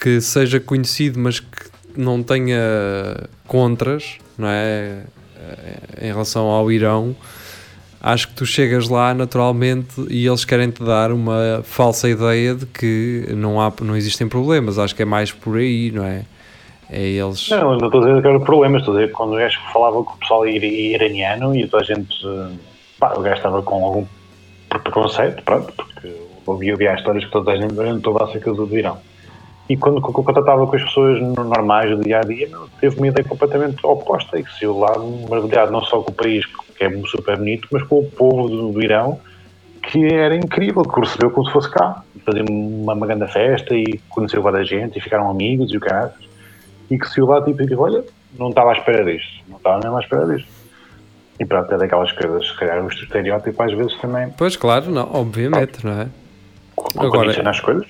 que 0.00 0.20
seja 0.20 0.58
conhecido, 0.58 1.18
mas 1.20 1.38
que 1.40 1.70
não 1.96 2.22
tenha 2.22 2.58
contras, 3.46 4.18
não 4.36 4.48
é? 4.48 5.02
Eh, 5.36 6.08
Em 6.08 6.12
relação 6.12 6.46
ao 6.46 6.72
Irão, 6.72 7.14
acho 8.00 8.28
que 8.28 8.34
tu 8.34 8.44
chegas 8.44 8.88
lá 8.88 9.14
naturalmente 9.14 9.94
e 10.10 10.26
eles 10.26 10.44
querem 10.44 10.70
te 10.70 10.82
dar 10.82 11.12
uma 11.12 11.60
falsa 11.62 12.08
ideia 12.08 12.54
de 12.54 12.66
que 12.66 13.26
não, 13.36 13.60
há, 13.60 13.72
não 13.80 13.96
existem 13.96 14.26
problemas. 14.26 14.78
Acho 14.78 14.94
que 14.96 15.02
é 15.02 15.04
mais 15.04 15.30
por 15.30 15.56
aí, 15.58 15.92
não 15.92 16.04
é? 16.04 16.22
É 16.90 17.00
eles. 17.02 17.48
Não, 17.50 17.78
não 17.78 17.86
estou 17.86 18.02
a 18.02 18.06
dizer 18.08 18.22
que 18.22 18.28
era 18.28 18.40
problema, 18.40 18.78
estou 18.78 18.94
a 18.94 18.96
dizer 18.98 19.08
que 19.08 19.14
quando 19.14 19.34
o 19.34 19.36
gajo 19.36 19.58
falava 19.72 20.02
com 20.02 20.12
o 20.14 20.16
pessoal 20.16 20.46
ir- 20.48 20.64
iraniano 20.94 21.54
e 21.54 21.66
toda 21.68 21.84
a 21.84 21.86
gente, 21.86 22.16
pá, 22.98 23.14
o 23.16 23.20
gajo 23.22 23.36
estava 23.36 23.62
com 23.62 23.84
algum 23.84 24.06
preconceito, 24.80 25.42
pronto, 25.42 25.72
porque 25.72 26.14
ouvia 26.46 26.92
as 26.92 26.98
histórias 26.98 27.24
que 27.24 27.30
toda 27.30 27.52
a 27.52 27.56
gente 27.56 27.74
toda 28.00 28.24
acerca 28.24 28.52
do 28.52 28.76
Irão. 28.76 28.98
E 29.68 29.76
quando, 29.76 30.00
eu 30.38 30.40
estava 30.40 30.66
com 30.66 30.76
as 30.76 30.82
pessoas 30.82 31.20
no- 31.20 31.44
normais 31.44 31.90
do 31.96 32.02
dia 32.02 32.18
a 32.18 32.20
dia, 32.22 32.50
teve 32.80 32.96
uma 32.96 33.08
ideia 33.08 33.26
completamente 33.26 33.78
oposta 33.84 34.38
e 34.38 34.44
que 34.44 34.52
saiu 34.58 34.78
lá 34.78 34.92
maravilhado 35.28 35.70
não 35.72 35.82
só 35.82 36.02
com 36.02 36.10
o 36.10 36.14
país, 36.14 36.44
que 36.76 36.84
é 36.84 36.90
super 37.06 37.36
bonito, 37.36 37.68
mas 37.70 37.82
com 37.84 38.00
o 38.00 38.10
povo 38.10 38.48
do, 38.48 38.72
Irão, 38.82 39.20
que 39.82 40.04
era 40.12 40.34
incrível, 40.36 40.82
que 40.82 41.00
recebeu 41.00 41.30
como 41.30 41.46
se 41.46 41.52
fosse 41.52 41.70
cá. 41.70 42.02
Fazia 42.24 42.44
uma, 42.48 42.92
uma 42.92 43.06
grande 43.06 43.32
festa 43.32 43.74
e 43.74 44.00
conheceu 44.08 44.42
várias 44.42 44.68
gente 44.68 44.98
e 44.98 45.00
ficaram 45.00 45.30
amigos 45.30 45.72
e 45.72 45.76
o 45.76 45.80
caralho 45.80 46.12
e 46.90 46.98
que 46.98 47.08
se 47.08 47.20
o 47.20 47.26
lá 47.26 47.42
tipo, 47.42 47.64
digo, 47.64 47.82
olha, 47.82 48.04
não 48.38 48.50
estava 48.50 48.70
à 48.70 48.74
espera 48.74 49.04
disto, 49.04 49.42
não 49.48 49.56
estava 49.56 49.78
mesmo 49.80 49.96
à 49.96 50.00
espera 50.00 50.26
disto. 50.26 50.48
E 51.42 51.44
pronto, 51.44 51.74
é 51.74 51.76
daquelas 51.76 52.12
coisas, 52.12 52.46
se 52.46 52.56
calhar 52.56 52.84
o 52.84 52.86
estereótipo 52.88 53.60
às 53.60 53.72
vezes 53.72 54.00
também 54.00 54.30
Pois 54.38 54.54
claro, 54.56 54.92
não, 54.92 55.12
obviamente, 55.12 55.84
não 55.84 56.00
é? 56.00 56.06
Agora- 56.96 57.24
condiciona 57.24 57.50
as 57.50 57.58
coisas. 57.58 57.86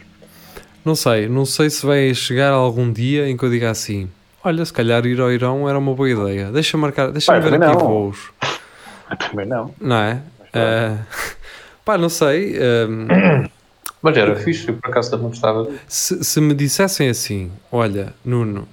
Não 0.83 0.95
sei, 0.95 1.29
não 1.29 1.45
sei 1.45 1.69
se 1.69 1.85
vai 1.85 2.15
chegar 2.15 2.51
algum 2.51 2.91
dia 2.91 3.29
em 3.29 3.37
que 3.37 3.45
eu 3.45 3.51
diga 3.51 3.71
assim: 3.71 4.09
olha, 4.43 4.65
se 4.65 4.73
calhar 4.73 5.05
ir 5.05 5.21
ao 5.21 5.31
Irão 5.31 5.69
era 5.69 5.79
uma 5.79 5.95
boa 5.95 6.09
ideia. 6.09 6.51
Deixa 6.51 6.79
marcar, 6.79 7.11
deixa-me 7.13 7.41
ver 7.41 7.55
aqui 7.55 7.67
não. 7.67 7.79
voos. 7.79 8.31
Também 9.31 9.47
não. 9.47 9.75
Não 9.79 9.97
é? 9.97 10.23
Ah, 10.55 10.97
pá, 11.85 11.99
não 11.99 12.09
sei. 12.09 12.57
ahm, 12.59 13.47
Mas 14.01 14.17
era 14.17 14.35
fixe, 14.35 14.69
eu 14.69 14.75
por 14.79 14.91
acaso 14.91 15.11
também 15.11 15.29
gostava. 15.29 15.69
se, 15.87 16.25
se 16.25 16.41
me 16.41 16.55
dissessem 16.55 17.11
assim: 17.11 17.53
olha, 17.71 18.15
Nuno, 18.25 18.67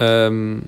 ahm, 0.00 0.60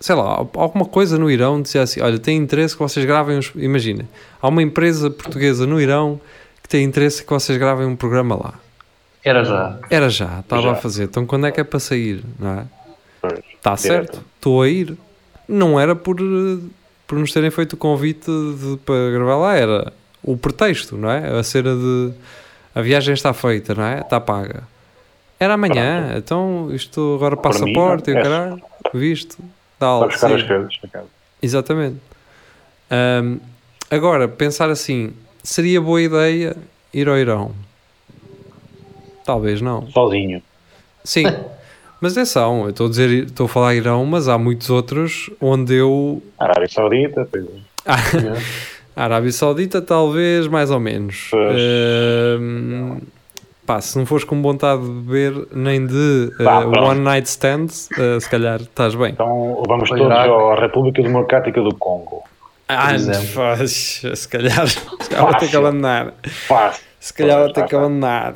sei 0.00 0.14
lá, 0.14 0.46
alguma 0.54 0.84
coisa 0.84 1.18
no 1.18 1.30
Irão 1.30 1.60
dizia 1.62 1.82
assim: 1.82 2.00
olha, 2.00 2.18
tem 2.18 2.36
interesse 2.36 2.74
que 2.74 2.82
vocês 2.82 3.04
gravem 3.06 3.38
uns. 3.38 3.52
Imagina, 3.54 4.04
há 4.40 4.48
uma 4.48 4.62
empresa 4.62 5.10
portuguesa 5.10 5.66
no 5.66 5.80
Irão 5.80 6.20
que 6.62 6.68
tem 6.68 6.84
interesse 6.84 7.22
que 7.22 7.30
vocês 7.30 7.56
gravem 7.58 7.86
um 7.86 7.96
programa 7.96 8.34
lá. 8.36 8.54
Era 9.24 9.44
já. 9.44 9.78
Era 9.90 10.08
já, 10.08 10.40
estava 10.40 10.62
Já. 10.62 10.72
a 10.72 10.74
fazer. 10.76 11.04
Então 11.04 11.26
quando 11.26 11.46
é 11.46 11.50
que 11.52 11.60
é 11.60 11.64
para 11.64 11.80
sair? 11.80 12.22
Não 12.38 12.60
é? 12.60 12.64
Está 13.54 13.76
certo, 13.76 14.22
estou 14.36 14.62
a 14.62 14.68
ir. 14.68 14.96
Não 15.48 15.78
era 15.80 15.94
por, 15.96 16.16
por 17.06 17.18
nos 17.18 17.32
terem 17.32 17.50
feito 17.50 17.72
o 17.72 17.76
convite 17.76 18.26
de- 18.30 18.76
para 18.84 19.10
gravar 19.12 19.36
lá, 19.36 19.56
era 19.56 19.92
o 20.22 20.36
pretexto, 20.36 20.96
não 20.96 21.10
é? 21.10 21.38
A 21.38 21.42
cena 21.42 21.74
de 21.74 22.12
a 22.74 22.82
viagem 22.82 23.14
está 23.14 23.32
feita, 23.32 23.74
não 23.74 23.84
é? 23.84 24.00
Está 24.00 24.20
paga. 24.20 24.62
Era 25.40 25.54
amanhã, 25.54 26.14
então 26.16 26.68
isto 26.72 27.14
agora 27.16 27.36
passaporte 27.36 28.10
e 28.10 28.14
o 28.14 28.18
é. 28.18 28.22
caralho, 28.22 28.62
visto, 28.94 29.38
Para 29.78 29.88
algo. 29.88 30.06
buscar 30.08 30.32
as 30.32 30.40
sim. 30.40 30.46
coisas 30.46 30.78
na 30.82 30.88
casa. 30.88 31.08
Exatamente. 31.42 31.96
Ahm, 32.90 33.38
agora, 33.90 34.28
pensar 34.28 34.70
assim, 34.70 35.12
seria 35.42 35.80
boa 35.80 36.00
ideia 36.00 36.56
ir 36.92 37.08
ao 37.08 37.16
Irão? 37.18 37.52
Talvez 39.24 39.60
não. 39.60 39.90
Sozinho. 39.90 40.42
Sim, 41.04 41.24
mas 42.00 42.12
atenção, 42.16 42.64
eu 42.64 42.70
estou 42.70 42.86
a 42.86 42.90
dizer, 42.90 43.10
estou 43.24 43.46
a 43.46 43.48
falar 43.48 43.74
Irão, 43.74 44.04
mas 44.06 44.28
há 44.28 44.38
muitos 44.38 44.70
outros 44.70 45.30
onde 45.40 45.74
eu. 45.74 46.22
Arábia 46.38 46.68
Saudita, 46.68 47.28
pois 47.30 47.44
é. 47.44 47.50
Arábia 48.96 49.32
Saudita, 49.32 49.82
talvez, 49.82 50.46
mais 50.46 50.70
ou 50.70 50.80
menos. 50.80 51.28
Pois. 51.30 51.60
Pá, 53.66 53.80
se 53.80 53.98
não 53.98 54.06
fores 54.06 54.24
com 54.24 54.40
vontade 54.40 54.82
de 54.82 54.88
beber 54.88 55.46
nem 55.52 55.84
de 55.86 56.30
Pá, 56.42 56.60
pronto. 56.62 56.80
one 56.80 57.00
night 57.00 57.28
stands, 57.28 57.88
ah, 57.98 58.20
se 58.20 58.30
calhar 58.30 58.60
estás 58.60 58.94
bem. 58.94 59.10
Então 59.12 59.62
vamos 59.66 59.88
Foi 59.88 59.98
todos 59.98 60.12
à 60.16 60.54
República 60.60 61.02
Democrática 61.02 61.60
do 61.60 61.74
Congo. 61.74 62.22
Ah, 62.68 62.94
faz, 63.32 64.02
se 64.14 64.28
calhar, 64.28 64.66
se 64.68 64.80
calhar 65.10 65.24
vou 65.24 65.34
ter 65.36 65.48
que 65.48 65.56
abandonar. 65.56 66.14
Fácil, 66.48 66.82
Se 66.98 67.14
calhar 67.14 67.38
vou 67.38 67.52
ter 67.52 67.64
que 67.64 67.76
abandonar. 67.76 68.34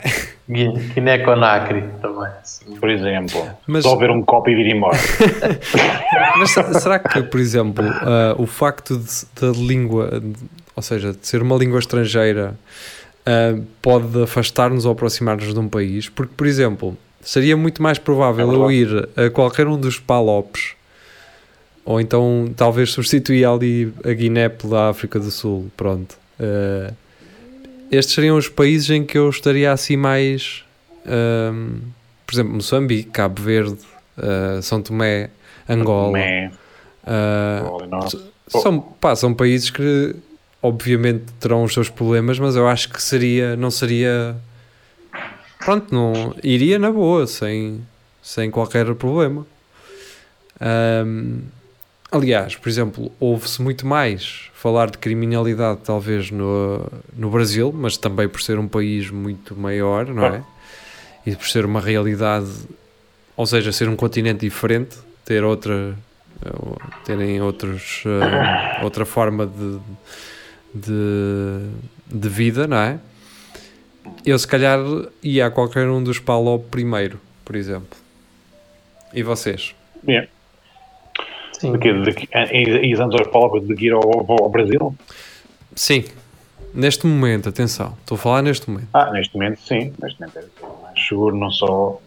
Guin- 0.49 0.75
Guiné-Conakry 0.95 1.85
também. 2.01 2.31
assim. 2.41 2.77
por 2.77 2.89
exemplo. 2.91 3.49
Mas- 3.67 3.83
Só 3.85 3.97
ver 3.97 4.11
um 4.11 4.23
copo 4.23 4.49
e 4.51 4.55
vir 4.55 4.75
embora. 4.75 4.97
Mas 6.39 6.51
se- 6.51 6.81
será 6.81 6.99
que, 6.99 7.23
por 7.25 7.41
exemplo, 7.41 7.85
ah, 7.89 8.35
o 8.39 8.47
facto 8.47 8.97
de, 8.97 9.05
da 9.41 9.49
língua, 9.57 10.23
ou 10.77 10.83
seja, 10.83 11.13
de 11.13 11.27
ser 11.27 11.43
uma 11.43 11.57
língua 11.57 11.79
estrangeira, 11.79 12.55
ah, 13.27 13.61
pode 13.83 14.23
afastar-nos 14.23 14.85
ou 14.85 14.93
aproximar-nos 14.93 15.53
de 15.53 15.59
um 15.59 15.69
país? 15.69 16.09
Porque, 16.09 16.33
por 16.37 16.47
exemplo, 16.47 16.97
seria 17.21 17.57
muito 17.57 17.83
mais 17.83 17.99
provável 17.99 18.51
É 18.51 18.55
eu 18.55 18.71
ir 18.71 19.09
a 19.17 19.31
qualquer 19.31 19.67
um 19.67 19.79
dos 19.79 19.99
palopes, 19.99 20.73
ou 21.85 22.01
então 22.01 22.53
talvez 22.57 22.93
substituir 22.93 23.45
ali 23.45 23.93
a 24.05 24.13
Guiné 24.13 24.49
pela 24.49 24.91
África 24.91 25.19
do 25.19 25.31
Sul. 25.31 25.71
Pronto. 25.77 26.17
Ah, 26.39 26.93
estes 27.91 28.15
seriam 28.15 28.37
os 28.37 28.49
países 28.49 28.89
em 28.91 29.05
que 29.05 29.19
eu 29.19 29.29
estaria 29.29 29.73
assim 29.73 29.97
mais. 29.97 30.65
ah, 31.07 31.53
por 32.27 32.35
exemplo, 32.35 32.55
Moçambique, 32.55 33.11
Cabo 33.11 33.43
Verde, 33.43 33.79
ah, 34.17 34.61
São 34.63 34.81
Tomé, 34.81 35.31
Angola. 35.69 36.07
Tomé, 36.07 36.51
Angola, 37.07 37.87
não. 37.87 38.61
são, 38.61 38.81
pá, 38.81 39.17
são 39.17 39.35
países 39.35 39.71
que 39.71 40.15
obviamente 40.63 41.25
terão 41.39 41.65
os 41.65 41.73
seus 41.73 41.89
problemas, 41.89 42.39
mas 42.39 42.57
eu 42.57 42.69
acho 42.69 42.91
que 42.91 43.03
seria, 43.03 43.57
não 43.57 43.71
seria 43.71 44.37
pronto, 45.59 45.95
não 45.95 46.35
iria 46.43 46.79
na 46.79 46.91
boa, 46.91 47.27
sem, 47.27 47.81
sem 48.23 48.51
qualquer 48.51 48.95
problema. 48.95 49.47
Ahm, 50.61 51.43
aliás, 52.11 52.57
por 52.57 52.69
exemplo, 52.69 53.13
ouve-se 53.19 53.63
muito 53.63 53.87
mais 53.87 54.51
falar 54.55 54.91
de 54.91 54.99
criminalidade, 54.99 55.81
talvez 55.85 56.31
no, 56.31 56.87
no 57.17 57.31
Brasil, 57.31 57.73
mas 57.75 57.97
também 57.97 58.29
por 58.29 58.43
ser 58.43 58.59
um 58.59 58.69
país 58.69 59.11
muito 59.11 59.57
maior, 59.57 60.07
não 60.07 60.27
é? 60.27 60.43
E 61.25 61.35
por 61.37 61.47
ser 61.47 61.65
uma 61.65 61.81
realidade, 61.81 62.51
ou 63.37 63.47
seja, 63.47 63.73
ser 63.73 63.89
um 63.89 63.97
continente 63.97 64.41
diferente, 64.41 64.97
ter 65.25 65.45
outra, 65.45 65.97
terem 67.05 67.41
outros, 67.41 68.03
eh, 68.07 68.83
outra 68.83 69.05
forma 69.05 69.47
de, 69.47 69.79
de, 70.75 71.69
de 72.07 72.29
vida, 72.29 72.67
não 72.67 72.77
é? 72.77 72.99
Eu 74.25 74.39
se 74.39 74.47
calhar 74.47 74.79
ia 75.23 75.47
a 75.47 75.51
qualquer 75.51 75.89
um 75.89 76.03
dos 76.03 76.19
Palop 76.19 76.65
primeiro, 76.71 77.21
por 77.45 77.57
exemplo. 77.57 77.99
E 79.13 79.23
vocês? 79.23 79.75
Yeah. 80.07 80.29
Sim. 81.53 81.73
De 81.73 81.79
quê? 81.79 81.93
De 81.93 82.13
antes 83.01 83.21
aos 83.21 83.29
palavras 83.29 83.67
de 83.67 83.75
ir 83.85 83.93
ao, 83.93 84.01
ao- 84.03 84.45
ao 84.45 84.49
Brasil? 84.49 84.95
Sim, 85.75 86.05
neste 86.75 87.07
momento, 87.07 87.49
atenção, 87.49 87.95
estou 88.01 88.15
a 88.17 88.19
falar 88.19 88.43
neste 88.43 88.71
momento. 88.71 88.89
Ah, 88.95 89.11
neste 89.13 89.35
momento 89.35 89.61
sim. 89.61 89.93
Neste 90.03 90.21
momento 90.21 90.39
é 90.39 90.83
mais 90.83 91.07
seguro, 91.07 91.37
não 91.37 91.51
só 91.51 92.01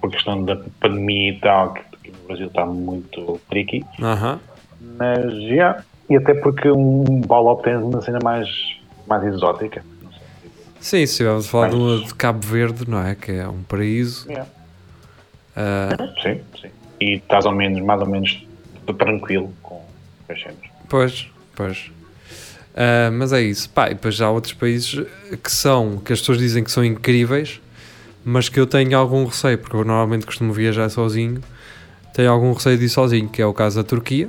por 0.00 0.10
questão 0.10 0.44
da 0.44 0.56
pandemia 0.80 1.30
e 1.32 1.38
tal, 1.40 1.74
que 1.74 1.80
aqui 1.80 2.10
no 2.10 2.26
Brasil 2.26 2.46
está 2.48 2.66
muito 2.66 3.40
tricky, 3.48 3.84
Aham. 4.02 4.40
mas 4.98 5.42
já. 5.48 5.84
E 6.08 6.16
até 6.16 6.34
porque 6.34 6.70
um 6.70 7.20
Balop 7.22 7.62
tem 7.64 7.76
uma 7.76 8.00
cena 8.00 8.18
mais, 8.22 8.48
mais 9.06 9.24
exótica. 9.24 9.84
Sim, 10.80 10.98
se 10.98 11.02
estivermos 11.04 11.46
a 11.46 11.50
falar 11.50 11.70
de, 11.70 11.76
Mas- 11.76 12.04
de 12.06 12.14
Cabo 12.14 12.46
Verde, 12.46 12.88
não 12.88 13.02
é? 13.04 13.14
Que 13.14 13.32
é 13.32 13.48
um 13.48 13.62
paraíso. 13.62 14.28
Yeah. 14.28 14.48
Ah, 15.56 15.96
Sim, 16.22 16.40
sim. 16.60 16.68
E 17.00 17.14
estás 17.16 17.44
ao 17.44 17.52
menos, 17.52 17.80
mais 17.82 18.00
ou 18.00 18.06
menos 18.06 18.46
tranquilo 18.98 19.52
com 19.62 19.82
as 20.28 20.40
cenas. 20.40 20.58
Pois, 20.88 21.28
pois. 21.56 21.90
Ah, 22.76 23.10
mas 23.12 23.32
é 23.32 23.40
isso. 23.42 23.68
Pá, 23.70 23.86
e 23.90 23.94
depois 23.94 24.14
já 24.14 24.26
há 24.26 24.30
outros 24.30 24.52
países 24.52 25.04
que 25.42 25.50
são, 25.50 25.96
que 25.98 26.12
as 26.12 26.20
pessoas 26.20 26.38
dizem 26.38 26.62
que 26.62 26.70
são 26.70 26.84
incríveis, 26.84 27.60
mas 28.24 28.48
que 28.48 28.60
eu 28.60 28.66
tenho 28.66 28.96
algum 28.96 29.24
receio, 29.24 29.58
porque 29.58 29.74
eu 29.74 29.84
normalmente 29.84 30.24
costumo 30.26 30.52
viajar 30.52 30.88
sozinho, 30.88 31.40
tenho 32.14 32.30
algum 32.30 32.52
receio 32.52 32.78
de 32.78 32.84
ir 32.84 32.88
sozinho, 32.88 33.28
que 33.28 33.42
é 33.42 33.46
o 33.46 33.52
caso 33.54 33.82
da 33.82 33.88
Turquia, 33.88 34.28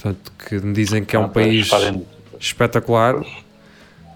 portanto, 0.00 0.32
que 0.48 0.54
me 0.58 0.72
dizem 0.72 1.04
que 1.04 1.14
é 1.14 1.18
um 1.18 1.24
Ah, 1.24 1.28
país 1.28 1.68
fazem- 1.68 2.06
espetacular. 2.38 3.16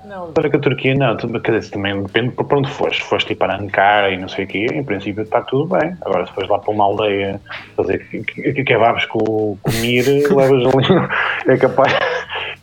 Não, 0.07 0.33
para 0.33 0.51
que 0.51 0.57
a 0.57 0.59
Turquia 0.59 0.95
não, 0.95 1.17
tu- 1.17 1.29
quer 1.41 1.59
dizer, 1.59 1.71
também 1.73 2.03
depende 2.03 2.31
para 2.31 2.59
onde 2.59 2.71
fores. 2.71 2.99
Se 2.99 3.03
foste 3.05 3.29
tipo 3.29 3.41
para 3.41 3.57
Ankara 3.59 4.11
e 4.11 4.19
não 4.19 4.29
sei 4.29 4.45
o 4.45 4.49
quê, 4.49 4.67
em 4.73 4.85
princípio 4.85 5.23
está 5.23 5.41
tudo 5.41 5.67
bem. 5.79 5.97
Agora, 6.03 6.27
se 6.27 6.33
fores 6.33 6.49
lá 6.49 6.59
para 6.59 6.71
uma 6.73 6.85
aldeia 6.85 7.41
fazer 7.77 7.99
que- 8.09 8.65
kebabs 8.65 9.07
com, 9.07 9.57
com 9.63 9.73
mir, 9.81 10.05
levas 10.31 10.63
ali, 10.75 11.09
é 11.49 11.57
capaz, 11.57 11.93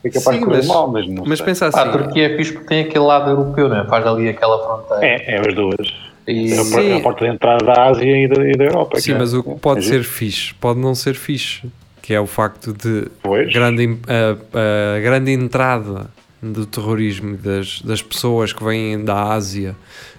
é 0.04 0.10
capaz 0.10 0.24
Sim, 0.24 0.40
de 0.40 0.46
correr 0.46 0.58
mas- 0.58 0.68
mal, 0.68 0.92
mas 0.92 1.08
não 1.08 1.24
Mas 1.26 1.40
sei. 1.40 1.46
pensa 1.48 1.68
assim, 1.68 1.80
Ah, 1.80 1.82
a 1.84 1.92
Turquia 1.92 2.28
é 2.32 2.38
fixe 2.38 2.54
porque 2.54 2.68
tem 2.68 2.82
aquele 2.84 3.06
lado 3.06 3.30
europeu, 3.32 3.68
né? 3.70 3.86
faz 3.90 4.06
ali 4.06 4.30
aquela 4.30 4.64
fronteira. 4.64 5.06
É, 5.06 5.36
é 5.36 5.40
as 5.40 5.54
duas. 5.56 5.94
E 6.28 6.54
É 6.54 6.94
a, 6.94 6.98
é 6.98 7.02
porta 7.02 7.26
de 7.26 7.32
entrada 7.32 7.66
da 7.66 7.86
Ásia 7.88 8.06
e 8.24 8.28
da, 8.28 8.48
e 8.48 8.52
da 8.52 8.66
Europa. 8.66 9.00
sim, 9.00 9.14
é- 9.14 9.18
mas 9.18 9.34
o 9.34 9.42
que 9.44 9.50
é 9.50 9.56
pode 9.56 9.82
giro. 9.82 9.96
ser 9.98 10.04
fixe, 10.10 10.54
pode 10.54 10.80
não 10.80 10.94
ser 10.94 11.16
fixe, 11.16 11.64
que 12.02 12.14
é 12.14 12.20
o 12.20 12.28
facto 12.28 12.74
de 12.74 13.08
Pois. 13.22 13.52
grande, 13.54 13.98
a, 14.08 14.98
a 14.98 15.00
grande 15.00 15.32
entrada 15.32 16.10
do 16.42 16.66
terrorismo 16.66 17.38
das, 17.38 17.82
das 17.82 18.02
pessoas 18.02 18.52
que 18.52 18.64
vêm 18.64 19.04
da 19.04 19.32
Ásia 19.34 19.76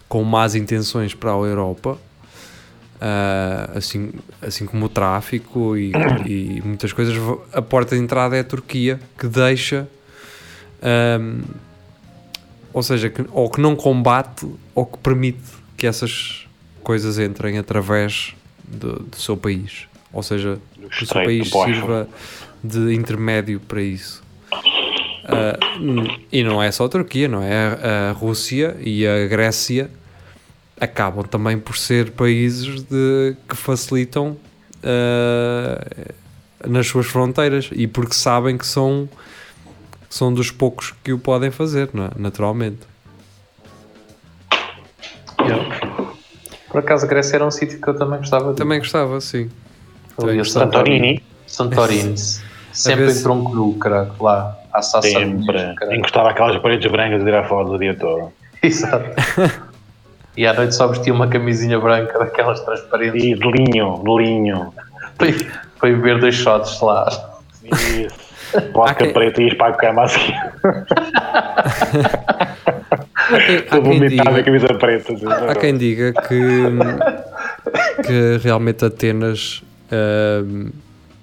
com 0.08 0.22
más 0.22 0.54
intenções 0.54 1.14
para 1.14 1.30
a 1.30 1.34
Europa, 1.34 1.98
ah, 3.00 3.70
assim, 3.74 4.12
assim 4.40 4.64
como 4.64 4.86
o 4.86 4.88
tráfico 4.88 5.76
e, 5.76 5.90
e 6.24 6.62
muitas 6.64 6.92
coisas, 6.92 7.16
a 7.52 7.60
porta 7.60 7.96
de 7.96 8.02
entrada 8.02 8.36
é 8.36 8.40
a 8.40 8.44
Turquia, 8.44 9.00
que 9.18 9.26
deixa, 9.26 9.88
ahm, 10.80 11.40
ou 12.72 12.82
seja, 12.82 13.10
que, 13.10 13.24
ou 13.32 13.50
que 13.50 13.60
não 13.60 13.74
combate 13.74 14.46
ou 14.74 14.86
que 14.86 14.98
permite 14.98 15.42
que 15.76 15.86
essas 15.86 16.46
coisas 16.84 17.18
entrem 17.18 17.58
através 17.58 18.34
do, 18.62 19.00
do 19.00 19.16
seu 19.16 19.36
país. 19.36 19.88
Ou 20.12 20.22
seja, 20.22 20.58
que 20.90 21.04
o 21.04 21.06
seu 21.06 21.22
país 21.22 21.48
sirva 21.48 22.08
de 22.62 22.94
intermédio 22.94 23.58
para 23.60 23.80
isso. 23.82 24.22
N- 25.80 26.20
e 26.30 26.42
não 26.42 26.62
é 26.62 26.70
só 26.70 26.84
a 26.84 26.88
Turquia, 26.88 27.28
não 27.28 27.42
é? 27.42 27.78
A, 28.10 28.12
Rússia 28.12 28.76
e 28.80 29.06
a 29.06 29.26
Grécia 29.26 29.90
acabam 30.80 31.24
também 31.24 31.58
por 31.58 31.76
ser 31.76 32.10
países 32.10 32.82
de, 32.82 33.36
que 33.48 33.56
facilitam 33.56 34.36
ah, 34.82 35.84
nas 36.66 36.86
suas 36.88 37.06
fronteiras 37.06 37.70
e 37.72 37.86
porque 37.86 38.14
sabem 38.14 38.58
que 38.58 38.66
são, 38.66 39.08
são 40.10 40.32
dos 40.34 40.50
poucos 40.50 40.92
que 41.02 41.12
o 41.12 41.18
podem 41.18 41.50
fazer, 41.50 41.88
não 41.94 42.06
é? 42.06 42.10
naturalmente. 42.16 42.80
Yeah. 45.40 46.12
Por 46.68 46.78
acaso 46.80 47.04
a 47.04 47.08
Grécia 47.08 47.36
era 47.36 47.46
um 47.46 47.50
sítio 47.50 47.80
que 47.80 47.88
eu 47.88 47.94
também 47.96 48.18
gostava 48.18 48.50
de. 48.52 48.56
Também 48.56 48.78
gostava, 48.78 49.20
sim. 49.20 49.50
Ali 50.20 50.40
a 50.40 50.44
Santorini, 50.44 51.22
Santorini. 51.46 52.14
Sempre 52.72 53.10
em 53.12 53.22
tronco 53.22 53.54
nu, 53.54 53.74
caralho, 53.78 54.12
lá. 54.20 54.56
À 54.72 54.80
Sassa 54.80 55.06
sempre 55.06 55.58
encostava 55.94 56.30
aquelas 56.30 56.56
paredes 56.62 56.90
brancas 56.90 57.20
a 57.20 57.24
tirar 57.26 57.46
fotos 57.46 57.74
o 57.74 57.78
dia 57.78 57.94
todo. 57.94 58.32
Exato. 58.62 59.04
e 60.34 60.46
à 60.46 60.54
noite 60.54 60.74
só 60.74 60.86
vestia 60.86 61.12
uma 61.12 61.28
camisinha 61.28 61.78
branca 61.78 62.18
daquelas 62.18 62.60
transparentes 62.60 63.22
E 63.22 63.34
de 63.34 63.50
linho, 63.50 64.00
de 64.02 64.16
linho. 64.22 64.72
ir- 65.20 65.52
para 65.78 65.90
ir 65.90 65.96
beber 65.96 66.18
dois 66.20 66.34
shots 66.34 66.80
lá. 66.80 67.06
Isso. 67.62 68.16
Vodka 68.72 69.04
quem- 69.04 69.12
preta 69.12 69.42
e 69.42 69.44
ias 69.48 69.54
para 69.58 69.74
a 69.74 69.76
cama 69.76 70.04
assim. 70.04 70.32
Há 72.24 73.38
quem, 73.46 73.56
há 73.56 73.60
Estou 73.60 73.82
vomitado 73.82 74.36
a 74.36 74.42
camisa 74.42 74.66
preta. 74.74 75.12
há 75.50 75.54
quem 75.54 75.76
diga 75.76 76.12
que, 76.12 76.62
que 78.06 78.38
realmente 78.42 78.84
Atenas, 78.84 79.62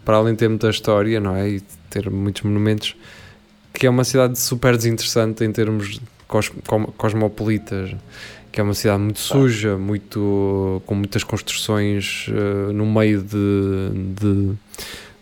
para 0.06 0.18
além 0.18 0.34
de 0.34 0.40
ter 0.40 0.50
muita 0.50 0.70
história, 0.70 1.20
não 1.20 1.36
é? 1.36 1.50
E 1.50 1.62
ter 1.90 2.10
muitos 2.10 2.44
monumentos, 2.44 2.96
que 3.74 3.86
é 3.86 3.90
uma 3.90 4.04
cidade 4.04 4.40
super 4.40 4.76
desinteressante 4.76 5.44
em 5.44 5.52
termos 5.52 6.00
cos, 6.28 6.52
cosmopolitas, 6.98 7.96
que 8.52 8.60
é 8.60 8.64
uma 8.64 8.74
cidade 8.74 9.02
muito 9.02 9.20
suja, 9.20 9.78
muito, 9.78 10.82
com 10.86 10.96
muitas 10.96 11.24
construções 11.24 12.28
ah, 12.30 12.74
no 12.74 12.86
meio 12.86 13.22
de, 13.22 13.90
de, 14.16 14.54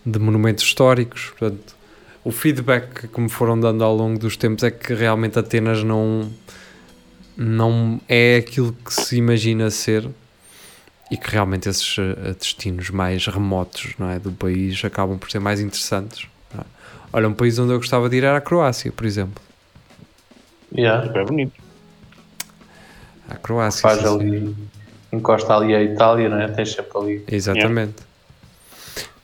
de 0.06 0.20
monumentos 0.20 0.64
históricos. 0.64 1.34
Portanto, 1.38 1.76
o 2.24 2.32
feedback 2.32 3.08
que 3.08 3.22
me 3.22 3.30
foram 3.30 3.60
dando 3.60 3.84
ao 3.84 3.96
longo 3.96 4.20
dos 4.20 4.38
tempos 4.38 4.64
é 4.64 4.72
que 4.72 4.94
realmente 4.94 5.40
Atenas 5.40 5.84
não, 5.84 6.30
não 7.36 8.02
é 8.08 8.38
aquilo 8.38 8.74
que 8.74 8.94
se 8.94 9.18
imagina 9.18 9.70
ser 9.70 10.10
e 11.10 11.18
que 11.18 11.32
realmente 11.32 11.70
esses 11.70 11.96
eh, 11.98 12.34
destinos 12.38 12.90
mais 12.90 13.26
remotos 13.28 13.94
não 13.98 14.10
é, 14.10 14.20
do 14.20 14.32
país 14.32 14.84
acabam 14.84 15.18
por 15.18 15.32
ser 15.32 15.40
mais 15.40 15.62
interessantes. 15.62 16.28
não 16.54 16.62
é? 16.62 16.66
Olha, 17.14 17.30
um 17.30 17.34
país 17.34 17.58
onde 17.60 17.72
eu 17.72 17.78
gostava 17.78 18.10
de 18.10 18.18
ir 18.18 18.24
era 18.24 18.38
a 18.38 18.42
Croácia, 18.42 18.92
por 18.92 19.06
exemplo. 19.06 19.42
Yeah. 20.76 21.08
Super 21.08 21.26
bonito. 21.26 21.54
A 23.30 23.36
Croácia. 23.36 23.82
Faz 23.82 24.00
sim, 24.00 24.06
sim. 24.06 24.16
ali, 24.16 24.56
encosta 25.14 25.56
ali 25.56 25.74
a 25.74 25.82
Itália, 25.82 26.30
não 26.30 26.40
é? 26.40 26.48
Tens 26.50 26.74
sempre 26.74 26.98
ali. 26.98 27.24
Exatamente. 27.30 27.96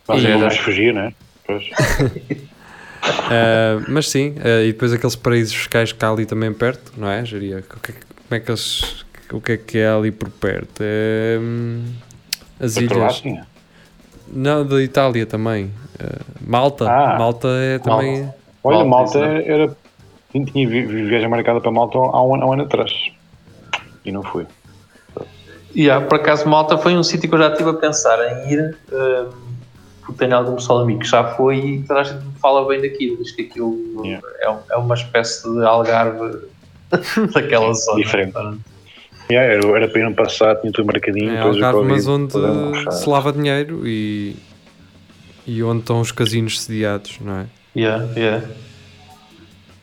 Nós 0.08 0.24
E- 0.24 0.28
vamos 0.28 0.58
fugir, 0.58 0.94
né? 0.94 1.14
Pois. 1.46 1.66
Uh, 1.66 3.84
mas 3.90 4.10
sim, 4.10 4.36
uh, 4.38 4.64
e 4.64 4.72
depois 4.72 4.94
aqueles 4.94 5.16
paraísos 5.16 5.54
fiscais 5.54 5.92
que 5.92 6.06
há 6.06 6.10
ali 6.10 6.26
também 6.26 6.54
perto, 6.54 6.94
não 6.98 7.10
é, 7.10 7.26
Geria? 7.26 7.58
É 7.60 7.62
como 7.62 7.82
é 8.32 8.40
que 8.40 8.50
eles, 8.50 9.06
o 9.34 9.42
que 9.42 9.52
é 9.54 9.58
que 9.58 9.78
é 9.80 9.90
ali 9.90 10.12
por 10.12 10.30
perto? 10.30 10.82
É, 10.82 11.38
hum, 11.42 11.84
as 12.60 12.78
ilhas. 12.78 13.24
Não, 14.28 14.66
da 14.66 14.82
Itália 14.82 15.26
também. 15.26 15.66
Uh, 15.66 16.24
Malta. 16.46 16.90
Ah, 16.90 17.18
Malta 17.18 17.48
é 17.50 17.80
também. 17.80 18.22
Malta. 18.22 18.36
Olha, 18.64 18.86
Malta, 18.86 19.20
Malta 19.20 19.42
era. 19.46 19.78
Tinha 20.32 20.68
viagem 20.68 21.28
marcada 21.28 21.62
para 21.62 21.72
Malta 21.72 21.98
há 21.98 22.24
um, 22.24 22.36
há 22.36 22.46
um 22.46 22.54
ano 22.54 22.64
atrás. 22.64 22.92
E 24.06 24.12
não 24.12 24.24
fui. 24.24 24.46
Yeah, 25.76 26.06
por 26.06 26.20
acaso, 26.20 26.48
Malta 26.48 26.78
foi 26.78 26.96
um 26.96 27.04
sítio 27.04 27.30
que 27.30 27.36
eu 27.36 27.40
já 27.40 27.50
estive 27.50 27.70
a 27.70 27.74
pensar 27.74 28.20
em 28.20 28.54
ir. 28.54 28.78
Uh, 28.92 29.34
porque 30.02 30.20
tenho 30.20 30.36
algum 30.36 30.56
pessoal 30.56 30.80
amigo 30.80 31.00
que 31.00 31.08
já 31.08 31.24
foi 31.36 31.58
e 31.58 31.84
toda 31.84 32.02
a 32.02 32.04
gente 32.04 32.24
me 32.26 32.34
fala 32.40 32.68
bem 32.68 32.82
daquilo. 32.82 33.18
Diz 33.18 33.32
que 33.32 33.44
aquilo 33.44 34.02
yeah. 34.04 34.28
é, 34.42 34.74
é 34.74 34.78
uma 34.78 34.96
espécie 34.96 35.50
de 35.50 35.64
algarve 35.64 36.42
daquela 37.34 37.74
zona. 37.74 38.04
Diferente. 38.04 38.34
Yeah, 39.34 39.54
era, 39.54 39.78
era 39.78 39.88
para 39.88 40.00
ir 40.00 40.04
no 40.04 40.14
passado, 40.14 40.62
tinha 40.62 40.72
tudo 40.72 40.86
marcadinho. 40.86 41.32
É 41.32 41.40
Algarve, 41.40 41.82
mas 41.84 42.08
onde 42.08 42.34
se 42.92 43.10
lava 43.10 43.34
dinheiro 43.34 43.82
e, 43.88 44.36
e 45.48 45.64
onde 45.64 45.80
estão 45.80 46.00
os 46.00 46.12
casinos 46.12 46.62
sediados, 46.62 47.20
não 47.20 47.40
é? 47.40 47.46
Yeah, 47.76 48.08
yeah. 48.16 48.48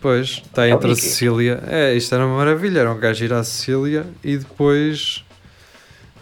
Pois, 0.00 0.42
está 0.46 0.68
entre 0.68 0.92
a 0.92 0.94
Sicília. 0.94 1.60
É, 1.66 1.94
isto 1.94 2.14
era 2.14 2.24
uma 2.24 2.36
maravilha. 2.36 2.78
Era 2.80 2.92
um 2.92 2.98
gajo 2.98 3.24
ir 3.24 3.32
à 3.32 3.42
Sicília 3.42 4.06
e 4.22 4.36
depois 4.36 5.24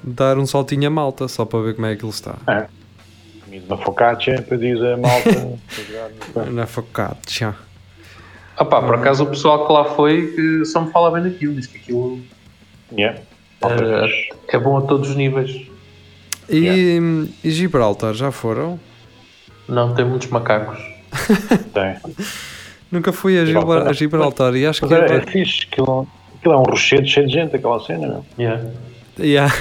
dar 0.03 0.39
um 0.39 0.47
saltinho 0.47 0.87
a 0.87 0.91
Malta, 0.91 1.29
só 1.29 1.45
para 1.45 1.61
ver 1.61 1.75
como 1.75 1.87
é 1.87 1.91
que 1.91 1.97
aquilo 1.97 2.11
está. 2.11 2.37
É. 2.49 2.67
Na 3.69 3.77
focaccia, 3.77 4.37
depois 4.37 4.59
diz 4.59 4.81
a 4.81 4.97
Malta. 4.97 5.59
Na 6.51 6.67
focaccia. 6.67 7.55
Ah 8.57 8.65
pá, 8.65 8.81
por 8.81 8.95
acaso 8.95 9.23
o 9.23 9.27
pessoal 9.27 9.67
que 9.67 9.73
lá 9.73 9.85
foi 9.85 10.33
que 10.35 10.65
só 10.65 10.81
me 10.81 10.91
fala 10.91 11.11
bem 11.11 11.31
daquilo, 11.31 11.55
diz 11.55 11.67
que 11.67 11.77
aquilo 11.77 12.21
yeah. 12.93 13.19
é, 13.63 14.57
é 14.57 14.59
bom 14.59 14.77
a 14.79 14.83
todos 14.83 15.11
os 15.11 15.17
níveis. 15.17 15.69
E, 16.49 16.57
yeah. 16.57 17.31
e 17.45 17.51
Gibraltar, 17.51 18.15
já 18.15 18.31
foram? 18.31 18.81
Não, 19.69 19.95
tem 19.95 20.05
muitos 20.05 20.29
macacos. 20.29 20.79
tem. 21.75 21.97
Nunca 22.91 23.13
fui 23.13 23.39
a 23.39 23.45
Gibraltar, 23.45 23.89
a 23.89 23.93
Gibraltar 23.93 24.55
e 24.55 24.67
acho 24.67 24.87
Mas 24.87 24.91
que. 24.91 25.13
É, 25.13 25.17
é 25.17 25.21
fixe, 25.21 25.67
aquilo, 25.71 26.09
aquilo 26.37 26.55
é 26.55 26.57
um 26.57 26.63
rochedo 26.63 27.07
cheio 27.07 27.27
de 27.27 27.33
gente, 27.33 27.55
aquela 27.55 27.79
cena, 27.81 28.07
não? 28.07 28.27
Yeah. 28.39 28.71
Yeah. 29.19 29.55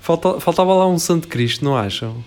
Falta, 0.00 0.40
faltava 0.40 0.74
lá 0.74 0.86
um 0.86 0.98
Santo 0.98 1.28
Cristo, 1.28 1.64
não 1.64 1.76
acham? 1.76 2.22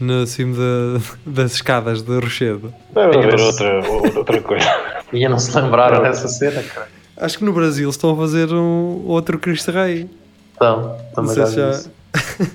No 0.00 0.26
cimo 0.26 0.54
de, 0.54 1.02
das 1.26 1.52
escadas 1.52 2.00
de 2.00 2.18
Rochedo. 2.18 2.72
Deve 2.94 3.18
haver 3.18 3.38
outra, 3.38 3.80
outra 4.16 4.40
coisa. 4.40 4.66
Ia 5.12 5.28
não 5.28 5.38
se 5.38 5.54
lembraram 5.54 6.02
dessa 6.02 6.26
cena, 6.26 6.62
cara. 6.62 6.88
Acho 7.20 7.38
que 7.38 7.44
no 7.44 7.52
Brasil 7.52 7.88
estão 7.90 8.12
a 8.12 8.16
fazer 8.16 8.50
um 8.50 9.04
outro 9.06 9.38
Cristo 9.38 9.70
Rei. 9.70 10.08
Então, 10.54 10.96
também 11.14 11.34
já, 11.34 11.44
já... 11.46 11.70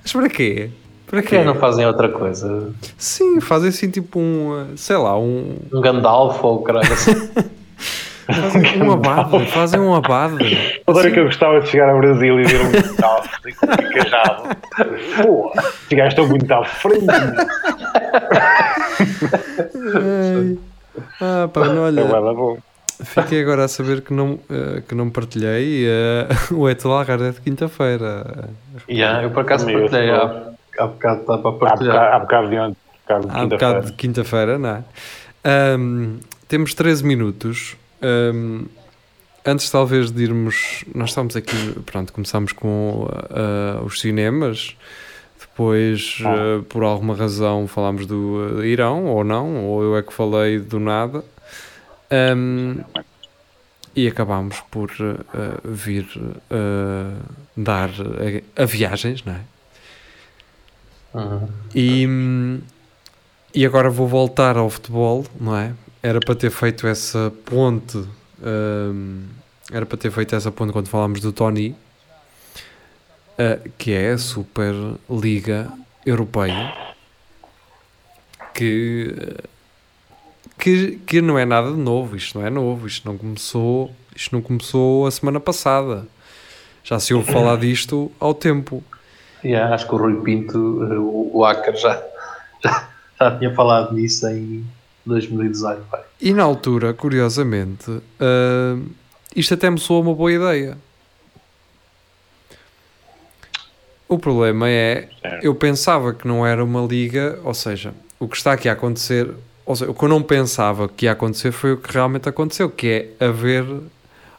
Mas 0.00 0.12
para 0.12 0.28
quê? 0.28 0.70
Para 1.06 1.22
quê? 1.22 1.42
não 1.42 1.56
fazem 1.56 1.84
outra 1.84 2.08
coisa? 2.08 2.72
Sim, 2.96 3.40
fazem 3.40 3.70
assim 3.70 3.90
tipo 3.90 4.20
um, 4.20 4.76
sei 4.76 4.96
lá, 4.96 5.18
um... 5.18 5.56
Um 5.72 5.80
Gandalf 5.80 6.42
ou 6.42 6.62
caralho 6.62 6.92
assim. 6.92 7.12
Fazem 8.24 8.80
um 8.80 8.92
abade, 8.92 9.46
fazem 9.46 9.80
um 9.80 9.94
abade. 9.94 10.80
Agora 10.86 11.06
assim. 11.06 11.14
que 11.14 11.20
eu 11.20 11.24
gostava 11.24 11.60
de 11.60 11.68
chegar 11.68 11.90
ao 11.90 11.98
Brasil 11.98 12.40
e 12.40 12.44
ver 12.44 12.60
um 12.60 12.70
Gandalf 12.70 13.26
com 13.58 13.66
picajado. 13.66 14.42
Pô, 15.20 15.52
estes 15.58 15.98
gajos 15.98 16.12
estão 16.12 16.28
muito 16.28 16.50
à 16.50 16.64
frente. 16.64 17.04
ah, 21.20 21.48
pá, 21.52 21.64
não, 21.66 21.82
olha... 21.82 22.62
Fiquei 23.04 23.42
agora 23.42 23.64
a 23.64 23.68
saber 23.68 24.02
que 24.02 24.12
não, 24.12 24.34
uh, 24.34 24.82
que 24.88 24.94
não 24.94 25.10
partilhei 25.10 25.86
uh, 25.86 26.54
o 26.54 26.68
Eto 26.68 26.88
Algarve 26.88 27.24
é 27.24 27.30
de 27.30 27.40
quinta-feira. 27.40 28.48
Yeah, 28.88 29.22
eu 29.22 29.30
por 29.30 29.40
acaso 29.40 29.66
partilhei 29.66 30.10
há, 30.10 30.52
há 30.78 30.86
bocado 30.86 31.20
está 31.20 31.38
para 31.38 31.52
partilhar. 31.52 32.14
Há 32.14 32.18
bocado 32.18 32.48
de 32.48 32.58
ontem. 32.58 32.76
Há 33.08 33.46
bocado 33.46 33.86
de 33.86 33.92
quinta-feira, 33.92 34.58
não 34.58 34.68
é? 34.68 34.84
Um, 35.78 36.20
temos 36.48 36.74
13 36.74 37.04
minutos. 37.04 37.76
Um, 38.02 38.66
antes 39.44 39.70
talvez 39.70 40.10
de 40.10 40.22
irmos, 40.22 40.84
nós 40.94 41.10
estamos 41.10 41.36
aqui, 41.36 41.80
pronto, 41.84 42.12
começámos 42.12 42.52
com 42.52 43.08
uh, 43.08 43.84
os 43.84 44.00
cinemas, 44.00 44.76
depois 45.40 46.20
uh, 46.20 46.62
por 46.64 46.84
alguma 46.84 47.14
razão 47.14 47.66
falámos 47.66 48.06
do 48.06 48.58
uh, 48.58 48.64
Irão 48.64 49.06
ou 49.06 49.24
não, 49.24 49.64
ou 49.66 49.82
eu 49.82 49.96
é 49.96 50.02
que 50.02 50.12
falei 50.12 50.58
do 50.58 50.78
nada. 50.78 51.24
Um, 52.12 52.84
e 53.94 54.06
acabámos 54.06 54.60
por 54.70 54.90
vir 55.64 56.06
dar 57.56 57.90
a, 58.56 58.62
a, 58.62 58.64
viagens, 58.64 59.22
não 59.22 59.34
é? 59.34 59.40
Uhum. 61.14 61.48
E, 61.74 62.08
e 63.54 63.66
agora 63.66 63.90
vou 63.90 64.08
voltar 64.08 64.56
ao 64.56 64.70
futebol, 64.70 65.26
não 65.38 65.54
é? 65.56 65.74
era 66.02 66.18
para 66.18 66.34
ter 66.34 66.50
feito 66.50 66.86
essa 66.86 67.32
ponte. 67.44 67.96
Um, 68.42 69.24
era 69.70 69.86
para 69.86 69.96
ter 69.96 70.10
feito 70.10 70.34
essa 70.34 70.50
ponte 70.50 70.72
quando 70.72 70.88
falámos 70.88 71.20
do 71.20 71.32
Tony, 71.32 71.76
uh, 73.38 73.70
que 73.78 73.92
é 73.92 74.10
a 74.10 74.18
Superliga 74.18 75.72
Europeia, 76.04 76.74
que, 78.52 79.14
que, 80.62 81.00
que 81.04 81.20
não 81.20 81.36
é 81.36 81.44
nada 81.44 81.72
de 81.72 81.76
novo. 81.76 82.14
Isto 82.14 82.38
não 82.38 82.46
é 82.46 82.50
novo. 82.50 82.86
Isto 82.86 83.08
não 83.08 83.18
começou. 83.18 83.90
Isto 84.14 84.36
não 84.36 84.40
começou 84.40 85.08
a 85.08 85.10
semana 85.10 85.40
passada. 85.40 86.06
Já 86.84 87.00
se 87.00 87.12
ouve 87.12 87.32
falar 87.32 87.56
disto 87.58 88.12
ao 88.20 88.32
tempo. 88.32 88.82
Yeah, 89.44 89.74
acho 89.74 89.88
que 89.88 89.94
o 89.94 89.98
Rui 89.98 90.22
Pinto, 90.22 90.56
o, 90.56 91.38
o 91.38 91.44
Acker, 91.44 91.74
já, 91.74 92.00
já, 92.62 92.88
já 93.20 93.38
tinha 93.38 93.52
falado 93.52 93.92
nisso 93.92 94.28
em 94.28 94.64
2018. 95.04 95.82
Pai. 95.90 96.02
E 96.20 96.32
na 96.32 96.44
altura, 96.44 96.94
curiosamente, 96.94 97.90
uh, 97.90 98.90
isto 99.34 99.54
até 99.54 99.68
me 99.68 99.80
soou 99.80 100.00
uma 100.00 100.14
boa 100.14 100.32
ideia. 100.32 100.78
O 104.08 104.16
problema 104.16 104.68
é, 104.68 105.08
eu 105.42 105.56
pensava 105.56 106.12
que 106.12 106.28
não 106.28 106.46
era 106.46 106.62
uma 106.62 106.86
liga, 106.86 107.40
ou 107.42 107.54
seja, 107.54 107.92
o 108.20 108.28
que 108.28 108.36
está 108.36 108.52
aqui 108.52 108.68
a 108.68 108.74
acontecer, 108.74 109.28
ou 109.64 109.76
seja, 109.76 109.90
o 109.90 109.94
que 109.94 110.04
eu 110.04 110.08
não 110.08 110.22
pensava 110.22 110.88
que 110.88 111.06
ia 111.06 111.12
acontecer 111.12 111.52
foi 111.52 111.72
o 111.72 111.76
que 111.76 111.92
realmente 111.92 112.28
aconteceu, 112.28 112.68
que 112.68 113.14
é 113.18 113.24
haver 113.24 113.64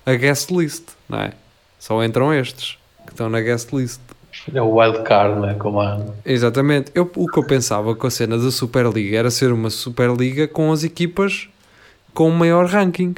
a 0.06 0.14
guest 0.14 0.52
list, 0.52 0.84
não 1.08 1.20
é? 1.20 1.34
Só 1.80 2.04
entram 2.04 2.34
estes 2.34 2.78
que 3.06 3.12
estão 3.12 3.30
na 3.30 3.42
guest 3.42 3.72
list. 3.74 4.00
É 4.54 4.62
o 4.62 4.76
wildcard, 4.76 5.40
não 5.40 5.50
é? 5.50 5.54
Como 5.54 5.80
há... 5.80 6.00
Exatamente. 6.26 6.92
Eu, 6.96 7.10
o 7.16 7.28
que 7.28 7.38
eu 7.38 7.46
pensava 7.46 7.96
com 7.96 8.08
a 8.08 8.12
cena 8.12 8.38
da 8.38 8.52
Superliga 8.52 9.18
era 9.18 9.32
ser 9.32 9.52
uma 9.52 9.70
Superliga 9.70 10.48
com 10.48 10.72
as 10.72 10.84
equipas 10.84 11.48
com 12.14 12.30
maior 12.30 12.66
ranking. 12.66 13.16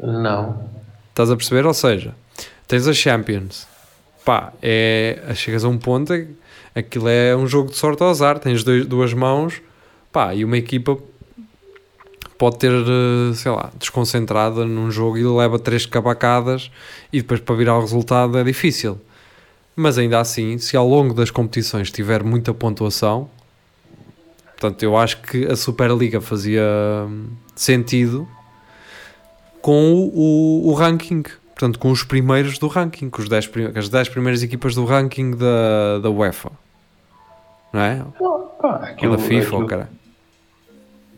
Não. 0.00 0.68
Estás 1.10 1.30
a 1.30 1.36
perceber? 1.36 1.66
Ou 1.66 1.74
seja, 1.74 2.14
tens 2.66 2.86
a 2.86 2.92
Champions. 2.92 3.66
Pá, 4.24 4.52
é, 4.62 5.20
chegas 5.34 5.64
a 5.64 5.68
um 5.68 5.78
ponto, 5.78 6.12
aquilo 6.74 7.08
é 7.08 7.34
um 7.34 7.46
jogo 7.46 7.70
de 7.70 7.76
sorte 7.76 8.02
ao 8.02 8.10
azar. 8.10 8.38
Tens 8.38 8.62
dois, 8.62 8.86
duas 8.86 9.12
mãos, 9.12 9.60
pá, 10.12 10.34
e 10.34 10.44
uma 10.44 10.56
equipa 10.56 10.98
pode 12.38 12.58
ter, 12.58 12.72
eh, 12.72 13.34
sei 13.34 13.50
lá, 13.50 13.70
desconcentrada 13.78 14.64
num 14.64 14.90
jogo 14.90 15.18
e 15.18 15.24
leva 15.24 15.58
três 15.58 15.84
cabacadas 15.84 16.70
e 17.12 17.20
depois 17.20 17.40
para 17.40 17.56
virar 17.56 17.76
o 17.76 17.80
resultado 17.80 18.38
é 18.38 18.44
difícil. 18.44 18.98
Mas 19.74 19.98
ainda 19.98 20.20
assim, 20.20 20.56
se 20.58 20.76
ao 20.76 20.88
longo 20.88 21.12
das 21.12 21.30
competições 21.30 21.90
tiver 21.90 22.22
muita 22.22 22.54
pontuação, 22.54 23.28
portanto, 24.52 24.82
eu 24.82 24.96
acho 24.96 25.20
que 25.22 25.46
a 25.46 25.56
Superliga 25.56 26.20
fazia 26.20 26.62
hum, 27.08 27.26
sentido 27.54 28.26
com 29.60 29.92
o, 29.92 30.66
o, 30.66 30.68
o 30.68 30.74
ranking, 30.74 31.22
portanto, 31.22 31.78
com 31.78 31.90
os 31.90 32.04
primeiros 32.04 32.58
do 32.58 32.68
ranking, 32.68 33.10
com 33.10 33.20
os 33.20 33.28
10, 33.28 33.50
as 33.74 33.88
10 33.88 34.08
primeiras 34.08 34.42
equipas 34.42 34.74
do 34.74 34.84
ranking 34.84 35.32
da, 35.32 35.98
da 36.00 36.10
UEFA, 36.10 36.50
não 37.72 37.80
é? 37.80 38.02
Ah, 38.62 38.74
aquilo, 38.84 39.16
da 39.16 39.22
FIFA, 39.22 39.48
aquilo, 39.48 39.66
cara. 39.66 39.88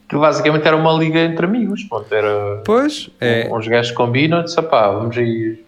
Aquilo 0.07 0.21
basicamente 0.21 0.67
era 0.67 0.77
uma 0.77 0.93
liga 0.93 1.21
entre 1.21 1.47
amigos, 1.47 1.85
ponto, 1.85 2.13
era 2.15 2.63
pois, 2.65 3.11
é. 3.21 3.49
uns 3.51 3.67
gajos 3.67 3.93
combinam 3.93 4.41
e 4.41 4.45
disse, 4.45 4.61
pá, 4.63 4.91
vamos 4.91 5.17
ir 5.17 5.65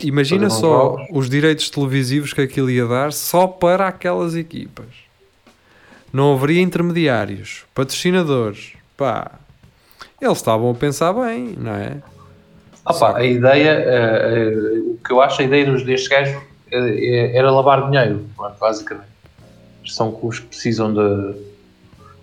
Imagina 0.00 0.50
só 0.50 0.96
os 1.10 1.30
direitos 1.30 1.70
televisivos 1.70 2.32
que 2.32 2.40
aquilo 2.40 2.70
ia 2.70 2.86
dar 2.86 3.12
só 3.12 3.46
para 3.46 3.88
aquelas 3.88 4.34
equipas. 4.34 4.86
Não 6.12 6.34
haveria 6.34 6.60
intermediários, 6.60 7.64
patrocinadores. 7.74 8.72
Pá, 8.96 9.32
eles 10.20 10.38
estavam 10.38 10.70
a 10.70 10.74
pensar 10.74 11.12
bem, 11.12 11.54
não 11.56 11.72
é? 11.72 12.02
Ah, 12.84 12.92
pá, 12.92 13.16
a 13.16 13.24
ideia, 13.24 13.78
uh, 13.80 14.88
uh, 14.88 14.90
o 14.92 14.98
que 15.04 15.12
eu 15.12 15.20
acho, 15.20 15.40
a 15.40 15.44
ideia 15.44 15.64
destes 15.64 16.08
gajos 16.08 16.36
uh, 16.36 16.42
era 16.70 17.50
lavar 17.50 17.90
dinheiro, 17.90 18.26
basicamente. 18.60 19.13
São 19.86 20.18
os 20.22 20.38
que 20.38 20.46
precisam 20.46 20.92
de, 20.92 21.36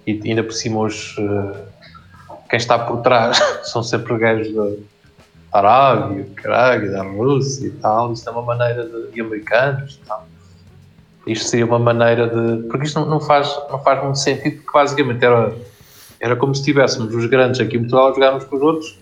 e 0.08 0.22
ainda 0.26 0.44
por 0.44 0.54
cima 0.54 0.82
os, 0.82 1.18
uh, 1.18 1.56
quem 2.50 2.58
está 2.58 2.80
por 2.80 3.02
trás 3.02 3.40
são 3.64 3.84
sempre 3.84 4.18
gajos 4.18 4.54
da 4.54 4.72
Arábia, 5.52 6.26
caralho, 6.36 6.92
da 6.92 7.04
Rússia 7.04 7.68
e 7.68 7.72
tal, 7.72 8.14
isto 8.14 8.28
é 8.30 8.32
uma 8.32 8.42
maneira 8.42 8.86
de, 8.86 9.18
e 9.18 9.22
americanos 9.22 10.00
e 10.02 10.08
tal. 10.08 10.26
Isto 11.28 11.50
seria 11.50 11.66
uma 11.66 11.78
maneira 11.78 12.28
de. 12.28 12.68
Porque 12.68 12.86
isto 12.86 13.00
não, 13.00 13.08
não, 13.08 13.20
faz, 13.20 13.54
não 13.70 13.78
faz 13.80 14.02
muito 14.02 14.18
sentido, 14.18 14.56
porque 14.62 14.72
basicamente 14.74 15.24
era, 15.24 15.54
era 16.20 16.36
como 16.36 16.56
se 16.56 16.64
tivéssemos 16.64 17.14
os 17.14 17.26
grandes 17.26 17.60
aqui 17.60 17.76
em 17.76 17.82
Portugal 17.82 18.08
a 18.08 18.14
jogarmos 18.14 18.44
com 18.46 18.56
os 18.56 18.62
outros 18.62 19.00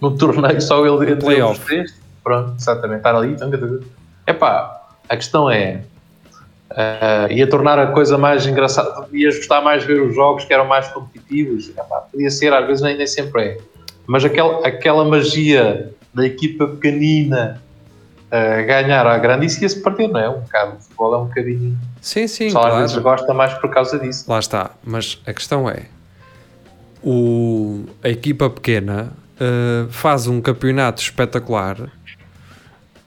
num 0.00 0.16
torneio 0.18 0.60
só 0.60 0.84
ele 0.84 1.12
entre 1.12 1.42
os 1.42 1.58
três. 1.58 1.94
Pronto, 2.24 2.54
exatamente, 2.58 2.98
estar 2.98 3.14
ali. 3.14 3.36
Epá, 4.26 4.82
a 5.08 5.16
questão 5.16 5.50
é. 5.50 5.84
Uh, 6.72 7.30
ia 7.30 7.46
tornar 7.46 7.78
a 7.78 7.88
coisa 7.88 8.16
mais 8.16 8.46
engraçada, 8.46 9.06
ia 9.12 9.28
gostar 9.28 9.60
mais 9.60 9.84
ver 9.84 10.00
os 10.00 10.14
jogos 10.14 10.44
que 10.44 10.54
eram 10.54 10.66
mais 10.66 10.88
competitivos. 10.88 11.68
Epá, 11.68 12.00
podia 12.10 12.30
ser, 12.30 12.52
às 12.52 12.66
vezes 12.66 12.82
nem, 12.82 12.96
nem 12.96 13.06
sempre 13.06 13.42
é. 13.42 13.58
Mas 14.06 14.24
aquel, 14.24 14.64
aquela 14.64 15.04
magia 15.04 15.92
da 16.14 16.24
equipa 16.24 16.66
pequenina 16.66 17.62
uh, 18.28 18.66
ganhar 18.66 19.06
à 19.06 19.18
grande, 19.18 19.46
isso 19.46 19.62
ia-se 19.62 19.82
perder, 19.82 20.08
não 20.08 20.20
é? 20.20 20.28
Um 20.30 20.40
bocado. 20.40 20.76
O 20.76 20.80
futebol 20.80 21.14
é 21.14 21.18
um 21.18 21.24
bocadinho. 21.26 21.78
Sim, 22.00 22.26
sim. 22.26 22.48
Só 22.48 22.60
claro. 22.60 22.74
às 22.76 22.80
vezes 22.80 22.96
gosta 23.02 23.34
mais 23.34 23.52
por 23.54 23.70
causa 23.70 23.98
disso. 23.98 24.24
Lá 24.26 24.38
está. 24.38 24.70
Mas 24.82 25.20
a 25.26 25.32
questão 25.34 25.68
é: 25.68 25.82
o, 27.02 27.84
a 28.02 28.08
equipa 28.08 28.48
pequena 28.48 29.12
uh, 29.36 29.90
faz 29.90 30.26
um 30.26 30.40
campeonato 30.40 31.02
espetacular 31.02 31.76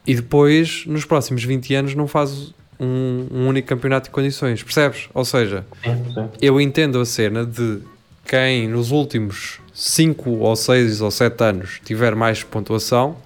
e 0.05 0.13
depois, 0.13 0.85
nos 0.85 1.03
próximos 1.03 1.43
20 1.43 1.73
anos, 1.73 1.95
não 1.95 2.07
faz 2.07 2.53
um, 2.79 3.27
um 3.31 3.47
único 3.47 3.67
campeonato 3.67 4.05
de 4.05 4.11
condições, 4.11 4.61
percebes? 4.63 5.09
Ou 5.13 5.25
seja, 5.25 5.65
sim, 5.83 6.13
sim. 6.13 6.29
eu 6.41 6.59
entendo 6.59 6.99
a 6.99 7.05
cena 7.05 7.45
de 7.45 7.79
quem 8.25 8.67
nos 8.67 8.91
últimos 8.91 9.59
5 9.73 10.29
ou 10.29 10.55
6 10.55 11.01
ou 11.01 11.11
7 11.11 11.43
anos 11.43 11.81
tiver 11.83 12.15
mais 12.15 12.43
pontuação 12.43 13.17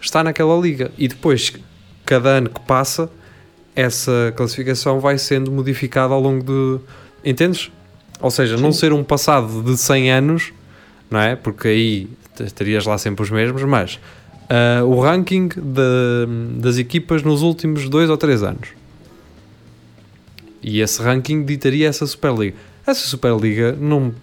está 0.00 0.22
naquela 0.22 0.56
liga 0.56 0.90
e 0.98 1.08
depois, 1.08 1.52
cada 2.04 2.30
ano 2.30 2.50
que 2.50 2.60
passa, 2.60 3.10
essa 3.74 4.32
classificação 4.36 5.00
vai 5.00 5.18
sendo 5.18 5.50
modificada 5.50 6.14
ao 6.14 6.20
longo 6.20 6.44
de. 6.44 6.80
Entendes? 7.24 7.70
Ou 8.20 8.30
seja, 8.30 8.56
Sim. 8.56 8.62
não 8.62 8.72
ser 8.72 8.92
um 8.92 9.02
passado 9.02 9.62
de 9.62 9.76
100 9.76 10.10
anos, 10.10 10.52
não 11.10 11.20
é? 11.20 11.34
Porque 11.34 11.68
aí 11.68 12.08
estarias 12.40 12.86
lá 12.86 12.96
sempre 12.98 13.22
os 13.22 13.30
mesmos, 13.30 13.62
mas 13.64 13.98
uh, 14.44 14.84
o 14.84 15.00
ranking 15.00 15.48
de, 15.48 16.60
das 16.60 16.78
equipas 16.78 17.22
nos 17.22 17.42
últimos 17.42 17.88
2 17.88 18.10
ou 18.10 18.16
3 18.16 18.42
anos. 18.42 18.68
E 20.62 20.80
esse 20.80 21.02
ranking 21.02 21.44
ditaria 21.44 21.88
essa 21.88 22.06
Superliga. 22.06 22.56
Essa 22.86 23.06
Superliga 23.06 23.76
não 23.78 24.14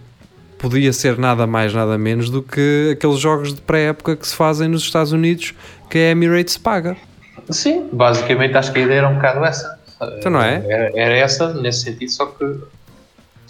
podia 0.58 0.94
ser 0.94 1.18
nada 1.18 1.48
mais, 1.48 1.74
nada 1.74 1.98
menos 1.98 2.30
do 2.30 2.42
que 2.42 2.92
aqueles 2.94 3.20
jogos 3.20 3.54
de 3.54 3.62
pré-época 3.62 4.16
que 4.16 4.28
se 4.28 4.36
fazem 4.36 4.68
nos 4.68 4.84
Estados 4.84 5.12
Unidos 5.12 5.54
que 5.90 5.98
a 5.98 6.12
Emirates 6.12 6.58
paga. 6.58 6.96
Sim, 7.50 7.90
basicamente 7.92 8.56
acho 8.56 8.72
que 8.72 8.80
a 8.80 8.84
ideia 8.84 9.00
era 9.00 9.10
um 9.10 9.16
bocado 9.16 9.44
essa. 9.44 9.80
Então 10.18 10.32
não 10.32 10.42
é? 10.42 10.64
Era, 10.68 10.92
era 10.96 11.16
essa, 11.16 11.54
nesse 11.54 11.82
sentido, 11.82 12.12
só 12.12 12.26
que 12.28 12.60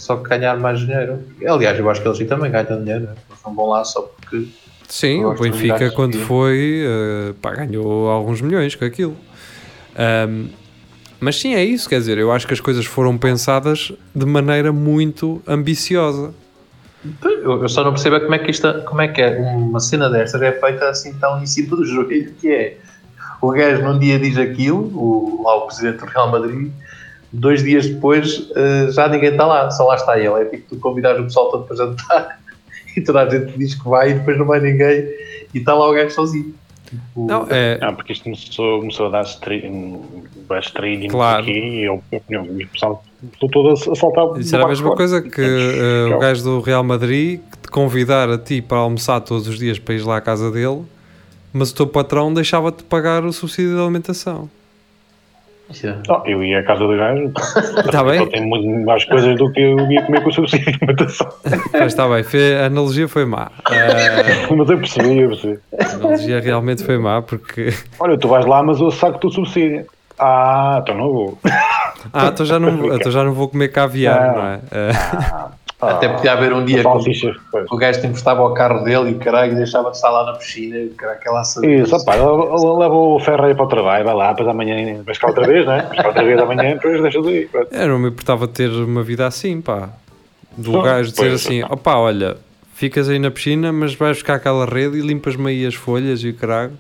só 0.02 0.16
que 0.16 0.28
ganhar 0.28 0.58
mais 0.58 0.80
dinheiro. 0.80 1.24
Aliás, 1.48 1.78
eu 1.78 1.88
acho 1.88 2.02
que 2.02 2.08
eles 2.08 2.28
também 2.28 2.50
ganham 2.50 2.84
dinheiro, 2.84 3.10
não 3.46 3.54
vão 3.54 3.68
lá 3.68 3.84
só 3.84 4.02
porque. 4.02 4.48
Sim, 4.92 5.24
o 5.24 5.34
Benfica, 5.34 5.90
quando 5.92 6.18
foi, 6.18 6.84
uh, 6.86 7.34
pá, 7.36 7.52
ganhou 7.56 8.10
alguns 8.10 8.42
milhões 8.42 8.76
com 8.76 8.84
aquilo. 8.84 9.16
Um, 10.28 10.50
mas 11.18 11.40
sim, 11.40 11.56
é 11.56 11.64
isso, 11.64 11.88
quer 11.88 12.00
dizer, 12.00 12.18
eu 12.18 12.30
acho 12.30 12.46
que 12.46 12.54
as 12.54 12.60
coisas 12.60 12.86
foram 12.86 13.18
pensadas 13.18 13.94
de 14.14 14.26
maneira 14.26 14.74
muito 14.74 15.42
ambiciosa. 15.48 16.34
Eu, 17.24 17.70
só 17.70 17.86
não 17.86 17.92
percebo 17.92 18.20
como 18.20 18.36
é 18.36 18.40
que 18.40 18.52
isto, 18.52 18.68
como 18.84 19.02
é 19.02 19.08
que 19.08 19.22
é 19.22 19.40
uma 19.40 19.80
cena 19.80 20.10
destas 20.10 20.42
é 20.42 20.52
feita 20.52 20.90
assim 20.90 21.14
tão 21.14 21.42
em 21.42 21.46
cima 21.46 21.78
do 21.78 21.86
joelho 21.86 22.34
que 22.34 22.52
é. 22.52 22.78
O 23.42 23.50
gajo 23.52 23.82
num 23.82 23.98
dia 23.98 24.20
diz 24.20 24.38
aquilo, 24.38 24.92
o, 24.94 25.42
lá 25.44 25.56
o 25.56 25.68
presidente 25.68 26.00
do 26.00 26.06
Real 26.06 26.30
Madrid, 26.30 26.70
dois 27.32 27.64
dias 27.64 27.88
depois 27.88 28.40
uh, 28.50 28.92
já 28.92 29.08
ninguém 29.08 29.32
está 29.32 29.48
lá, 29.48 29.72
só 29.72 29.88
lá 29.88 29.96
está 29.96 30.20
ele. 30.20 30.34
É 30.34 30.46
tipo 30.46 30.76
tu 30.76 30.82
convidar 30.82 31.18
o 31.18 31.24
pessoal 31.24 31.50
todo 31.50 31.64
para 31.64 31.78
jantar 31.78 32.41
e 32.98 33.02
toda 33.02 33.22
a 33.22 33.30
gente 33.30 33.58
diz 33.58 33.76
que 33.76 33.88
vai 33.88 34.12
e 34.12 34.14
depois 34.16 34.38
não 34.38 34.46
vai 34.46 34.60
ninguém 34.60 35.08
e 35.54 35.58
está 35.58 35.74
lá 35.74 35.90
o 35.90 35.94
gajo 35.94 36.12
sozinho. 36.12 36.54
Tipo, 36.86 37.26
não, 37.26 37.48
é... 37.50 37.78
não, 37.80 37.96
porque 37.96 38.12
isto 38.12 38.24
começou, 38.24 38.80
começou 38.80 39.08
a 39.08 39.10
dar 39.10 39.22
stream, 39.24 40.02
streaming 40.62 41.08
claro. 41.08 41.42
aqui 41.42 41.52
e 41.52 41.84
eu, 41.84 42.04
eu, 42.12 42.22
eu, 42.30 42.42
o 42.42 42.68
pessoal 42.68 43.04
estou 43.32 43.50
todo 43.50 43.70
a 43.70 43.96
saltar. 43.96 44.40
Isso 44.40 44.54
era 44.56 44.66
a 44.66 44.68
mesma 44.68 44.96
coisa 44.96 45.22
que 45.22 45.42
uh, 45.42 46.16
o 46.16 46.20
gajo 46.20 46.44
do 46.44 46.60
Real 46.60 46.84
Madrid 46.84 47.40
te 47.62 47.70
convidar 47.70 48.30
a 48.30 48.38
ti 48.38 48.62
para 48.62 48.80
almoçar 48.80 49.22
todos 49.22 49.48
os 49.48 49.58
dias 49.58 49.80
para 49.80 49.96
ir 49.96 50.04
lá 50.04 50.18
à 50.18 50.22
casa 50.22 50.52
dele, 50.52 50.84
mas 51.54 51.72
o 51.72 51.76
teu 51.76 51.88
patrão 51.88 52.34
deixava-te 52.34 52.84
pagar 52.84 53.24
o 53.24 53.32
subsídio 53.32 53.76
de 53.76 53.82
alimentação. 53.82 54.50
Oh, 56.10 56.22
eu 56.26 56.44
ia 56.44 56.60
à 56.60 56.64
casa 56.64 56.80
do 56.80 56.96
gajo. 56.96 57.32
Está 57.86 58.04
bem? 58.04 58.28
Tem 58.28 58.46
muito 58.46 58.68
mais 58.86 59.06
coisas 59.06 59.36
do 59.38 59.52
que 59.52 59.62
eu 59.62 59.92
ia 59.92 60.02
comer 60.04 60.22
com 60.22 60.30
o 60.30 60.34
subsídio 60.34 60.66
de 60.66 60.78
alimentação. 60.82 61.28
Mas 61.74 61.86
está 61.86 62.08
bem, 62.08 62.24
foi, 62.24 62.56
a 62.56 62.66
analogia 62.66 63.08
foi 63.08 63.26
má. 63.26 63.52
Uh, 63.70 64.56
mas 64.56 64.70
eu 64.70 64.78
percebi, 64.78 65.20
eu 65.20 65.30
percebi. 65.30 65.60
A 65.80 65.96
analogia 65.96 66.40
realmente 66.40 66.84
foi 66.84 66.98
má 66.98 67.22
porque. 67.22 67.74
Olha, 68.00 68.18
tu 68.18 68.28
vais 68.28 68.46
lá, 68.46 68.62
mas 68.64 68.80
eu 68.80 68.92
saco 68.92 69.28
o 69.28 69.32
subsídio. 69.32 69.86
Ah, 70.20 70.80
então 70.82 70.96
não 70.96 71.12
vou. 71.12 71.40
Ah, 72.14 72.28
então 72.28 72.46
já 72.46 72.60
não, 72.60 72.96
então 72.96 73.12
já 73.12 73.24
não 73.24 73.34
vou 73.34 73.48
comer 73.48 73.70
caviar, 73.70 74.28
não, 74.28 74.36
não 74.36 74.48
é? 74.48 74.60
Ah, 74.72 75.52
até 75.82 76.10
podia 76.10 76.34
haver 76.34 76.54
um 76.54 76.64
dia 76.64 76.84
que 76.84 76.88
o 77.72 77.78
gajo 77.78 78.02
te 78.02 78.08
emprestava 78.08 78.42
ao 78.42 78.54
carro 78.54 78.84
dele 78.84 79.12
e 79.12 79.16
caralho 79.16 79.56
deixava 79.56 79.90
de 79.90 79.96
estar 79.96 80.12
lá 80.12 80.26
na 80.26 80.34
piscina, 80.34 80.78
aquela 81.12 81.42
Isso, 81.42 82.06
pá, 82.06 82.16
leva 82.16 82.94
o 82.94 83.20
ferro 83.20 83.46
aí 83.46 83.56
para 83.56 83.66
o 83.66 83.68
trabalho, 83.68 84.06
vai 84.06 84.14
lá, 84.14 84.30
depois 84.30 84.48
amanhã 84.48 85.02
vais 85.04 85.18
cá 85.18 85.28
outra 85.28 85.48
vez, 85.48 85.66
né? 85.66 85.86
Vais 85.90 86.02
cá 86.02 86.08
outra 86.10 86.24
vez 86.24 86.40
amanhã, 86.40 86.74
depois 86.74 87.02
deixa 87.02 87.22
de 87.22 87.30
ir. 87.30 87.50
Eu 87.72 87.88
não 87.88 88.00
me 88.00 88.10
importava 88.10 88.48
ter 88.48 88.70
uma 88.70 89.02
vida 89.02 89.26
assim, 89.26 89.60
pá. 89.60 89.90
Do 90.56 90.74
não, 90.74 90.82
gajo 90.84 91.12
dizer 91.12 91.32
assim, 91.32 91.64
opá, 91.64 91.96
olha, 91.96 92.38
ficas 92.76 93.10
aí 93.10 93.18
na 93.18 93.32
piscina, 93.32 93.72
mas 93.72 93.96
vais 93.96 94.18
buscar 94.18 94.36
aquela 94.36 94.66
rede 94.66 95.00
e 95.00 95.02
limpas-me 95.02 95.50
aí 95.50 95.66
as 95.66 95.74
folhas 95.74 96.22
e 96.24 96.30
o 96.30 96.36
caralho. 96.36 96.74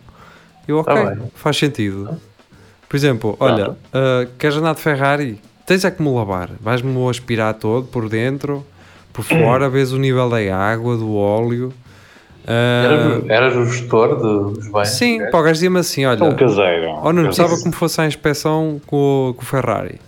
Eu, 0.67 0.77
ok, 0.77 0.93
tá 0.93 1.17
faz 1.35 1.57
sentido. 1.57 2.19
Por 2.87 2.95
exemplo, 2.97 3.37
olha, 3.39 3.71
uh, 3.71 4.29
queres 4.37 4.57
andar 4.57 4.75
de 4.75 4.81
Ferrari? 4.81 5.39
Tens 5.65 5.85
é 5.85 5.91
que 5.91 6.03
me 6.03 6.13
lavar. 6.13 6.49
Vais-me 6.59 7.09
aspirar 7.09 7.53
todo 7.53 7.87
por 7.87 8.09
dentro 8.09 8.65
por 9.13 9.23
fora, 9.23 9.69
vês 9.69 9.91
o 9.91 9.97
nível 9.97 10.29
da 10.29 10.55
água, 10.55 10.95
do 10.95 11.15
óleo. 11.15 11.73
Uh, 12.43 13.29
eras, 13.29 13.55
o 13.55 13.65
gestor 13.65 14.15
dos 14.15 14.71
bens? 14.71 14.89
Sim, 14.89 15.19
para 15.29 15.39
o 15.39 15.43
gajo 15.43 15.53
dizia-me 15.53 15.79
assim: 15.79 16.05
olha, 16.05 16.23
um 16.23 16.35
caseiro. 16.35 16.99
Oh, 17.03 17.13
não 17.13 17.23
precisava 17.23 17.55
como 17.59 17.71
fosse 17.71 18.01
a 18.01 18.07
inspeção 18.07 18.81
com, 18.87 19.33
com 19.35 19.41
o 19.41 19.45
Ferrari. 19.45 19.99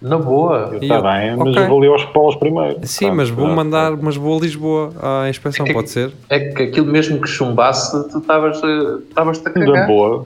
Na 0.00 0.16
boa. 0.16 0.76
Está 0.80 1.00
bem, 1.00 1.36
mas 1.36 1.48
okay. 1.48 1.62
eu 1.62 1.68
vou 1.68 1.78
ali 1.78 1.88
aos 1.88 2.04
polos 2.04 2.36
primeiro. 2.36 2.78
Sim, 2.84 3.10
mas 3.10 3.30
vou 3.30 3.48
mandar, 3.48 3.96
mas 3.96 4.16
vou 4.16 4.38
a 4.38 4.40
Lisboa 4.42 4.92
à 5.02 5.28
inspeção, 5.28 5.64
é 5.64 5.68
que, 5.68 5.74
pode 5.74 5.90
ser? 5.90 6.12
É 6.28 6.38
que 6.38 6.62
aquilo 6.64 6.86
mesmo 6.86 7.20
que 7.20 7.28
chumbasse, 7.28 7.90
tu 8.10 8.18
estavas 8.18 8.62
a 9.44 9.50
cagar. 9.50 9.68
Na 9.68 9.86
boa. 9.86 10.24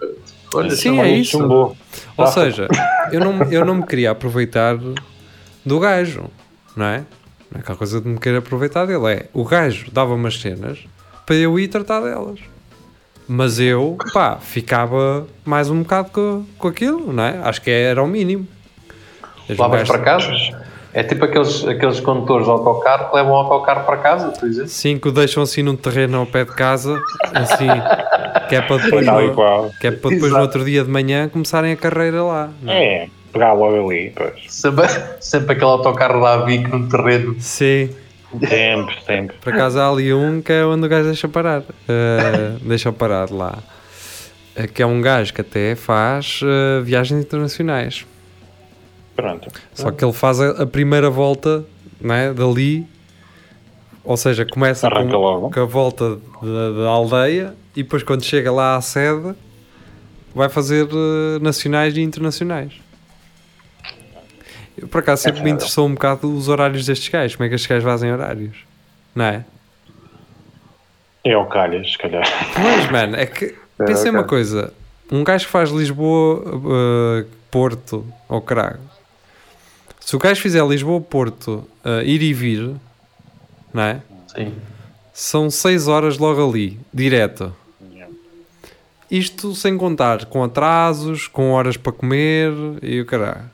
Olha, 0.54 0.70
Sim, 0.72 1.00
é 1.00 1.08
isso. 1.08 1.38
Chumbou. 1.38 1.74
Ou 2.16 2.26
seja, 2.26 2.68
eu 3.10 3.20
não, 3.20 3.42
eu 3.50 3.64
não 3.64 3.76
me 3.76 3.86
queria 3.86 4.10
aproveitar 4.10 4.76
do 5.64 5.80
gajo, 5.80 6.24
não 6.76 6.86
é? 6.86 7.04
Não 7.52 7.58
é 7.58 7.60
aquela 7.60 7.76
coisa 7.76 8.00
de 8.00 8.08
me 8.08 8.18
querer 8.18 8.38
aproveitar 8.38 8.86
dele. 8.86 9.12
É 9.12 9.26
o 9.32 9.44
gajo 9.44 9.90
dava 9.92 10.14
umas 10.14 10.40
cenas 10.40 10.78
para 11.26 11.36
eu 11.36 11.58
ir 11.58 11.68
tratar 11.68 12.00
delas. 12.00 12.40
Mas 13.28 13.60
eu, 13.60 13.96
pá, 14.12 14.38
ficava 14.40 15.26
mais 15.44 15.70
um 15.70 15.82
bocado 15.82 16.10
com, 16.10 16.44
com 16.58 16.68
aquilo, 16.68 17.12
não 17.12 17.22
é? 17.22 17.38
Acho 17.44 17.60
que 17.60 17.70
era 17.70 18.02
o 18.02 18.06
mínimo. 18.06 18.48
Levavas 19.48 19.86
para 19.86 19.98
casa? 19.98 20.32
É 20.94 21.02
tipo 21.02 21.24
aqueles, 21.24 21.66
aqueles 21.66 22.00
condutores 22.00 22.44
de 22.44 22.50
autocarro 22.50 23.10
que 23.10 23.16
levam 23.16 23.32
o 23.32 23.36
autocarro 23.36 23.84
para 23.84 23.96
casa, 23.98 24.28
por 24.28 24.46
exemplo? 24.46 24.68
Sim, 24.68 24.98
que 24.98 25.08
o 25.08 25.12
deixam 25.12 25.42
assim 25.42 25.62
num 25.62 25.76
terreno 25.76 26.18
ao 26.18 26.26
pé 26.26 26.44
de 26.44 26.52
casa, 26.52 27.00
assim, 27.32 27.68
que 28.48 28.56
é 28.56 28.60
para 28.60 28.76
depois, 28.76 29.06
no, 29.06 29.70
que 29.80 29.86
é 29.86 29.90
para 29.90 30.10
depois 30.10 30.32
no 30.32 30.40
outro 30.40 30.64
dia 30.64 30.84
de 30.84 30.90
manhã 30.90 31.28
começarem 31.30 31.72
a 31.72 31.76
carreira 31.76 32.22
lá. 32.22 32.50
É? 32.66 33.04
é 33.04 33.08
pegar 33.32 33.52
logo 33.54 33.90
ali. 33.90 34.12
Pois. 34.14 34.44
Sempre, 34.48 34.86
sempre 35.20 35.52
aquele 35.52 35.70
autocarro 35.70 36.20
lá 36.20 36.34
a 36.34 36.44
Vic 36.44 36.68
no 36.68 36.88
terreno. 36.88 37.36
Sim. 37.40 37.90
Sempre, 38.40 38.94
sempre. 39.04 39.36
Por 39.38 39.52
acaso 39.52 39.78
há 39.78 39.90
ali 39.90 40.12
um 40.12 40.40
que 40.40 40.52
é 40.52 40.64
onde 40.64 40.86
o 40.86 40.88
gajo 40.88 41.04
deixa 41.04 41.28
parar. 41.28 41.60
Uh, 41.60 42.58
deixa 42.62 42.92
parar 42.92 43.30
lá. 43.30 43.58
Uh, 44.56 44.68
que 44.72 44.82
é 44.82 44.86
um 44.86 45.00
gajo 45.00 45.34
que 45.34 45.40
até 45.40 45.74
faz 45.74 46.40
uh, 46.42 46.82
viagens 46.82 47.24
internacionais. 47.24 48.06
Pronto. 49.14 49.50
Só 49.74 49.90
que 49.90 50.04
ele 50.04 50.12
faz 50.12 50.40
a, 50.40 50.62
a 50.62 50.66
primeira 50.66 51.10
volta 51.10 51.64
né, 52.00 52.32
dali. 52.32 52.86
Ou 54.04 54.16
seja, 54.16 54.46
começa 54.46 54.88
com, 54.90 55.50
com, 55.50 55.60
a 55.60 55.64
volta 55.64 56.16
da, 56.16 56.82
da 56.82 56.88
aldeia 56.88 57.54
e 57.76 57.82
depois 57.84 58.02
quando 58.02 58.24
chega 58.24 58.50
lá 58.50 58.76
à 58.76 58.80
sede 58.80 59.32
vai 60.34 60.48
fazer 60.48 60.88
nacionais 61.40 61.96
e 61.96 62.00
internacionais. 62.00 62.72
Por 64.90 65.00
acaso 65.00 65.22
sempre 65.22 65.42
me 65.42 65.50
interessou 65.50 65.86
um 65.86 65.94
bocado 65.94 66.34
os 66.34 66.48
horários 66.48 66.86
destes 66.86 67.08
gajos, 67.08 67.36
como 67.36 67.46
é 67.46 67.48
que 67.48 67.54
estes 67.54 67.68
gajos 67.68 67.84
fazem 67.84 68.12
horários, 68.12 68.56
não 69.14 69.24
é? 69.24 69.44
É 71.24 71.36
o 71.36 71.46
calhas, 71.46 71.92
se 71.92 71.98
calhar. 71.98 72.24
Mas, 72.58 72.90
mano, 72.90 73.16
é 73.16 73.26
que 73.26 73.54
pensei 73.78 74.10
uma 74.10 74.24
coisa: 74.24 74.72
um 75.10 75.22
gajo 75.22 75.46
que 75.46 75.52
faz 75.52 75.70
Lisboa, 75.70 76.56
uh, 76.56 77.26
Porto 77.50 78.06
ou 78.28 78.40
Crago, 78.40 78.80
se 80.00 80.16
o 80.16 80.18
gajo 80.18 80.40
fizer 80.40 80.64
Lisboa, 80.66 81.00
Porto, 81.00 81.66
uh, 81.84 82.02
ir 82.04 82.22
e 82.22 82.34
vir, 82.34 82.74
não 83.72 83.82
é? 83.82 84.00
Sim. 84.26 84.54
São 85.12 85.50
6 85.50 85.88
horas 85.88 86.18
logo 86.18 86.48
ali, 86.48 86.78
direto. 86.92 87.54
Isto 89.10 89.54
sem 89.54 89.76
contar 89.76 90.24
com 90.24 90.42
atrasos, 90.42 91.28
com 91.28 91.50
horas 91.50 91.76
para 91.76 91.92
comer 91.92 92.50
e 92.82 92.98
o 92.98 93.04
caralho. 93.04 93.50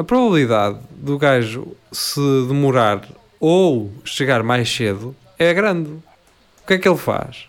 A 0.00 0.02
probabilidade 0.02 0.78
do 0.92 1.18
gajo 1.18 1.76
se 1.92 2.22
demorar 2.48 3.02
ou 3.38 3.92
chegar 4.02 4.42
mais 4.42 4.74
cedo 4.74 5.14
é 5.38 5.52
grande. 5.52 5.90
O 5.90 6.66
que 6.66 6.72
é 6.72 6.78
que 6.78 6.88
ele 6.88 6.96
faz? 6.96 7.46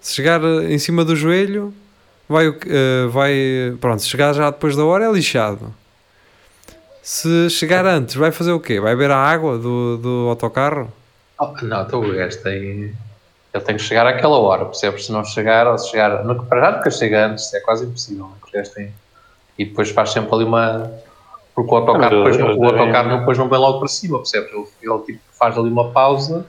Se 0.00 0.14
chegar 0.14 0.42
em 0.42 0.78
cima 0.78 1.04
do 1.04 1.14
joelho, 1.14 1.74
vai, 2.26 2.48
uh, 2.48 2.56
vai 3.10 3.34
pronto, 3.82 4.00
se 4.00 4.08
chegar 4.08 4.32
já 4.32 4.48
depois 4.48 4.76
da 4.76 4.84
hora 4.86 5.04
é 5.04 5.12
lixado. 5.12 5.74
Se 7.02 7.50
chegar 7.50 7.84
antes, 7.84 8.14
vai 8.14 8.32
fazer 8.32 8.52
o 8.52 8.60
quê? 8.60 8.80
Vai 8.80 8.96
beber 8.96 9.10
a 9.10 9.18
água 9.18 9.58
do, 9.58 9.98
do 9.98 10.26
autocarro? 10.30 10.90
Oh, 11.38 11.52
não, 11.60 11.82
então 11.82 12.00
o 12.00 12.14
gajo 12.14 12.42
tem. 12.42 12.96
Ele 13.52 13.62
tem 13.62 13.76
que 13.76 13.82
chegar 13.82 14.06
àquela 14.06 14.38
hora, 14.38 14.64
percebes? 14.64 15.04
Se 15.04 15.12
não 15.12 15.22
chegar, 15.22 15.66
ou 15.66 15.76
se 15.76 15.90
chegar. 15.90 16.24
No, 16.24 16.46
para 16.46 16.62
já 16.62 16.76
nunca 16.78 16.90
chega 16.90 17.26
antes, 17.26 17.52
é 17.52 17.60
quase 17.60 17.84
impossível. 17.84 18.30
Né? 18.54 18.62
Tem, 18.62 18.90
e 19.58 19.64
depois 19.64 19.90
faz 19.90 20.10
sempre 20.10 20.34
ali 20.34 20.44
uma. 20.44 20.90
Porque 21.54 21.72
o 21.72 21.76
autocarro, 21.76 22.16
depois, 22.16 22.38
não, 22.38 22.56
o 22.56 22.64
autocarro 22.64 23.18
depois 23.18 23.38
não 23.38 23.48
vem 23.48 23.58
logo 23.58 23.78
para 23.78 23.88
cima, 23.88 24.18
percebes? 24.18 24.50
Ele, 24.52 24.66
ele 24.82 24.98
tipo, 25.00 25.20
faz 25.38 25.56
ali 25.56 25.68
uma 25.68 25.90
pausa. 25.90 26.46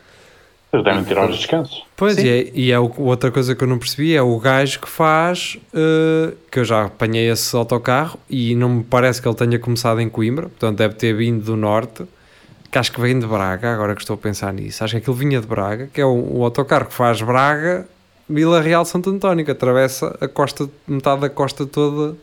Eles 0.74 0.84
devem 0.84 1.04
tirar 1.04 1.30
os 1.30 1.38
descansos. 1.38 1.86
Pois, 1.96 2.18
e 2.18 2.28
é, 2.28 2.52
e 2.54 2.72
é 2.72 2.80
outra 2.80 3.32
coisa 3.32 3.56
que 3.56 3.64
eu 3.64 3.68
não 3.68 3.78
percebi: 3.78 4.16
é 4.16 4.22
o 4.22 4.38
gajo 4.40 4.80
que 4.80 4.90
faz. 4.90 5.58
Uh, 5.74 6.36
que 6.52 6.60
eu 6.60 6.66
já 6.66 6.86
apanhei 6.86 7.30
esse 7.30 7.56
autocarro 7.56 8.20
e 8.30 8.56
não 8.56 8.70
me 8.70 8.84
parece 8.84 9.22
que 9.22 9.28
ele 9.28 9.36
tenha 9.36 9.60
começado 9.60 10.02
em 10.02 10.10
Coimbra, 10.10 10.50
portanto 10.50 10.78
deve 10.78 10.96
ter 10.96 11.14
vindo 11.14 11.44
do 11.44 11.56
norte 11.56 12.06
que 12.76 12.80
acho 12.80 12.92
que 12.92 13.00
vem 13.00 13.18
de 13.18 13.26
Braga, 13.26 13.74
agora 13.74 13.96
que 13.96 14.02
estou 14.02 14.16
a 14.16 14.18
pensar 14.18 14.52
nisso. 14.52 14.84
Acho 14.84 14.96
que 14.96 14.98
aquilo 14.98 15.16
vinha 15.16 15.40
de 15.40 15.48
Braga, 15.48 15.88
que 15.94 16.02
é 16.02 16.06
o, 16.06 16.40
o 16.40 16.44
autocarro 16.44 16.88
que 16.88 16.94
faz 16.94 17.22
Braga, 17.22 17.88
Vila 18.28 18.60
Real 18.60 18.84
Santo 18.84 19.10
António, 19.10 19.46
que 19.46 19.52
atravessa 19.52 20.14
a 20.20 20.28
costa, 20.28 20.70
metade 20.86 21.22
da 21.22 21.30
costa 21.30 21.66
toda 21.66 22.18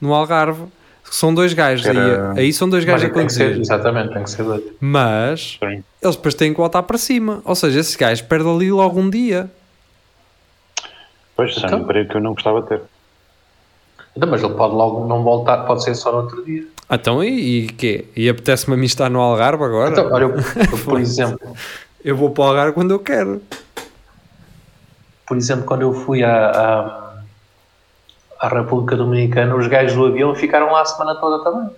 no 0.00 0.14
Algarve. 0.14 0.64
São 1.04 1.34
dois 1.34 1.52
gajos, 1.52 1.86
Era... 1.86 2.32
aí, 2.32 2.40
aí 2.40 2.52
são 2.52 2.68
dois 2.68 2.84
gajos 2.84 3.10
a 3.10 3.10
conduzir. 3.10 3.58
Exatamente, 3.58 4.12
tem 4.14 4.22
que 4.22 4.30
ser 4.30 4.44
dois. 4.44 4.62
Mas 4.78 5.58
Sim. 5.58 5.82
eles 6.00 6.16
depois 6.16 6.34
têm 6.34 6.52
que 6.52 6.58
voltar 6.58 6.84
para 6.84 6.96
cima. 6.96 7.42
Ou 7.44 7.54
seja, 7.54 7.80
esse 7.80 7.98
gajo 7.98 8.24
perde 8.26 8.48
ali 8.48 8.70
logo 8.70 9.00
um 9.00 9.10
dia. 9.10 9.50
Pois, 11.34 11.56
então, 11.56 11.70
é 11.70 11.76
um 11.76 11.84
emprego 11.84 12.10
que 12.10 12.16
eu 12.16 12.20
não 12.20 12.34
gostava 12.34 12.62
de 12.62 12.68
ter. 12.68 12.82
Não, 14.16 14.28
mas 14.28 14.42
ele 14.42 14.54
pode 14.54 14.74
logo 14.74 15.06
não 15.06 15.22
voltar, 15.22 15.58
pode 15.64 15.82
ser 15.82 15.94
só 15.94 16.12
no 16.12 16.18
outro 16.18 16.44
dia. 16.44 16.64
Então, 16.90 17.22
e, 17.24 17.64
e 17.64 17.66
quê? 17.68 18.06
E 18.16 18.28
apetece-me 18.28 18.74
a 18.74 18.76
mim 18.76 18.86
estar 18.86 19.08
no 19.08 19.20
Algarve 19.20 19.64
agora? 19.64 19.90
Então, 19.90 20.12
olha, 20.12 20.24
eu, 20.24 20.34
eu, 20.36 20.78
por 20.84 21.00
exemplo... 21.00 21.38
eu 22.04 22.16
vou 22.16 22.30
para 22.30 22.42
o 22.42 22.46
Algarve 22.48 22.72
quando 22.72 22.90
eu 22.90 22.98
quero. 22.98 23.40
Por 25.26 25.36
exemplo, 25.36 25.64
quando 25.64 25.82
eu 25.82 25.92
fui 25.92 26.24
à, 26.24 26.50
à, 26.50 27.09
à 28.40 28.48
República 28.48 28.96
Dominicana, 28.96 29.54
os 29.54 29.66
gajos 29.66 29.94
do 29.94 30.06
avião 30.06 30.34
ficaram 30.34 30.72
lá 30.72 30.80
a 30.80 30.84
semana 30.86 31.14
toda 31.16 31.44
também. 31.44 31.70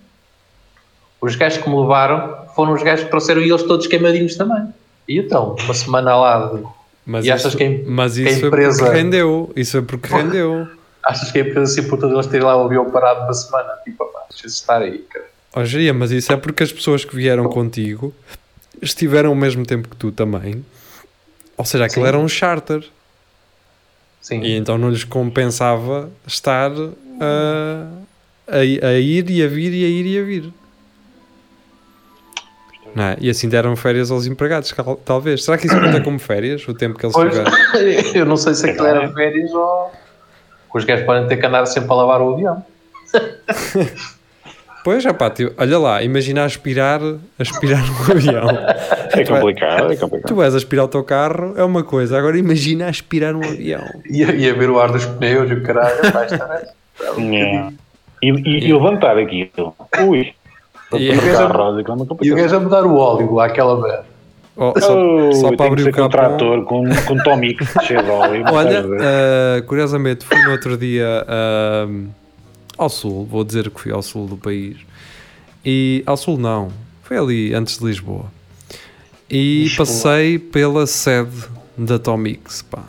Os 1.20 1.34
gajos 1.34 1.62
que 1.62 1.68
me 1.68 1.76
levaram 1.76 2.36
foram 2.54 2.72
os 2.72 2.82
gajos 2.82 3.04
que 3.04 3.10
trouxeram 3.10 3.42
e 3.42 3.50
eles 3.50 3.64
todos 3.64 3.86
queimadinhos 3.88 4.36
também. 4.36 4.68
E 5.08 5.18
então, 5.18 5.56
uma 5.64 5.74
semana 5.74 6.16
lá 6.16 6.46
de... 6.46 6.62
Mas 7.04 7.24
e 7.24 7.32
achas 7.32 7.54
que 7.56 7.64
a, 7.64 7.90
mas 7.90 8.16
isso 8.16 8.38
que 8.38 8.44
a 8.44 8.46
empresa... 8.46 8.80
é 8.80 8.84
porque 8.84 8.98
rendeu. 9.02 9.52
Isso 9.56 9.76
é 9.76 9.82
porque 9.82 10.08
rendeu. 10.08 10.68
Achas 11.04 11.32
que 11.32 11.40
a 11.40 11.42
empresa 11.42 11.72
se 11.72 11.80
importou 11.80 12.08
de 12.08 12.14
eles 12.14 12.28
terem 12.28 12.46
lá 12.46 12.56
o 12.56 12.66
avião 12.66 12.88
parado 12.88 13.22
uma 13.22 13.34
semana? 13.34 13.70
Tipo, 13.82 14.04
pá, 14.04 14.20
deixa 14.30 14.46
estar 14.46 14.80
aí, 14.80 14.98
cara. 14.98 15.24
Oh, 15.56 15.64
Gia, 15.64 15.92
mas 15.92 16.12
isso 16.12 16.32
é 16.32 16.36
porque 16.36 16.62
as 16.62 16.72
pessoas 16.72 17.04
que 17.04 17.16
vieram 17.16 17.48
contigo 17.48 18.14
estiveram 18.80 19.30
ao 19.30 19.34
mesmo 19.34 19.66
tempo 19.66 19.88
que 19.88 19.96
tu 19.96 20.12
também. 20.12 20.64
Ou 21.56 21.64
seja, 21.64 21.86
aquilo 21.86 22.04
Sim. 22.04 22.08
era 22.08 22.18
um 22.18 22.28
charter. 22.28 22.84
Sim. 24.22 24.40
E 24.40 24.56
então 24.56 24.78
não 24.78 24.88
lhes 24.88 25.02
compensava 25.02 26.08
estar 26.24 26.70
a, 27.20 27.88
a, 28.46 28.86
a 28.86 28.94
ir 28.94 29.28
e 29.28 29.42
a 29.42 29.48
vir 29.48 29.74
e 29.74 29.84
a 29.84 29.88
ir 29.88 30.06
e 30.06 30.18
a 30.18 30.22
vir. 30.22 30.52
Não 32.94 33.04
é? 33.04 33.16
E 33.20 33.28
assim 33.28 33.48
deram 33.48 33.74
férias 33.74 34.10
aos 34.10 34.26
empregados, 34.26 34.72
talvez. 35.04 35.44
Será 35.44 35.58
que 35.58 35.66
isso 35.66 35.78
conta 35.78 36.00
como 36.02 36.18
férias? 36.18 36.66
O 36.68 36.74
tempo 36.74 36.98
que 36.98 37.06
eles 37.06 37.14
pois, 37.14 37.30
tiveram? 37.30 37.52
Eu 38.14 38.24
não 38.24 38.36
sei 38.36 38.54
se 38.54 38.70
aquilo 38.70 38.86
era 38.86 39.12
férias 39.12 39.50
ou 39.52 39.90
os 40.72 40.84
gajos 40.84 41.04
podem 41.04 41.26
ter 41.26 41.36
que 41.38 41.44
andar 41.44 41.66
sempre 41.66 41.90
a 41.90 41.94
lavar 41.94 42.22
o 42.22 42.34
avião. 42.34 42.64
Pois, 44.84 45.04
rapá, 45.04 45.30
tipo, 45.30 45.54
olha 45.56 45.78
lá, 45.78 46.02
imagina 46.02 46.44
aspirar, 46.44 47.00
aspirar 47.38 47.84
um 47.84 48.10
avião. 48.10 48.48
É 49.12 49.24
complicado, 49.24 49.92
é 49.92 49.96
complicado. 49.96 50.28
Tu 50.28 50.34
vais 50.34 50.54
aspirar 50.54 50.84
o 50.84 50.88
teu 50.88 51.04
carro, 51.04 51.54
é 51.56 51.64
uma 51.64 51.82
coisa. 51.82 52.18
Agora 52.18 52.38
imagina 52.38 52.88
aspirar 52.88 53.34
um 53.34 53.42
avião. 53.42 53.84
E, 54.08 54.22
e 54.22 54.50
a 54.50 54.54
ver 54.54 54.70
o 54.70 54.80
ar 54.80 54.92
dos 54.92 55.04
pneus 55.04 55.50
e 55.50 55.54
o 55.54 55.62
caralho, 55.62 56.12
vai 56.12 56.26
estar... 56.26 56.62
Yeah. 57.18 57.72
E, 58.22 58.28
e, 58.28 58.68
e 58.68 58.72
levantar 58.72 59.18
aquilo. 59.18 59.74
Ui. 60.06 60.32
E, 60.94 61.10
o 62.30 62.36
gajo 62.36 62.56
a 62.56 62.60
mudar 62.60 62.84
o 62.84 62.96
óleo 62.96 63.32
lá, 63.32 63.46
aquela 63.46 63.80
merda. 63.80 64.04
Oh, 64.54 64.78
só, 64.78 64.94
oh, 64.94 65.32
só 65.32 65.56
para 65.56 65.66
abrir 65.66 65.88
o 65.88 65.90
capô. 65.90 66.04
Um 66.04 66.10
trator 66.10 66.64
com, 66.64 66.84
com 67.06 67.16
Tomic 67.22 67.64
cheio 67.86 68.02
de 68.02 68.10
óleo. 68.10 68.44
Olha, 68.52 68.84
uh, 68.84 69.62
curiosamente, 69.66 70.26
fui 70.26 70.36
no 70.42 70.50
outro 70.50 70.76
dia 70.76 71.24
uh, 71.26 72.08
ao 72.76 72.90
sul, 72.90 73.24
vou 73.24 73.42
dizer 73.42 73.70
que 73.70 73.80
fui 73.80 73.90
ao 73.90 74.02
sul 74.02 74.26
do 74.26 74.36
país. 74.36 74.76
E 75.64 76.02
ao 76.04 76.16
sul 76.16 76.36
não, 76.36 76.68
foi 77.02 77.16
ali 77.16 77.54
antes 77.54 77.78
de 77.78 77.86
Lisboa. 77.86 78.26
E 79.32 79.62
Lisboa. 79.62 79.86
passei 79.86 80.38
pela 80.38 80.86
sede 80.86 81.48
da 81.74 81.98
Tomix, 81.98 82.60
pá. 82.60 82.84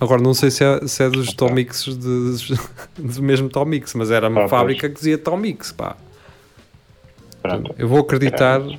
Agora 0.00 0.20
não 0.20 0.34
sei 0.34 0.50
se 0.50 0.64
é, 0.64 0.84
se 0.84 1.04
é 1.04 1.08
dos 1.08 1.32
Tomix 1.32 1.84
de, 1.84 2.58
do 2.98 3.22
mesmo 3.22 3.48
Tomix, 3.48 3.94
mas 3.94 4.10
era 4.10 4.28
uma 4.28 4.48
fábrica 4.48 4.88
que 4.88 4.96
dizia 4.96 5.16
Tomix, 5.16 5.70
pá. 5.70 5.96
Pronto. 7.40 7.72
Eu 7.78 7.86
vou 7.86 8.00
acreditar 8.00 8.60
uh, 8.60 8.76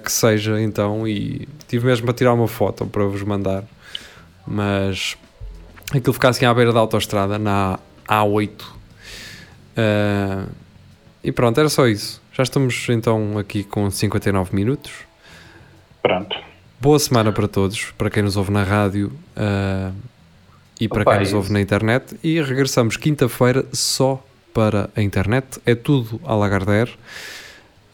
que 0.00 0.12
seja 0.12 0.62
então, 0.62 1.06
e 1.06 1.48
tive 1.66 1.86
mesmo 1.86 2.08
a 2.08 2.14
tirar 2.14 2.32
uma 2.32 2.46
foto 2.46 2.86
para 2.86 3.04
vos 3.04 3.24
mandar, 3.24 3.64
mas 4.46 5.16
aquilo 5.92 6.12
fica 6.12 6.28
assim 6.28 6.46
à 6.46 6.54
beira 6.54 6.72
da 6.72 6.78
autostrada, 6.78 7.40
na 7.40 7.80
A8. 8.06 8.50
Uh, 8.50 8.68
eh, 9.76 10.44
e 11.24 11.32
pronto, 11.32 11.58
era 11.58 11.68
só 11.68 11.88
isso. 11.88 12.22
Já 12.32 12.44
estamos 12.44 12.86
então 12.88 13.36
aqui 13.36 13.64
com 13.64 13.90
59 13.90 14.54
minutos. 14.54 15.07
Pronto. 16.08 16.38
Boa 16.80 16.98
semana 16.98 17.30
para 17.32 17.46
todos, 17.46 17.92
para 17.98 18.08
quem 18.08 18.22
nos 18.22 18.34
ouve 18.34 18.50
na 18.50 18.62
rádio 18.62 19.12
uh, 19.36 19.92
e 20.80 20.88
para 20.88 21.02
Opa, 21.02 21.10
quem 21.10 21.20
nos 21.20 21.34
ouve 21.34 21.52
na 21.52 21.60
internet. 21.60 22.18
E 22.24 22.40
regressamos 22.40 22.96
quinta-feira 22.96 23.66
só 23.74 24.24
para 24.54 24.88
a 24.96 25.02
internet. 25.02 25.60
É 25.66 25.74
tudo 25.74 26.18
a 26.24 26.34
Lagardère. 26.34 26.92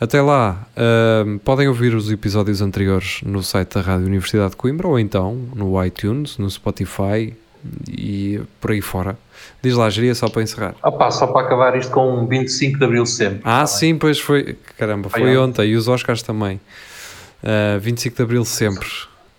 Até 0.00 0.22
lá, 0.22 0.64
uh, 0.76 1.38
podem 1.40 1.66
ouvir 1.66 1.92
os 1.92 2.08
episódios 2.08 2.62
anteriores 2.62 3.20
no 3.24 3.42
site 3.42 3.74
da 3.74 3.80
Rádio 3.80 4.06
Universidade 4.06 4.50
de 4.50 4.56
Coimbra 4.58 4.86
ou 4.86 4.96
então 4.96 5.34
no 5.52 5.84
iTunes, 5.84 6.38
no 6.38 6.48
Spotify 6.48 7.34
e 7.88 8.40
por 8.60 8.70
aí 8.70 8.80
fora. 8.80 9.18
Diz 9.60 9.74
lá, 9.74 9.90
geria 9.90 10.14
só 10.14 10.28
para 10.28 10.40
encerrar. 10.40 10.76
Opa, 10.84 11.10
só 11.10 11.26
para 11.26 11.44
acabar 11.44 11.76
isto 11.76 11.90
com 11.90 12.24
25 12.28 12.78
de 12.78 12.84
Abril 12.84 13.06
sempre. 13.06 13.40
Ah, 13.42 13.62
tá 13.62 13.66
sim, 13.66 13.98
pois 13.98 14.20
foi. 14.20 14.56
Caramba, 14.78 15.08
foi, 15.08 15.20
foi 15.20 15.36
ontem. 15.36 15.62
ontem 15.62 15.70
e 15.70 15.74
os 15.74 15.88
Oscars 15.88 16.22
também. 16.22 16.60
Uh, 17.44 17.78
25 17.78 18.16
de 18.16 18.22
Abril 18.22 18.44
sempre. 18.46 18.88